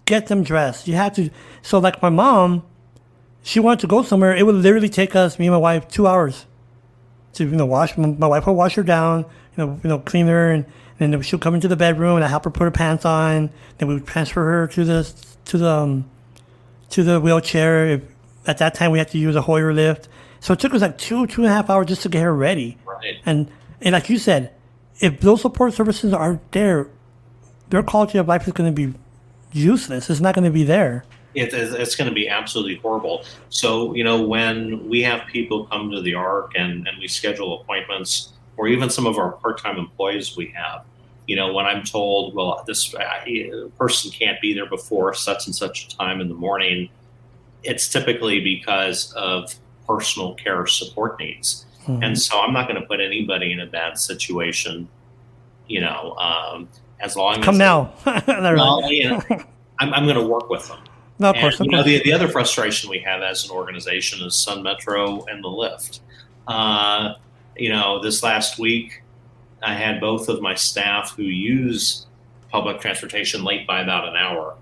get 0.07 0.27
them 0.27 0.41
dressed. 0.41 0.87
You 0.87 0.95
have 0.95 1.13
to. 1.15 1.29
So 1.61 1.77
like 1.77 2.01
my 2.01 2.09
mom, 2.09 2.63
she 3.43 3.59
wanted 3.59 3.81
to 3.81 3.87
go 3.87 4.01
somewhere. 4.01 4.35
It 4.35 4.45
would 4.45 4.55
literally 4.55 4.89
take 4.89 5.15
us, 5.15 5.37
me 5.37 5.45
and 5.45 5.53
my 5.53 5.59
wife, 5.59 5.87
two 5.87 6.07
hours 6.07 6.47
to 7.33 7.43
you 7.43 7.55
know 7.55 7.67
wash. 7.67 7.95
My 7.97 8.07
my 8.07 8.27
wife 8.27 8.47
would 8.47 8.53
wash 8.53 8.75
her 8.75 8.83
down, 8.83 9.25
you 9.55 9.65
know, 9.65 9.79
you 9.83 9.89
know, 9.89 9.99
clean 9.99 10.25
her, 10.27 10.51
and, 10.51 10.65
and 10.99 11.13
then 11.13 11.21
she'll 11.21 11.39
come 11.39 11.53
into 11.53 11.67
the 11.67 11.75
bedroom 11.75 12.15
and 12.15 12.25
I 12.25 12.27
help 12.27 12.45
her 12.45 12.49
put 12.49 12.63
her 12.63 12.71
pants 12.71 13.05
on. 13.05 13.51
Then 13.77 13.87
we 13.87 13.93
would 13.95 14.07
transfer 14.07 14.43
her 14.43 14.67
to 14.67 14.83
the 14.83 15.13
to 15.45 15.57
the 15.57 15.69
um, 15.69 16.09
to 16.89 17.03
the 17.03 17.19
wheelchair. 17.19 17.87
If, 17.87 18.01
at 18.47 18.57
that 18.59 18.73
time, 18.73 18.91
we 18.91 18.97
had 18.97 19.09
to 19.09 19.17
use 19.17 19.35
a 19.35 19.41
Hoyer 19.41 19.73
lift. 19.73 20.07
So 20.39 20.53
it 20.53 20.59
took 20.59 20.73
us 20.73 20.81
like 20.81 20.97
two 20.97 21.27
two 21.27 21.43
and 21.43 21.51
a 21.51 21.53
half 21.53 21.69
hours 21.69 21.87
just 21.87 22.01
to 22.03 22.09
get 22.09 22.21
her 22.23 22.33
ready. 22.33 22.77
Right. 22.85 23.17
And 23.25 23.51
and 23.81 23.93
like 23.93 24.09
you 24.09 24.17
said, 24.17 24.53
if 24.99 25.19
those 25.19 25.41
support 25.41 25.73
services 25.73 26.13
aren't 26.13 26.51
there, 26.53 26.89
their 27.69 27.83
quality 27.83 28.17
of 28.17 28.27
life 28.27 28.47
is 28.47 28.53
going 28.53 28.73
to 28.73 28.87
be 28.87 28.97
useless. 29.57 30.09
It's 30.09 30.21
not 30.21 30.35
going 30.35 30.45
to 30.45 30.51
be 30.51 30.63
there. 30.63 31.03
it, 31.35 31.53
it's 31.53 31.95
going 31.95 32.09
to 32.09 32.15
be 32.15 32.27
absolutely 32.27 32.77
horrible. 32.77 33.23
So, 33.49 33.93
you 33.95 34.03
know, 34.03 34.21
when 34.21 34.87
we 34.89 35.01
have 35.03 35.27
people 35.27 35.65
come 35.65 35.91
to 35.91 36.01
the 36.01 36.13
ARC 36.15 36.53
and, 36.55 36.87
and 36.87 36.97
we 36.99 37.07
schedule 37.07 37.61
appointments, 37.61 38.33
or 38.57 38.67
even 38.67 38.89
some 38.89 39.05
of 39.05 39.17
our 39.17 39.33
part 39.33 39.61
time 39.61 39.77
employees 39.77 40.35
we 40.35 40.47
have, 40.55 40.83
you 41.27 41.35
know, 41.35 41.53
when 41.53 41.65
I'm 41.65 41.83
told, 41.83 42.33
well, 42.33 42.63
this 42.65 42.95
uh, 42.95 43.67
person 43.77 44.09
can't 44.11 44.39
be 44.41 44.53
there 44.53 44.65
before 44.65 45.13
such 45.13 45.45
and 45.45 45.55
such 45.55 45.85
a 45.85 45.97
time 45.97 46.21
in 46.21 46.27
the 46.29 46.33
morning, 46.33 46.89
it's 47.63 47.89
typically 47.89 48.39
because 48.39 49.13
of 49.13 49.53
personal 49.85 50.33
care 50.35 50.65
support 50.65 51.19
needs. 51.19 51.65
Mhm. 51.85 52.03
And 52.03 52.19
so 52.19 52.39
I'm 52.39 52.53
not 52.53 52.67
going 52.67 52.81
to 52.81 52.87
put 52.87 52.99
anybody 52.99 53.51
in 53.51 53.59
a 53.59 53.65
bad 53.65 53.99
situation, 53.99 54.87
you 55.67 55.81
know, 55.81 56.15
um, 56.17 56.67
as 56.99 57.15
long 57.15 57.41
Come 57.41 57.55
as 57.55 57.59
now. 57.59 57.93
Well, 58.27 58.91
you 58.91 59.09
know, 59.09 59.21
I'm, 59.79 59.93
I'm 59.93 60.03
going 60.05 60.17
to 60.17 60.25
work 60.25 60.49
with 60.49 60.67
them. 60.67 60.79
no, 61.19 61.29
of 61.29 61.35
And, 61.35 61.41
course. 61.43 61.59
You 61.59 61.69
know, 61.69 61.83
the, 61.83 62.01
the 62.03 62.13
other 62.13 62.27
frustration 62.27 62.89
we 62.89 62.99
have 62.99 63.21
as 63.21 63.45
an 63.45 63.51
organization 63.51 64.25
is 64.25 64.35
Sun 64.35 64.63
Metro 64.63 65.23
and 65.25 65.43
the 65.43 65.49
LIFT. 65.49 66.01
Uh, 66.47 67.13
you 67.55 67.69
know, 67.69 68.01
this 68.01 68.23
last 68.23 68.59
week, 68.59 69.03
I 69.61 69.73
had 69.73 69.99
both 69.99 70.29
of 70.29 70.41
my 70.41 70.55
staff 70.55 71.15
who 71.15 71.23
use 71.23 72.05
public 72.49 72.79
transportation 72.79 73.43
late 73.43 73.67
by 73.67 73.81
about 73.81 74.07
an 74.07 74.15
hour. 74.15 74.55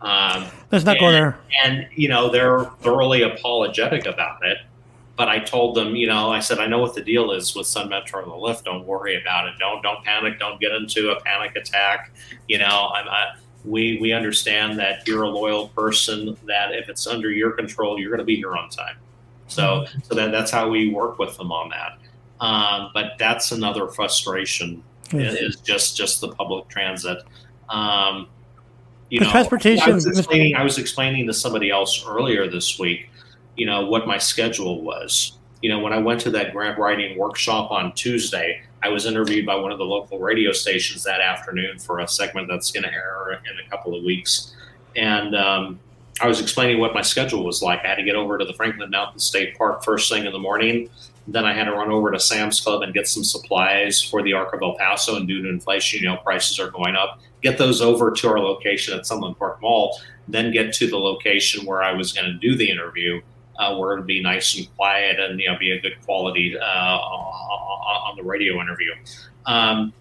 Um, 0.00 0.46
Let's 0.70 0.84
not 0.84 0.98
go 1.00 1.10
there. 1.10 1.38
and, 1.64 1.88
you 1.94 2.08
know, 2.08 2.30
they're 2.30 2.64
thoroughly 2.82 3.22
apologetic 3.22 4.06
about 4.06 4.44
it. 4.44 4.58
But 5.18 5.28
I 5.28 5.40
told 5.40 5.74
them, 5.74 5.96
you 5.96 6.06
know, 6.06 6.30
I 6.30 6.38
said, 6.38 6.60
I 6.60 6.66
know 6.68 6.78
what 6.78 6.94
the 6.94 7.02
deal 7.02 7.32
is 7.32 7.54
with 7.54 7.66
Sun 7.66 7.88
Metro 7.88 8.22
and 8.22 8.30
the 8.30 8.36
lift. 8.36 8.64
Don't 8.64 8.86
worry 8.86 9.20
about 9.20 9.48
it. 9.48 9.54
Don't 9.58 9.82
don't 9.82 10.02
panic. 10.04 10.38
Don't 10.38 10.60
get 10.60 10.70
into 10.72 11.10
a 11.10 11.20
panic 11.20 11.56
attack. 11.56 12.12
You 12.46 12.58
know, 12.58 12.90
I'm, 12.94 13.08
I, 13.08 13.34
we 13.64 13.98
we 14.00 14.12
understand 14.12 14.78
that 14.78 15.06
you're 15.08 15.24
a 15.24 15.28
loyal 15.28 15.68
person. 15.70 16.36
That 16.46 16.72
if 16.72 16.88
it's 16.88 17.06
under 17.08 17.30
your 17.30 17.50
control, 17.50 17.98
you're 17.98 18.10
going 18.10 18.20
to 18.20 18.24
be 18.24 18.36
here 18.36 18.56
on 18.56 18.70
time. 18.70 18.96
So 19.48 19.86
so 20.04 20.14
that 20.14 20.30
that's 20.30 20.52
how 20.52 20.68
we 20.68 20.90
work 20.90 21.18
with 21.18 21.36
them 21.36 21.50
on 21.50 21.70
that. 21.70 21.98
Um, 22.40 22.90
but 22.94 23.14
that's 23.18 23.50
another 23.52 23.88
frustration 23.88 24.84
Yes. 25.12 25.34
is 25.34 25.56
just 25.56 25.96
just 25.96 26.20
the 26.20 26.28
public 26.28 26.68
transit. 26.68 27.18
Um, 27.68 28.28
you 29.10 29.18
The 29.18 29.24
know, 29.24 29.30
transportation- 29.32 29.90
I 29.90 29.94
was, 29.94 30.06
explaining, 30.06 30.54
I 30.54 30.62
was 30.62 30.78
explaining 30.78 31.26
to 31.26 31.32
somebody 31.32 31.70
else 31.70 32.04
earlier 32.06 32.46
this 32.48 32.78
week, 32.78 33.08
you 33.58 33.66
know, 33.66 33.84
what 33.86 34.06
my 34.06 34.16
schedule 34.16 34.82
was. 34.82 35.32
You 35.60 35.68
know, 35.68 35.80
when 35.80 35.92
I 35.92 35.98
went 35.98 36.20
to 36.22 36.30
that 36.30 36.52
grant 36.52 36.78
writing 36.78 37.18
workshop 37.18 37.70
on 37.70 37.92
Tuesday, 37.92 38.62
I 38.82 38.88
was 38.88 39.04
interviewed 39.04 39.44
by 39.44 39.56
one 39.56 39.72
of 39.72 39.78
the 39.78 39.84
local 39.84 40.20
radio 40.20 40.52
stations 40.52 41.02
that 41.02 41.20
afternoon 41.20 41.78
for 41.78 41.98
a 41.98 42.08
segment 42.08 42.48
that's 42.48 42.70
going 42.70 42.84
to 42.84 42.92
air 42.92 43.32
in 43.32 43.66
a 43.66 43.68
couple 43.68 43.94
of 43.96 44.04
weeks, 44.04 44.54
and 44.96 45.34
um, 45.34 45.80
I 46.20 46.26
was 46.26 46.40
explaining 46.40 46.80
what 46.80 46.94
my 46.94 47.02
schedule 47.02 47.44
was 47.44 47.62
like. 47.62 47.84
I 47.84 47.88
had 47.88 47.94
to 47.96 48.02
get 48.02 48.16
over 48.16 48.38
to 48.38 48.44
the 48.44 48.52
Franklin 48.54 48.90
Mountain 48.90 49.20
State 49.20 49.56
Park 49.56 49.84
first 49.84 50.10
thing 50.10 50.26
in 50.26 50.32
the 50.32 50.38
morning. 50.38 50.90
Then 51.28 51.44
I 51.44 51.52
had 51.52 51.64
to 51.64 51.72
run 51.72 51.90
over 51.90 52.10
to 52.10 52.18
Sam's 52.18 52.60
Club 52.60 52.82
and 52.82 52.94
get 52.94 53.06
some 53.06 53.22
supplies 53.22 54.02
for 54.02 54.22
the 54.22 54.32
Arc 54.32 54.54
of 54.54 54.62
El 54.62 54.76
Paso. 54.76 55.16
And 55.16 55.28
due 55.28 55.42
to 55.42 55.48
inflation, 55.48 56.00
you 56.00 56.08
know, 56.08 56.16
prices 56.16 56.58
are 56.58 56.70
going 56.70 56.96
up. 56.96 57.20
Get 57.42 57.58
those 57.58 57.80
over 57.80 58.10
to 58.10 58.28
our 58.28 58.40
location 58.40 58.98
at 58.98 59.06
Sunland 59.06 59.38
Park 59.38 59.60
Mall. 59.60 60.00
Then 60.26 60.50
get 60.50 60.72
to 60.74 60.88
the 60.88 60.98
location 60.98 61.66
where 61.66 61.82
I 61.82 61.92
was 61.92 62.12
going 62.12 62.26
to 62.26 62.34
do 62.34 62.56
the 62.56 62.68
interview, 62.68 63.20
uh, 63.58 63.76
where 63.76 63.92
it'd 63.94 64.06
be 64.06 64.22
nice 64.22 64.56
and 64.56 64.74
quiet 64.76 65.18
and 65.18 65.38
you 65.40 65.50
know 65.50 65.58
be 65.58 65.72
a 65.72 65.80
good 65.80 65.96
quality 66.04 66.56
uh, 66.58 66.64
on 66.64 68.16
the 68.16 68.22
radio 68.22 68.60
interview. 68.60 68.92
Um, 69.46 69.92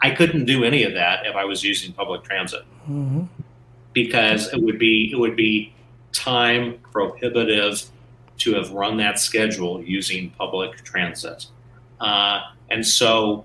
I 0.00 0.10
couldn't 0.10 0.46
do 0.46 0.64
any 0.64 0.82
of 0.82 0.94
that 0.94 1.26
if 1.26 1.36
I 1.36 1.44
was 1.44 1.62
using 1.62 1.92
public 1.92 2.24
transit 2.24 2.62
hmm 2.86 3.24
because 3.92 4.52
it 4.52 4.62
would 4.62 4.78
be 4.78 5.10
it 5.12 5.18
would 5.18 5.36
be 5.36 5.72
time 6.12 6.78
prohibitive 6.92 7.82
to 8.38 8.54
have 8.54 8.70
run 8.70 8.96
that 8.96 9.18
schedule 9.18 9.82
using 9.82 10.30
public 10.30 10.82
transit, 10.84 11.46
uh, 12.00 12.40
and 12.70 12.86
so 12.86 13.44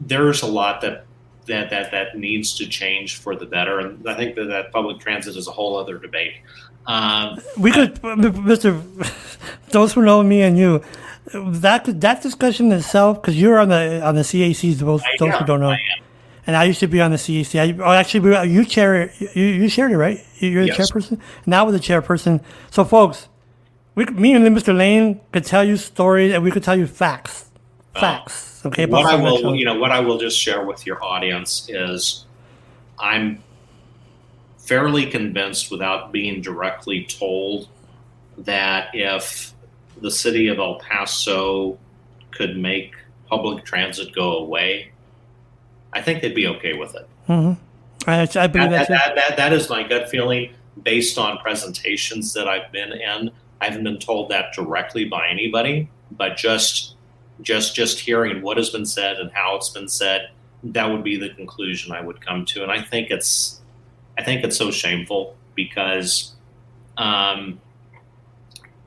there's 0.00 0.42
a 0.42 0.46
lot 0.46 0.80
that 0.80 1.04
that 1.46 1.70
that 1.70 1.90
that 1.90 2.16
needs 2.16 2.54
to 2.56 2.66
change 2.66 3.16
for 3.16 3.34
the 3.34 3.46
better, 3.46 3.80
and 3.80 4.08
I 4.08 4.14
think 4.14 4.36
that, 4.36 4.44
that 4.44 4.72
public 4.72 5.00
transit 5.00 5.36
is 5.36 5.48
a 5.48 5.52
whole 5.52 5.76
other 5.76 5.98
debate. 5.98 6.34
Um, 6.86 7.38
We 7.58 7.70
could, 7.70 8.00
Mr. 8.02 8.80
Those 9.70 9.92
who 9.92 10.02
know 10.02 10.22
me 10.22 10.42
and 10.42 10.56
you, 10.58 10.82
that 11.34 11.84
that 12.00 12.22
discussion 12.22 12.72
itself, 12.72 13.20
because 13.20 13.38
you're 13.40 13.58
on 13.58 13.68
the 13.68 14.02
on 14.02 14.14
the 14.14 14.22
CACs. 14.22 14.76
Those, 14.78 15.02
I 15.02 15.16
those 15.18 15.34
who 15.34 15.44
don't 15.44 15.60
know, 15.60 15.70
I 15.72 15.78
and 16.46 16.56
I 16.56 16.64
used 16.64 16.80
to 16.80 16.86
be 16.86 17.02
on 17.02 17.10
the 17.10 17.18
CAC. 17.18 17.60
I, 17.60 17.84
oh, 17.84 17.92
actually, 17.92 18.48
you 18.50 18.64
chair. 18.64 19.12
You, 19.34 19.44
you 19.44 19.68
shared 19.68 19.92
it, 19.92 19.98
right? 19.98 20.24
You- 20.38 20.48
You're 20.48 20.62
the 20.62 20.68
Yes. 20.68 20.90
chairperson. 20.90 21.20
Now 21.44 21.66
with 21.66 21.74
the 21.74 21.80
chairperson. 21.80 22.40
So, 22.70 22.84
folks, 22.84 23.28
we, 23.94 24.06
me 24.06 24.32
and 24.32 24.46
Mr. 24.56 24.74
Laign 24.74 25.20
could 25.32 25.44
tell 25.44 25.62
you 25.64 25.76
stories, 25.76 26.32
and 26.32 26.42
we 26.42 26.50
could 26.50 26.62
tell 26.62 26.78
you 26.78 26.86
facts, 26.86 27.50
facts. 27.94 28.64
Okay, 28.64 28.86
what 28.86 29.04
I 29.04 29.10
some 29.10 29.26
of 29.26 29.34
that 29.34 29.44
will, 29.44 29.54
you 29.54 29.66
know, 29.66 29.78
what 29.78 29.92
I 29.92 30.00
will 30.00 30.16
just 30.18 30.38
share 30.38 30.64
with 30.64 30.86
your 30.86 31.04
audience 31.04 31.68
is, 31.68 32.24
I'm 32.98 33.42
fairly 34.68 35.06
convinced, 35.06 35.70
without 35.70 36.12
being 36.12 36.42
directly 36.42 37.04
told, 37.04 37.68
that 38.36 38.90
if 38.92 39.54
the 40.02 40.10
city 40.10 40.48
of 40.48 40.58
El 40.58 40.78
Paso 40.78 41.78
could 42.30 42.56
make 42.56 42.94
public 43.26 43.64
transit 43.64 44.14
go 44.14 44.36
away, 44.36 44.92
I 45.92 46.02
think 46.02 46.20
they'd 46.20 46.34
be 46.34 46.46
okay 46.46 46.74
with 46.74 46.94
it. 46.94 47.08
Mm-hmm. 47.28 48.10
I, 48.10 48.28
I 48.36 48.46
believe 48.46 48.70
That, 48.70 48.70
that. 48.70 48.88
that, 48.88 48.88
that, 48.88 49.14
that, 49.16 49.36
that 49.38 49.52
is 49.52 49.68
my 49.68 49.82
gut 49.82 50.08
feeling 50.08 50.52
based 50.82 51.18
on 51.18 51.38
presentations 51.38 52.32
that 52.34 52.46
I've 52.46 52.70
been 52.70 52.92
in. 52.92 53.30
I 53.60 53.64
haven't 53.64 53.84
been 53.84 53.98
told 53.98 54.28
that 54.30 54.52
directly 54.54 55.06
by 55.06 55.28
anybody, 55.28 55.88
but 56.12 56.36
just 56.36 56.94
just 57.42 57.74
just 57.74 58.00
hearing 58.00 58.42
what 58.42 58.56
has 58.56 58.70
been 58.70 58.86
said 58.86 59.18
and 59.18 59.30
how 59.32 59.56
it's 59.56 59.70
been 59.70 59.88
said, 59.88 60.30
that 60.62 60.86
would 60.90 61.04
be 61.04 61.16
the 61.16 61.30
conclusion 61.30 61.92
I 61.92 62.00
would 62.00 62.24
come 62.24 62.44
to. 62.46 62.62
And 62.62 62.70
I 62.70 62.82
think 62.82 63.10
it's 63.10 63.57
I 64.18 64.24
think 64.24 64.44
it's 64.44 64.56
so 64.56 64.70
shameful 64.70 65.36
because 65.54 66.34
um, 66.96 67.60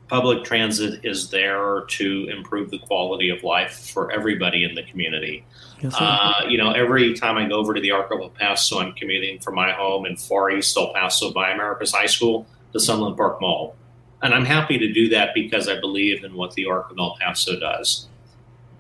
public 0.10 0.44
transit 0.44 1.06
is 1.06 1.30
there 1.30 1.86
to 1.88 2.28
improve 2.30 2.70
the 2.70 2.80
quality 2.80 3.30
of 3.30 3.42
life 3.46 3.90
for 3.94 4.12
everybody 4.12 4.66
in 4.66 4.76
the 4.76 4.84
community. 4.84 5.46
Yes. 5.80 5.96
Uh, 5.98 6.34
you 6.50 6.58
know, 6.58 6.72
every 6.72 7.14
time 7.14 7.38
I 7.38 7.48
go 7.48 7.56
over 7.56 7.74
to 7.74 7.80
the 7.80 7.92
Arc 7.92 8.12
of 8.12 8.20
El 8.20 8.30
Paso, 8.30 8.80
I'm 8.80 8.92
commuting 8.92 9.40
from 9.40 9.56
my 9.56 9.72
home 9.72 10.06
in 10.06 10.18
Far 10.18 10.52
East 10.52 10.76
El 10.76 10.94
Paso 10.94 11.32
by 11.32 11.52
Americas 11.52 11.94
High 11.94 12.08
School 12.08 12.46
to 12.74 12.80
Sunland 12.80 13.16
Park 13.16 13.40
Mall. 13.40 13.76
And 14.22 14.36
I'm 14.36 14.46
happy 14.46 14.78
to 14.78 14.92
do 14.92 15.08
that 15.10 15.34
because 15.34 15.70
I 15.70 15.80
believe 15.80 16.26
in 16.26 16.36
what 16.36 16.52
the 16.56 16.66
Arc 16.66 16.92
of 16.92 17.00
El 17.00 17.16
Paso 17.22 17.58
does. 17.58 18.10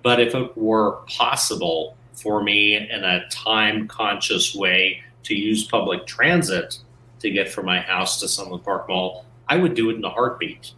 But 0.03 0.19
if 0.19 0.35
it 0.35 0.57
were 0.57 0.97
possible 1.07 1.95
for 2.13 2.43
me 2.43 2.75
in 2.75 3.03
a 3.05 3.27
time 3.29 3.87
conscious 3.87 4.53
way 4.53 5.01
to 5.24 5.36
use 5.36 5.65
public 5.65 6.05
transit 6.05 6.78
to 7.19 7.30
get 7.30 7.49
from 7.49 7.65
my 7.65 7.80
house 7.80 8.19
to 8.19 8.28
Sunland 8.28 8.63
Park 8.63 8.88
Mall, 8.89 9.26
I 9.47 9.57
would 9.57 9.74
do 9.76 9.89
it 9.89 9.95
in 9.95 10.03
a 10.03 10.09
heartbeat. 10.09 10.72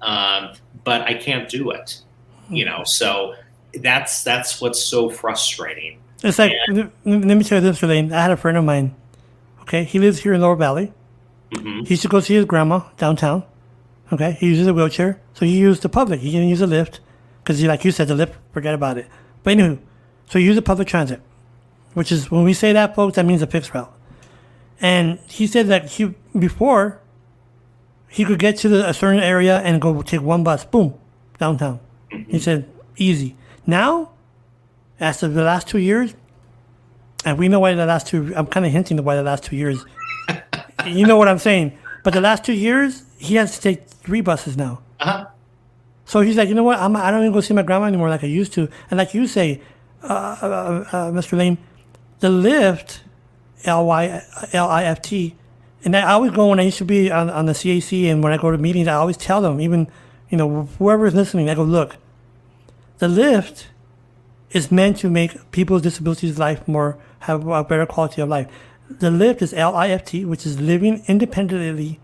Um, 0.00 0.54
but 0.84 1.02
I 1.02 1.14
can't 1.14 1.48
do 1.48 1.70
it, 1.72 2.00
you 2.48 2.64
know, 2.64 2.84
so 2.84 3.34
that's 3.82 4.24
that's 4.24 4.60
what's 4.60 4.82
so 4.82 5.10
frustrating. 5.10 5.98
It's 6.22 6.38
like, 6.38 6.52
let 6.68 6.90
let 7.04 7.36
me 7.36 7.44
tell 7.44 7.62
you 7.62 7.68
this, 7.68 7.82
Elaine. 7.82 8.12
I 8.12 8.22
had 8.22 8.30
a 8.30 8.36
friend 8.36 8.56
of 8.56 8.64
mine. 8.64 8.94
Okay, 9.62 9.84
he 9.84 9.98
lives 9.98 10.20
here 10.20 10.32
in 10.32 10.40
Lower 10.40 10.56
Valley. 10.56 10.92
hmm 11.54 11.80
He 11.80 11.90
used 11.90 12.02
to 12.02 12.08
go 12.08 12.20
see 12.20 12.34
his 12.34 12.46
grandma 12.46 12.80
downtown. 12.96 13.44
Okay, 14.12 14.32
he 14.32 14.46
uses 14.48 14.66
a 14.66 14.74
wheelchair, 14.74 15.20
so 15.34 15.44
he 15.44 15.58
used 15.58 15.82
the 15.82 15.88
public. 15.88 16.20
He 16.20 16.30
didn't 16.32 16.48
use 16.48 16.60
a 16.62 16.66
lift 16.66 17.00
because, 17.42 17.62
like 17.62 17.84
you 17.84 17.92
said, 17.92 18.08
the 18.08 18.14
lift, 18.14 18.34
forget 18.52 18.74
about 18.74 18.98
it. 18.98 19.06
But 19.42 19.56
anywho, 19.56 19.78
so 20.28 20.38
he 20.38 20.44
used 20.46 20.58
the 20.58 20.62
public 20.62 20.88
transit, 20.88 21.20
which 21.94 22.12
is 22.12 22.30
when 22.30 22.44
we 22.44 22.52
say 22.52 22.72
that, 22.72 22.94
folks, 22.94 23.16
that 23.16 23.26
means 23.26 23.42
a 23.42 23.46
fixed 23.46 23.74
route. 23.74 23.92
And 24.80 25.18
he 25.26 25.46
said 25.46 25.66
that 25.68 25.90
he 25.90 26.14
before 26.38 27.00
he 28.08 28.24
could 28.24 28.38
get 28.38 28.56
to 28.58 28.68
the, 28.68 28.88
a 28.88 28.94
certain 28.94 29.20
area 29.20 29.58
and 29.58 29.80
go 29.80 30.02
take 30.02 30.22
one 30.22 30.42
bus, 30.42 30.64
boom, 30.64 30.94
downtown. 31.38 31.80
He 32.28 32.38
said 32.38 32.68
easy. 32.96 33.36
Now, 33.66 34.10
after 34.98 35.28
the 35.28 35.42
last 35.42 35.68
two 35.68 35.78
years, 35.78 36.14
and 37.24 37.38
we 37.38 37.48
know 37.48 37.60
why 37.60 37.74
the 37.74 37.86
last 37.86 38.06
two. 38.06 38.32
I'm 38.34 38.46
kind 38.46 38.64
of 38.64 38.72
hinting 38.72 38.96
to 38.96 39.02
why 39.02 39.16
the 39.16 39.22
last 39.22 39.44
two 39.44 39.56
years. 39.56 39.84
you 40.86 41.06
know 41.06 41.16
what 41.16 41.28
I'm 41.28 41.38
saying. 41.38 41.76
But 42.02 42.14
the 42.14 42.20
last 42.20 42.44
two 42.44 42.54
years, 42.54 43.04
he 43.18 43.34
has 43.34 43.54
to 43.56 43.60
take 43.60 43.86
three 43.86 44.22
buses 44.22 44.56
now. 44.56 44.80
Uh-huh. 45.00 45.26
So 46.06 46.22
he's 46.22 46.36
like, 46.36 46.48
you 46.48 46.54
know 46.54 46.64
what? 46.64 46.78
I'm, 46.78 46.96
I 46.96 47.10
don't 47.10 47.20
even 47.20 47.32
go 47.32 47.40
see 47.40 47.54
my 47.54 47.62
grandma 47.62 47.86
anymore 47.86 48.08
like 48.08 48.24
I 48.24 48.26
used 48.26 48.52
to. 48.54 48.68
And 48.90 48.98
like 48.98 49.14
you 49.14 49.26
say, 49.26 49.60
uh, 50.02 50.06
uh, 50.06 50.84
uh, 50.90 51.10
Mr. 51.12 51.36
Laign, 51.36 51.58
the 52.20 52.30
lift, 52.30 53.02
L 53.64 53.86
Y 53.86 54.22
L 54.52 54.68
I 54.68 54.84
F 54.84 55.02
T, 55.02 55.34
and 55.84 55.96
I 55.96 56.12
always 56.12 56.30
go 56.32 56.48
when 56.48 56.60
I 56.60 56.64
used 56.64 56.78
to 56.78 56.84
be 56.84 57.10
on, 57.10 57.28
on 57.30 57.46
the 57.46 57.52
CAC 57.52 58.10
and 58.10 58.22
when 58.22 58.32
I 58.32 58.36
go 58.36 58.50
to 58.50 58.58
meetings, 58.58 58.88
I 58.88 58.94
always 58.94 59.16
tell 59.16 59.40
them, 59.40 59.60
even 59.60 59.88
you 60.28 60.38
know 60.38 60.68
whoever 60.78 61.06
is 61.06 61.14
listening, 61.14 61.50
I 61.50 61.54
go, 61.54 61.62
look, 61.62 61.96
the 62.98 63.08
lift 63.08 63.68
is 64.50 64.70
meant 64.70 64.98
to 64.98 65.10
make 65.10 65.50
people 65.52 65.74
with 65.74 65.82
disabilities 65.82 66.38
life 66.38 66.66
more 66.66 66.98
have 67.20 67.46
a 67.46 67.64
better 67.64 67.86
quality 67.86 68.20
of 68.20 68.28
life. 68.28 68.48
The 68.88 69.10
lift 69.10 69.42
is 69.42 69.52
L 69.54 69.74
I 69.74 69.88
F 69.88 70.04
T, 70.04 70.24
which 70.24 70.44
is 70.44 70.60
living 70.60 71.02
independently, 71.06 72.00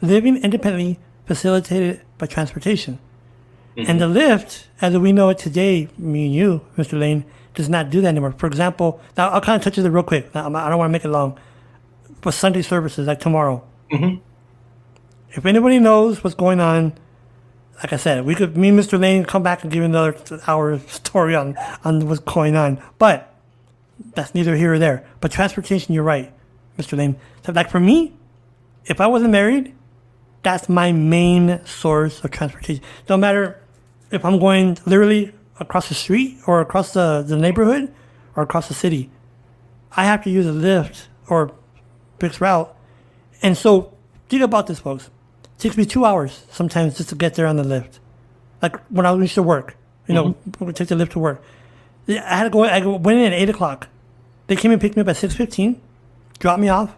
living 0.00 0.42
independently 0.42 0.98
facilitated 1.26 2.00
by 2.16 2.26
transportation. 2.26 2.98
And 3.76 3.86
mm-hmm. 3.86 3.98
the 3.98 4.08
lift, 4.08 4.66
as 4.80 4.96
we 4.98 5.12
know 5.12 5.28
it 5.28 5.38
today, 5.38 5.88
me 5.96 6.26
and 6.26 6.34
you, 6.34 6.62
Mr. 6.76 6.98
Laign, 6.98 7.24
does 7.58 7.68
not 7.68 7.90
do 7.90 8.00
that 8.00 8.08
anymore. 8.08 8.32
For 8.38 8.46
example, 8.46 9.00
now 9.16 9.28
I'll 9.30 9.40
kind 9.40 9.56
of 9.56 9.62
touch 9.62 9.76
it 9.78 9.88
real 9.88 10.02
quick. 10.02 10.34
Now, 10.34 10.46
I'm 10.46 10.52
not- 10.52 10.64
I 10.66 10.70
don't 10.70 10.78
want 10.78 10.88
to 10.88 10.92
make 10.92 11.04
it 11.04 11.08
long. 11.08 11.36
For 12.22 12.32
Sunday 12.32 12.62
services, 12.62 13.06
like 13.06 13.20
tomorrow, 13.20 13.62
Mhm. 13.92 14.20
if 15.32 15.44
anybody 15.44 15.78
knows 15.78 16.22
what's 16.24 16.34
going 16.36 16.60
on, 16.60 16.92
like 17.82 17.92
I 17.92 17.96
said, 17.96 18.24
we 18.24 18.34
could, 18.34 18.56
me 18.56 18.68
and 18.70 18.78
Mr. 18.78 18.98
Laign, 18.98 19.24
come 19.24 19.42
back 19.42 19.62
and 19.62 19.70
give 19.72 19.84
another 19.84 20.16
hour 20.46 20.78
story 20.88 21.34
on, 21.36 21.56
on 21.84 22.08
what's 22.08 22.20
going 22.20 22.56
on. 22.56 22.78
But 22.98 23.32
that's 24.14 24.34
neither 24.34 24.56
here 24.56 24.74
or 24.74 24.78
there. 24.78 25.04
But 25.20 25.30
transportation, 25.30 25.94
you're 25.94 26.04
right, 26.04 26.32
Mr. 26.78 26.96
Laign. 26.96 27.16
So, 27.44 27.52
like 27.52 27.70
for 27.70 27.80
me, 27.80 28.14
if 28.86 29.00
I 29.00 29.06
wasn't 29.06 29.32
married, 29.32 29.74
that's 30.42 30.68
my 30.68 30.92
main 30.92 31.60
source 31.64 32.22
of 32.24 32.30
transportation. 32.30 32.82
No 33.08 33.16
matter 33.16 33.58
if 34.10 34.24
I'm 34.24 34.38
going 34.38 34.78
literally 34.86 35.32
across 35.60 35.88
the 35.88 35.94
street 35.94 36.38
or 36.46 36.60
across 36.60 36.92
the, 36.92 37.22
the 37.26 37.36
neighborhood 37.36 37.92
or 38.36 38.42
across 38.42 38.68
the 38.68 38.74
city, 38.74 39.10
I 39.96 40.04
have 40.04 40.22
to 40.24 40.30
use 40.30 40.46
a 40.46 40.52
lift 40.52 41.08
or 41.28 41.52
fixed 42.18 42.40
route. 42.40 42.74
And 43.42 43.56
so 43.56 43.92
think 44.28 44.42
about 44.42 44.66
this, 44.66 44.78
folks. 44.80 45.10
It 45.44 45.60
takes 45.62 45.76
me 45.76 45.84
two 45.84 46.04
hours 46.04 46.44
sometimes 46.50 46.96
just 46.96 47.08
to 47.10 47.14
get 47.14 47.34
there 47.34 47.46
on 47.46 47.56
the 47.56 47.64
lift. 47.64 48.00
Like 48.60 48.76
when 48.90 49.06
I 49.06 49.14
used 49.14 49.34
to 49.34 49.42
work, 49.42 49.76
you 50.06 50.14
know, 50.14 50.30
mm-hmm. 50.30 50.50
we 50.60 50.66
would 50.66 50.76
take 50.76 50.88
the 50.88 50.96
lift 50.96 51.12
to 51.12 51.18
work. 51.18 51.42
I 52.08 52.14
had 52.14 52.44
to 52.44 52.50
go. 52.50 52.64
I 52.64 52.84
went 52.84 53.18
in 53.18 53.32
at 53.32 53.38
eight 53.38 53.50
o'clock. 53.50 53.88
They 54.46 54.56
came 54.56 54.72
and 54.72 54.80
picked 54.80 54.96
me 54.96 55.02
up 55.02 55.08
at 55.08 55.16
six 55.16 55.34
fifteen, 55.34 55.80
dropped 56.38 56.60
me 56.60 56.68
off. 56.68 56.96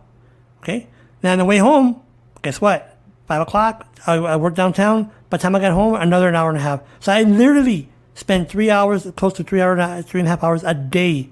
Okay. 0.63 0.87
Then 1.21 1.33
on 1.33 1.39
the 1.39 1.45
way 1.45 1.59
home, 1.59 2.01
guess 2.43 2.61
what? 2.61 2.97
Five 3.27 3.43
o'clock. 3.43 3.87
I, 4.07 4.15
I 4.15 4.37
worked 4.37 4.57
downtown. 4.57 5.11
By 5.29 5.37
the 5.37 5.43
time 5.43 5.55
I 5.55 5.61
got 5.61 5.73
home, 5.73 5.97
another 5.97 6.29
an 6.29 6.35
hour 6.35 6.49
and 6.49 6.57
a 6.57 6.63
half. 6.63 6.81
So 7.01 7.13
I 7.13 7.25
literally 7.25 7.90
spent 8.15 8.49
three 8.49 8.71
hours, 8.71 9.11
close 9.17 9.33
to 9.35 9.45
three 9.45 9.61
hours, 9.61 10.05
three 10.07 10.21
and 10.21 10.27
a 10.27 10.31
half 10.31 10.43
hours 10.45 10.63
a 10.65 10.75
day. 10.75 11.31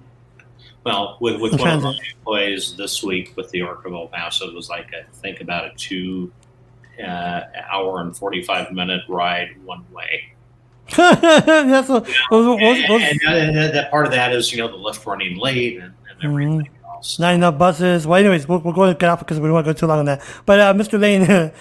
Well, 0.85 1.19
with, 1.21 1.41
with 1.41 1.59
one 1.59 1.71
of 1.71 1.83
my 1.83 1.99
employees 2.17 2.77
this 2.77 3.03
week 3.03 3.37
with 3.37 3.51
the 3.51 3.63
Arc 3.63 3.85
of 3.85 3.93
El 3.93 4.09
Paso, 4.09 4.49
it 4.49 4.55
was 4.55 4.69
like 4.71 4.87
I 4.95 5.05
think 5.13 5.41
about 5.41 5.67
a 5.67 5.71
two 5.77 6.33
uh, 7.03 7.43
hour 7.71 8.01
and 8.01 8.17
forty 8.17 8.43
five 8.43 8.73
minute 8.73 9.03
ride 9.09 9.51
one 9.65 9.85
way. 9.93 10.33
That's 10.97 11.89
what, 11.89 12.07
was, 12.31 12.47
was, 12.47 12.59
was, 12.89 13.03
and, 13.03 13.21
and 13.27 13.57
that, 13.57 13.75
that 13.75 13.91
part 13.91 14.07
of 14.07 14.13
that 14.13 14.33
is 14.33 14.51
you 14.51 14.59
know 14.59 14.69
the 14.69 14.77
lift 14.77 15.05
running 15.05 15.37
late 15.37 15.77
and, 15.77 15.93
and 16.09 16.25
everything 16.25 16.61
Mm-hmm. 16.63 16.78
Else. 16.99 17.19
not 17.19 17.35
enough 17.35 17.59
buses. 17.59 18.07
Well, 18.07 18.19
anyways, 18.21 18.47
we're, 18.47 18.59
we'll 18.59 18.75
go 18.75 18.83
and 18.83 18.99
get 18.99 19.09
off 19.09 19.21
because 19.21 19.41
we 19.41 19.47
don't 19.47 19.55
want 19.55 19.67
to 19.67 19.73
go 19.73 19.79
too 19.79 19.87
long 19.87 20.01
on 20.01 20.05
that. 20.07 20.23
But 20.47 20.61
uh, 20.61 20.75
Mr. 20.75 20.99
Laign, 21.01 21.53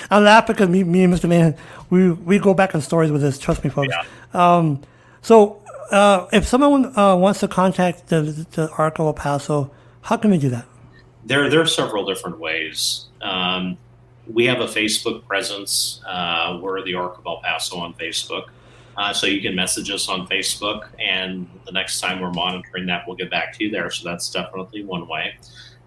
I'm 0.10 0.24
laughing 0.24 0.54
because 0.54 0.68
me, 0.68 0.84
me 0.84 1.04
and 1.04 1.12
Mr. 1.14 1.28
Laign, 1.28 1.56
we 1.90 2.12
we 2.12 2.38
go 2.38 2.54
back 2.54 2.74
on 2.74 2.80
stories 2.80 3.10
with 3.10 3.22
this. 3.22 3.38
Trust 3.38 3.64
me, 3.64 3.70
folks. 3.70 3.94
Um, 4.34 4.82
so 5.22 5.62
uh, 5.90 6.26
if 6.32 6.46
someone 6.46 6.96
uh, 6.98 7.16
wants 7.16 7.40
to 7.40 7.48
contact 7.48 8.08
the 8.08 8.22
the 8.52 8.70
Arc 8.76 8.98
of 8.98 9.06
El 9.06 9.12
Paso, 9.14 9.70
how 10.02 10.16
can 10.16 10.30
we 10.30 10.38
do 10.38 10.48
that? 10.50 10.66
There, 11.24 11.50
there 11.50 11.60
are 11.60 11.66
several 11.66 12.06
different 12.06 12.38
ways. 12.38 13.06
Um, 13.20 13.78
we 14.28 14.46
have 14.46 14.60
a 14.60 14.66
Facebook 14.66 15.26
presence. 15.26 16.00
Uh, 16.06 16.58
we're 16.62 16.82
the 16.84 16.94
Arc 16.94 17.18
of 17.18 17.26
El 17.26 17.40
Paso 17.40 17.78
on 17.78 17.94
Facebook. 17.94 18.46
Uh, 18.96 19.12
so 19.12 19.26
you 19.26 19.42
can 19.42 19.54
message 19.54 19.90
us 19.90 20.08
on 20.08 20.26
Facebook, 20.26 20.88
and 20.98 21.48
the 21.66 21.72
next 21.72 22.00
time 22.00 22.20
we're 22.20 22.32
monitoring 22.32 22.86
that, 22.86 23.04
we'll 23.06 23.16
get 23.16 23.30
back 23.30 23.52
to 23.52 23.64
you 23.64 23.70
there. 23.70 23.90
So 23.90 24.08
that's 24.08 24.30
definitely 24.30 24.84
one 24.84 25.06
way. 25.06 25.36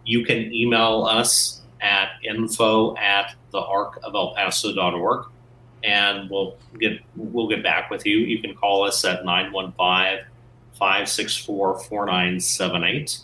You 0.05 0.23
can 0.23 0.53
email 0.53 1.03
us 1.05 1.61
at 1.81 2.09
info 2.23 2.95
at 2.97 3.35
the 3.51 3.59
arc 3.59 3.99
of 4.03 4.13
El 4.13 4.35
Paso.org 4.35 5.25
and 5.83 6.29
we'll 6.29 6.57
get 6.79 6.99
we'll 7.15 7.47
get 7.47 7.63
back 7.63 7.89
with 7.89 8.05
you. 8.05 8.17
You 8.17 8.41
can 8.41 8.55
call 8.55 8.83
us 8.83 9.03
at 9.05 9.23
915 9.25 10.25
564 10.73 11.79
4978. 11.79 13.19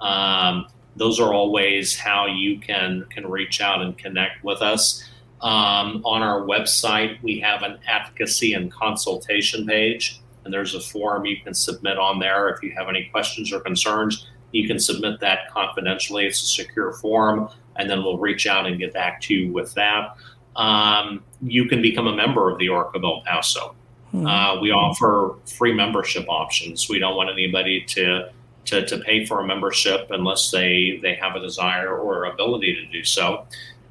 Um, 0.00 0.66
those 0.96 1.20
are 1.20 1.32
all 1.32 1.52
ways 1.52 1.98
how 1.98 2.26
you 2.26 2.58
can 2.58 3.04
can 3.10 3.28
reach 3.28 3.60
out 3.60 3.82
and 3.82 3.96
connect 3.96 4.42
with 4.44 4.62
us. 4.62 5.09
Um, 5.42 6.02
on 6.04 6.22
our 6.22 6.42
website, 6.42 7.22
we 7.22 7.40
have 7.40 7.62
an 7.62 7.78
advocacy 7.86 8.52
and 8.52 8.70
consultation 8.70 9.66
page, 9.66 10.20
and 10.44 10.52
there's 10.52 10.74
a 10.74 10.80
form 10.80 11.24
you 11.24 11.38
can 11.42 11.54
submit 11.54 11.98
on 11.98 12.18
there 12.18 12.48
if 12.50 12.62
you 12.62 12.72
have 12.76 12.88
any 12.88 13.08
questions 13.10 13.52
or 13.52 13.60
concerns. 13.60 14.26
You 14.52 14.66
can 14.66 14.78
submit 14.78 15.20
that 15.20 15.50
confidentially. 15.50 16.26
It's 16.26 16.42
a 16.42 16.46
secure 16.46 16.92
form, 16.92 17.48
and 17.76 17.88
then 17.88 18.02
we'll 18.02 18.18
reach 18.18 18.46
out 18.46 18.66
and 18.66 18.78
get 18.78 18.92
back 18.92 19.20
to 19.22 19.34
you 19.34 19.52
with 19.52 19.72
that. 19.74 20.16
Um, 20.56 21.24
you 21.40 21.66
can 21.66 21.80
become 21.80 22.06
a 22.06 22.14
member 22.14 22.50
of 22.50 22.58
the 22.58 22.68
Arc 22.68 22.94
of 22.94 23.04
El 23.04 23.22
Paso. 23.22 23.74
Mm-hmm. 24.12 24.26
Uh, 24.26 24.60
we 24.60 24.72
offer 24.72 25.36
free 25.46 25.72
membership 25.72 26.26
options. 26.28 26.88
We 26.88 26.98
don't 26.98 27.16
want 27.16 27.30
anybody 27.30 27.82
to, 27.82 28.30
to, 28.66 28.84
to 28.84 28.98
pay 28.98 29.24
for 29.24 29.40
a 29.40 29.46
membership 29.46 30.08
unless 30.10 30.50
they, 30.50 30.98
they 31.00 31.14
have 31.14 31.36
a 31.36 31.40
desire 31.40 31.96
or 31.96 32.24
ability 32.24 32.74
to 32.74 32.86
do 32.86 33.04
so. 33.04 33.46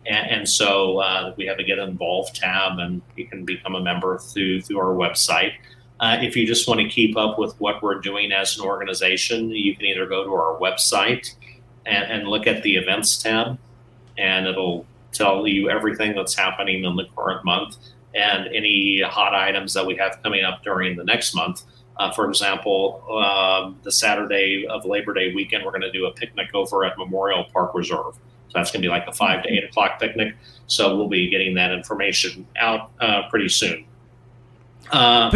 And, 0.06 0.32
and 0.32 0.50
so 0.50 1.00
uh, 1.00 1.34
we 1.38 1.46
have 1.46 1.60
a 1.60 1.64
Get 1.64 1.80
Involved 1.80 2.36
tab, 2.36 2.80
and 2.80 3.02
you 3.16 3.28
can 3.28 3.46
become 3.46 3.76
a 3.76 3.82
member 3.82 4.18
through 4.18 4.62
through 4.62 4.80
our 4.80 4.96
website. 4.96 5.54
Uh, 6.00 6.18
if 6.22 6.36
you 6.36 6.48
just 6.48 6.68
want 6.68 6.80
to 6.80 6.88
keep 6.88 7.18
up 7.18 7.38
with 7.38 7.60
what 7.60 7.84
we're 7.84 8.00
doing 8.00 8.32
as 8.32 8.58
an 8.58 8.66
organization, 8.66 9.50
you 9.50 9.76
can 9.76 9.86
either 9.86 10.06
go 10.06 10.24
to 10.24 10.34
our 10.34 10.58
website 10.58 11.36
and, 11.86 12.10
and 12.12 12.28
look 12.28 12.48
at 12.48 12.64
the 12.64 12.78
events 12.78 13.18
tab, 13.18 13.58
and 14.18 14.48
it'll 14.48 14.86
tell 15.12 15.46
you 15.48 15.70
everything 15.70 16.16
that's 16.16 16.36
happening 16.36 16.86
in 16.86 16.96
the 16.96 17.06
current 17.16 17.44
month 17.44 17.78
and 18.16 18.48
any 18.56 19.02
hot 19.02 19.34
items 19.36 19.74
that 19.74 19.86
we 19.86 19.96
have 19.96 20.22
coming 20.24 20.44
up 20.44 20.64
during 20.64 20.96
the 20.96 21.04
next 21.04 21.36
month. 21.36 21.64
Uh, 21.98 22.12
for 22.14 22.30
example, 22.30 23.04
um, 23.12 23.78
the 23.84 23.92
Saturday 23.92 24.66
of 24.68 24.86
Labor 24.86 25.14
Day 25.14 25.34
weekend, 25.34 25.66
we're 25.66 25.72
going 25.72 25.82
to 25.82 25.92
do 25.92 26.06
a 26.06 26.12
picnic 26.14 26.50
over 26.54 26.86
at 26.86 26.98
Memorial 26.98 27.46
Park 27.52 27.76
Reserve. 27.76 28.16
So 28.50 28.58
that's 28.58 28.72
going 28.72 28.82
to 28.82 28.88
be 28.88 28.90
like 28.90 29.08
a 29.08 29.14
five 29.14 29.44
to 29.44 29.50
eight 29.50 29.64
o'clock 29.64 30.00
picnic. 30.00 30.36
So 30.68 30.96
we'll 30.96 31.08
be 31.08 31.30
getting 31.30 31.56
that 31.56 31.72
information 31.72 32.48
out 32.58 32.92
uh, 33.00 33.30
pretty 33.30 33.50
soon. 33.50 33.86
Uh, 34.92 35.32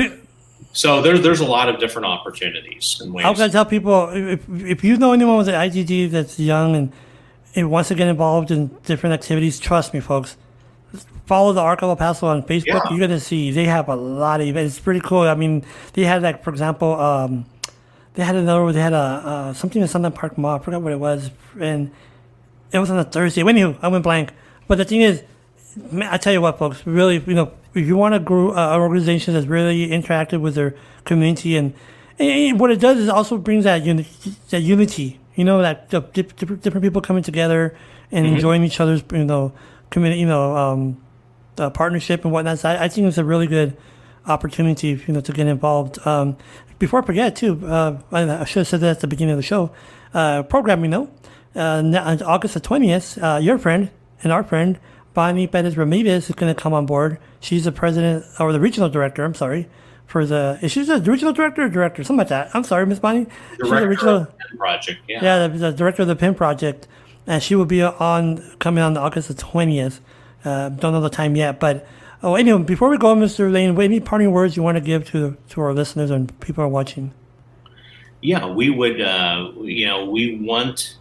so 0.73 1.01
there's 1.03 1.21
there's 1.21 1.39
a 1.39 1.45
lot 1.45 1.69
of 1.69 1.79
different 1.79 2.07
opportunities 2.07 2.99
and 2.99 3.13
ways. 3.13 3.23
How 3.23 3.33
can 3.33 3.43
I 3.43 3.47
tell 3.47 3.65
people 3.65 4.09
if, 4.09 4.47
if 4.49 4.83
you 4.83 4.97
know 4.97 5.13
anyone 5.13 5.37
with 5.37 5.47
an 5.47 5.55
IDD 5.55 6.11
that's 6.11 6.39
young 6.39 6.75
and 6.75 6.91
it 7.53 7.65
wants 7.65 7.89
to 7.89 7.95
get 7.95 8.07
involved 8.07 8.49
in 8.49 8.67
different 8.83 9.13
activities, 9.13 9.59
trust 9.59 9.93
me, 9.93 9.99
folks. 9.99 10.35
Follow 11.27 11.53
the 11.53 11.61
Arc 11.61 11.83
of 11.83 11.89
El 11.89 11.95
Paso 11.95 12.27
on 12.27 12.41
Facebook. 12.43 12.65
Yeah. 12.65 12.89
You're 12.89 12.99
gonna 12.99 13.19
see 13.19 13.51
they 13.51 13.65
have 13.65 13.87
a 13.87 13.95
lot 13.95 14.41
of 14.41 14.47
events. 14.47 14.75
It's 14.75 14.83
pretty 14.83 14.99
cool. 14.99 15.21
I 15.21 15.35
mean, 15.35 15.63
they 15.93 16.03
had 16.03 16.23
like, 16.23 16.43
for 16.43 16.49
example, 16.49 16.99
um, 16.99 17.45
they 18.15 18.23
had 18.23 18.35
another. 18.35 18.71
They 18.71 18.81
had 18.81 18.93
a 18.93 18.97
uh, 18.97 19.53
something 19.53 19.81
in 19.81 19.87
Sunland 19.87 20.15
Park 20.15 20.37
Mall. 20.37 20.55
I 20.55 20.59
forgot 20.59 20.81
what 20.81 20.91
it 20.91 20.99
was, 20.99 21.31
and 21.59 21.91
it 22.73 22.79
was 22.79 22.89
on 22.89 22.99
a 22.99 23.03
Thursday. 23.03 23.43
When 23.43 23.55
you, 23.55 23.77
I 23.81 23.87
went 23.87 24.03
blank. 24.03 24.33
But 24.67 24.77
the 24.77 24.85
thing 24.85 25.01
is, 25.01 25.23
I 26.01 26.17
tell 26.17 26.33
you 26.33 26.41
what, 26.41 26.57
folks. 26.57 26.85
Really, 26.85 27.21
you 27.25 27.33
know, 27.33 27.51
if 27.73 27.85
you 27.85 27.95
want 27.95 28.15
to 28.15 28.19
grow 28.19 28.51
uh, 28.51 28.73
an 28.73 28.81
organization 28.81 29.33
that's 29.33 29.47
really 29.47 29.87
interactive 29.87 30.41
with 30.41 30.55
their 30.55 30.75
community, 31.05 31.57
and, 31.57 31.73
and 32.19 32.59
what 32.59 32.71
it 32.71 32.79
does 32.79 32.97
is 32.97 33.09
also 33.09 33.37
brings 33.37 33.63
that 33.65 33.83
uni- 33.83 34.07
that 34.49 34.61
unity 34.61 35.19
you 35.35 35.43
know 35.43 35.61
that 35.61 35.89
different, 35.89 36.61
different 36.61 36.81
people 36.81 37.01
coming 37.01 37.23
together 37.23 37.75
and 38.11 38.25
mm-hmm. 38.25 38.35
enjoying 38.35 38.63
each 38.63 38.79
other's 38.79 39.03
you 39.11 39.25
know 39.25 39.51
community 39.89 40.21
you 40.21 40.27
know 40.27 40.55
um, 40.55 41.01
uh, 41.57 41.69
partnership 41.69 42.23
and 42.23 42.33
whatnot. 42.33 42.59
So 42.59 42.69
I, 42.69 42.85
I, 42.85 42.87
think 42.87 43.07
it's 43.07 43.17
a 43.17 43.23
really 43.23 43.47
good 43.47 43.77
opportunity 44.25 45.01
you 45.07 45.13
know 45.13 45.21
to 45.21 45.31
get 45.31 45.47
involved. 45.47 46.05
Um, 46.05 46.37
before 46.79 47.01
I 47.01 47.05
forget 47.05 47.35
too, 47.35 47.65
uh, 47.65 47.97
I 48.11 48.45
should 48.45 48.61
have 48.61 48.67
said 48.67 48.81
that 48.81 48.89
at 48.97 48.99
the 48.99 49.07
beginning 49.07 49.33
of 49.33 49.37
the 49.37 49.43
show. 49.43 49.71
Uh, 50.13 50.43
programming 50.43 50.93
uh, 50.93 51.07
on 51.55 51.95
August 51.95 52.53
the 52.53 52.59
twentieth, 52.59 53.17
uh, 53.21 53.39
your 53.41 53.57
friend 53.57 53.89
and 54.23 54.31
our 54.31 54.43
friend 54.43 54.79
Bonnie 55.13 55.47
Perez 55.47 55.77
Ramirez 55.77 56.29
is 56.29 56.35
going 56.35 56.53
to 56.53 56.59
come 56.59 56.73
on 56.73 56.85
board. 56.85 57.19
She's 57.39 57.65
the 57.65 57.71
president 57.71 58.25
or 58.39 58.51
the 58.51 58.59
regional 58.59 58.89
director. 58.89 59.23
I'm 59.23 59.35
sorry 59.35 59.67
for 60.05 60.25
the 60.25 60.59
is 60.61 60.71
she 60.71 60.83
the 60.83 60.99
regional 61.01 61.33
director 61.33 61.63
or 61.63 61.69
director? 61.69 62.03
Something 62.03 62.19
like 62.19 62.27
that. 62.29 62.49
I'm 62.53 62.63
sorry 62.63 62.85
miss 62.85 62.99
bonnie. 62.99 63.27
Director 63.57 63.63
she's 63.63 63.79
the 63.79 63.87
regional 63.87 64.27
project 64.57 64.99
yeah. 65.07 65.23
Yeah 65.23 65.47
the, 65.47 65.57
the, 65.57 65.71
director 65.71 66.01
of 66.01 66.07
the 66.07 66.15
pin 66.15 66.35
project. 66.35 66.87
And 67.25 67.41
she 67.41 67.55
will 67.55 67.65
be 67.65 67.81
on 67.81 68.57
coming 68.59 68.83
on 68.83 68.97
august 68.97 69.29
the 69.29 69.33
20th 69.33 69.99
uh, 70.43 70.69
don't 70.69 70.91
know 70.91 70.99
the 70.99 71.09
time 71.09 71.37
yet 71.37 71.57
but 71.57 71.87
oh 72.21 72.35
anyway 72.35 72.61
before 72.61 72.89
we 72.89 72.97
go 72.97 73.15
mr 73.15 73.49
Laign 73.49 73.79
any 73.79 74.01
parting 74.01 74.31
words 74.31 74.57
you 74.57 74.63
want 74.63 74.75
to 74.75 74.81
give 74.81 75.09
to 75.11 75.37
to 75.49 75.61
our 75.61 75.73
listeners 75.73 76.11
and 76.11 76.37
people 76.41 76.63
are 76.63 76.67
watching? 76.67 77.13
Yeah 78.21 78.45
we 78.47 78.69
would 78.69 78.99
uh, 78.99 79.51
you 79.61 79.85
know 79.85 80.05
we 80.09 80.37
want 80.41 80.97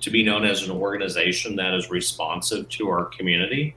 to 0.00 0.10
be 0.10 0.22
known 0.22 0.44
as 0.44 0.62
an 0.62 0.70
organization 0.70 1.56
that 1.56 1.74
is 1.74 1.90
responsive 1.90 2.68
to 2.68 2.88
our 2.88 3.06
community 3.06 3.74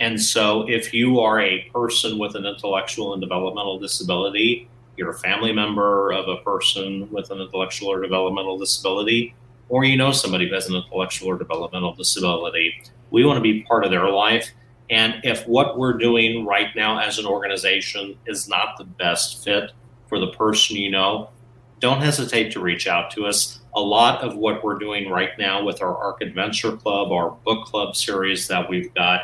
and 0.00 0.20
so, 0.20 0.68
if 0.68 0.92
you 0.92 1.20
are 1.20 1.40
a 1.40 1.62
person 1.72 2.18
with 2.18 2.34
an 2.34 2.44
intellectual 2.46 3.12
and 3.12 3.22
developmental 3.22 3.78
disability, 3.78 4.68
you're 4.96 5.10
a 5.10 5.18
family 5.18 5.52
member 5.52 6.12
of 6.12 6.28
a 6.28 6.38
person 6.38 7.08
with 7.12 7.30
an 7.30 7.40
intellectual 7.40 7.92
or 7.92 8.00
developmental 8.00 8.58
disability, 8.58 9.34
or 9.68 9.84
you 9.84 9.96
know 9.96 10.10
somebody 10.10 10.48
who 10.48 10.54
has 10.54 10.68
an 10.68 10.74
intellectual 10.74 11.28
or 11.28 11.38
developmental 11.38 11.94
disability, 11.94 12.82
we 13.10 13.24
want 13.24 13.36
to 13.36 13.40
be 13.40 13.62
part 13.62 13.84
of 13.84 13.90
their 13.90 14.08
life. 14.08 14.50
And 14.90 15.14
if 15.22 15.46
what 15.46 15.78
we're 15.78 15.96
doing 15.96 16.44
right 16.44 16.68
now 16.74 16.98
as 16.98 17.18
an 17.18 17.26
organization 17.26 18.18
is 18.26 18.48
not 18.48 18.76
the 18.76 18.84
best 18.84 19.44
fit 19.44 19.70
for 20.08 20.18
the 20.18 20.32
person 20.32 20.76
you 20.76 20.90
know, 20.90 21.30
don't 21.78 22.00
hesitate 22.00 22.52
to 22.52 22.60
reach 22.60 22.86
out 22.88 23.10
to 23.12 23.26
us. 23.26 23.60
A 23.76 23.80
lot 23.80 24.22
of 24.22 24.36
what 24.36 24.62
we're 24.62 24.78
doing 24.78 25.10
right 25.10 25.30
now 25.38 25.64
with 25.64 25.82
our 25.82 25.96
Arc 25.96 26.20
Adventure 26.22 26.76
Club, 26.76 27.10
our 27.10 27.30
book 27.44 27.66
club 27.66 27.96
series 27.96 28.46
that 28.48 28.68
we've 28.68 28.92
got, 28.94 29.20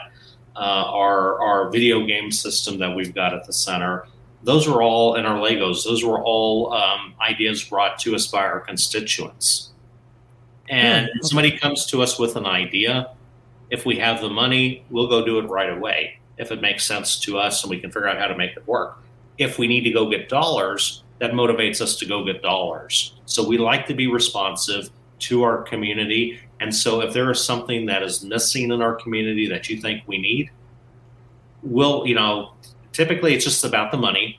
uh, 0.57 0.59
our 0.59 1.41
our 1.41 1.71
video 1.71 2.05
game 2.05 2.31
system 2.31 2.79
that 2.79 2.95
we've 2.95 3.15
got 3.15 3.33
at 3.33 3.47
the 3.47 3.53
center. 3.53 4.07
Those 4.43 4.67
were 4.67 4.83
all 4.83 5.17
in 5.17 5.27
our 5.27 5.39
Legos. 5.39 5.85
Those 5.85 6.03
were 6.03 6.23
all 6.23 6.73
um, 6.73 7.15
ideas 7.21 7.63
brought 7.63 7.99
to 8.01 8.15
us 8.15 8.27
by 8.27 8.41
our 8.41 8.61
constituents. 8.61 9.71
And 10.69 11.07
yeah, 11.07 11.11
okay. 11.11 11.29
somebody 11.29 11.59
comes 11.59 11.87
to 11.87 12.03
us 12.03 12.19
with 12.19 12.37
an 12.37 12.47
idea. 12.47 13.11
If 13.71 13.85
we 13.85 13.97
have 13.99 14.21
the 14.21 14.31
money, 14.31 14.85
we'll 14.91 15.09
go 15.09 15.25
do 15.25 15.39
it 15.39 15.47
right 15.47 15.71
away. 15.71 16.19
If 16.39 16.51
it 16.53 16.61
makes 16.61 16.85
sense 16.85 17.19
to 17.21 17.39
us 17.39 17.63
and 17.63 17.71
we 17.71 17.79
can 17.79 17.91
figure 17.91 18.09
out 18.09 18.19
how 18.19 18.29
to 18.29 18.37
make 18.37 18.57
it 18.57 18.67
work. 18.67 18.99
If 19.37 19.59
we 19.59 19.67
need 19.69 19.83
to 19.83 19.91
go 19.91 20.09
get 20.09 20.29
dollars, 20.29 21.03
that 21.21 21.33
motivates 21.33 21.81
us 21.81 21.97
to 21.97 22.07
go 22.07 22.25
get 22.25 22.43
dollars. 22.43 23.15
So 23.27 23.47
we 23.47 23.59
like 23.59 23.87
to 23.87 23.95
be 23.95 24.09
responsive 24.09 24.91
to 25.21 25.43
our 25.43 25.63
community 25.63 26.41
and 26.61 26.75
so 26.75 27.01
if 27.01 27.15
there 27.15 27.31
is 27.31 27.43
something 27.43 27.87
that 27.87 28.03
is 28.03 28.23
missing 28.23 28.71
in 28.71 28.83
our 28.83 28.95
community 28.95 29.49
that 29.49 29.69
you 29.71 29.81
think 29.81 30.03
we 30.07 30.19
need, 30.19 30.51
we'll, 31.63 32.07
you 32.07 32.15
know, 32.15 32.53
typically 32.93 33.35
it's 33.35 33.45
just 33.45 33.65
about 33.65 33.91
the 33.91 33.97
money. 33.97 34.39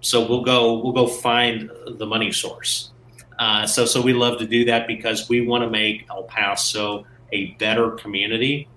So 0.00 0.26
we'll 0.26 0.44
go 0.44 0.78
we'll 0.78 0.92
go 0.92 1.08
find 1.08 1.68
the 1.98 2.06
money 2.06 2.30
source. 2.30 2.92
Uh, 3.40 3.66
so 3.66 3.84
so 3.84 4.00
we 4.00 4.12
love 4.12 4.38
to 4.38 4.46
do 4.46 4.64
that 4.66 4.86
because 4.86 5.28
we 5.28 5.40
want 5.40 5.64
to 5.64 5.70
make 5.70 6.06
El 6.08 6.22
Paso 6.24 7.04
a 7.32 7.46
better 7.58 7.90
community, 7.90 8.68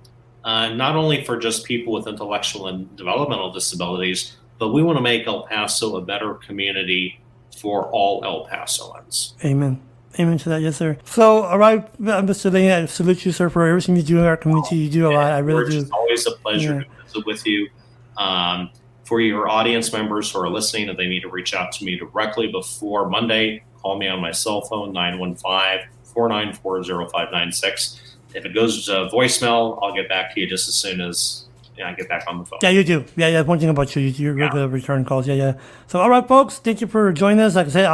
uh, 0.44 0.70
not 0.70 0.96
only 0.96 1.24
for 1.24 1.38
just 1.38 1.64
people 1.66 1.94
with 1.94 2.08
intellectual 2.08 2.68
and 2.68 2.94
developmental 2.96 3.54
disabilities, 3.54 4.38
but 4.58 4.70
we 4.70 4.82
want 4.82 4.98
to 4.98 5.02
make 5.02 5.28
El 5.28 5.44
Paso 5.44 5.98
a 5.98 6.02
better 6.02 6.34
community 6.34 7.21
for 7.62 7.86
all 7.92 8.24
El 8.26 8.48
Pasoans. 8.48 9.34
Amen. 9.46 9.80
Amen 10.20 10.38
to 10.40 10.50
that, 10.50 10.62
yes, 10.62 10.78
sir. 10.78 10.98
So, 11.06 11.44
all 11.44 11.58
right, 11.58 11.86
Mr. 12.02 12.52
Laign, 12.52 12.72
I 12.72 12.86
salute 12.86 13.26
you, 13.26 13.32
sir, 13.32 13.50
for 13.50 13.66
everything 13.66 13.96
you 13.96 14.02
do 14.02 14.20
in 14.20 14.26
our 14.26 14.36
community. 14.36 14.76
You 14.76 14.90
do 14.90 15.08
a 15.10 15.14
lot. 15.14 15.32
I 15.32 15.40
really 15.40 15.70
do. 15.72 15.80
It's 15.80 15.92
always 15.92 16.28
a 16.28 16.32
pleasure 16.32 16.74
yeah. 16.74 16.84
to 16.84 17.04
visit 17.04 17.26
with 17.26 17.48
you. 17.48 17.70
Um, 18.18 18.72
for 19.06 19.22
your 19.22 19.48
audience 19.48 19.94
members 19.94 20.32
who 20.32 20.40
are 20.40 20.50
listening, 20.50 20.90
if 20.90 20.98
they 20.98 21.08
need 21.08 21.22
to 21.22 21.30
reach 21.30 21.54
out 21.54 21.72
to 21.74 21.86
me 21.86 21.98
directly 21.98 22.52
before 22.52 23.10
Monday, 23.10 23.64
call 23.82 23.98
me 23.98 24.08
on 24.08 24.20
my 24.20 24.32
cell 24.32 24.62
phone, 24.62 24.92
915 24.92 25.90
494 26.14 26.84
0596. 27.10 28.18
If 28.34 28.46
it 28.46 28.54
goes 28.54 28.86
to 28.86 29.10
voicemail, 29.14 29.80
I'll 29.82 29.94
get 29.94 30.10
back 30.10 30.34
to 30.34 30.42
you 30.42 30.48
just 30.48 30.68
as 30.68 30.76
soon 30.76 31.02
as 31.02 31.46
yeah, 31.78 31.90
I 31.90 31.94
get 31.94 32.10
back 32.10 32.24
on 32.28 32.40
the 32.40 32.46
phone. 32.46 32.60
Yeah, 32.62 32.70
you 32.70 32.84
do. 32.84 33.06
Yeah, 33.16 33.30
yeah. 33.30 33.42
One 33.42 33.60
thing 33.60 33.70
about 33.70 33.96
you, 33.96 34.02
you 34.02 34.32
are 34.32 34.38
yeah. 34.38 34.46
regular 34.46 34.68
return 34.68 35.06
calls. 35.06 35.28
Yeah, 35.28 35.36
yeah. 35.36 35.54
So, 35.88 36.00
all 36.00 36.10
right, 36.10 36.28
folks, 36.28 36.60
thank 36.60 36.82
you 36.82 36.88
for 36.88 37.12
joining 37.14 37.40
us. 37.40 37.56
Like 37.56 37.68
I 37.68 37.70
said, 37.70 37.86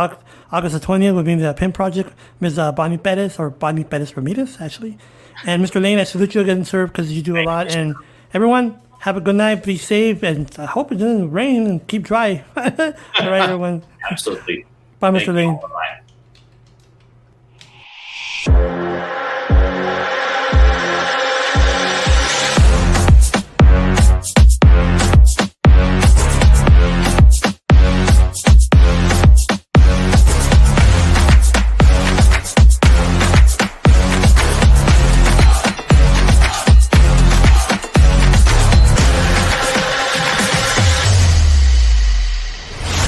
August 0.51 0.79
the 0.79 0.85
20th 0.85 1.13
will 1.15 1.23
be 1.23 1.35
the 1.35 1.53
PIN 1.53 1.71
project. 1.71 2.13
Ms. 2.39 2.57
Uh, 2.57 2.71
Bonnie 2.71 2.97
Perez, 2.97 3.39
or 3.39 3.49
Bonnie 3.49 3.83
Perez 3.83 4.15
Ramirez, 4.15 4.57
actually. 4.59 4.97
And 5.45 5.63
Mr. 5.63 5.81
Laign, 5.81 5.99
I 5.99 6.03
salute 6.03 6.33
you 6.35 6.41
again, 6.41 6.65
sir, 6.65 6.87
because 6.87 7.13
you 7.13 7.21
do 7.21 7.37
a 7.37 7.43
lot. 7.43 7.75
And 7.75 7.95
everyone, 8.33 8.79
have 8.99 9.17
a 9.17 9.21
good 9.21 9.35
night. 9.35 9.63
Be 9.63 9.77
safe, 9.77 10.23
and 10.23 10.51
I 10.57 10.65
hope 10.65 10.91
it 10.91 10.95
doesn't 10.95 11.31
rain 11.31 11.67
and 11.67 11.87
keep 11.87 12.03
dry. 12.03 12.43
All 12.57 12.63
right, 12.65 13.41
everyone. 13.41 13.83
Absolutely. 14.09 14.65
Bye, 14.99 15.11
Thank 15.11 15.23
Mr. 15.23 15.27
you. 15.27 15.33
Laign. 15.33 15.59
Bye-bye. 18.47 18.93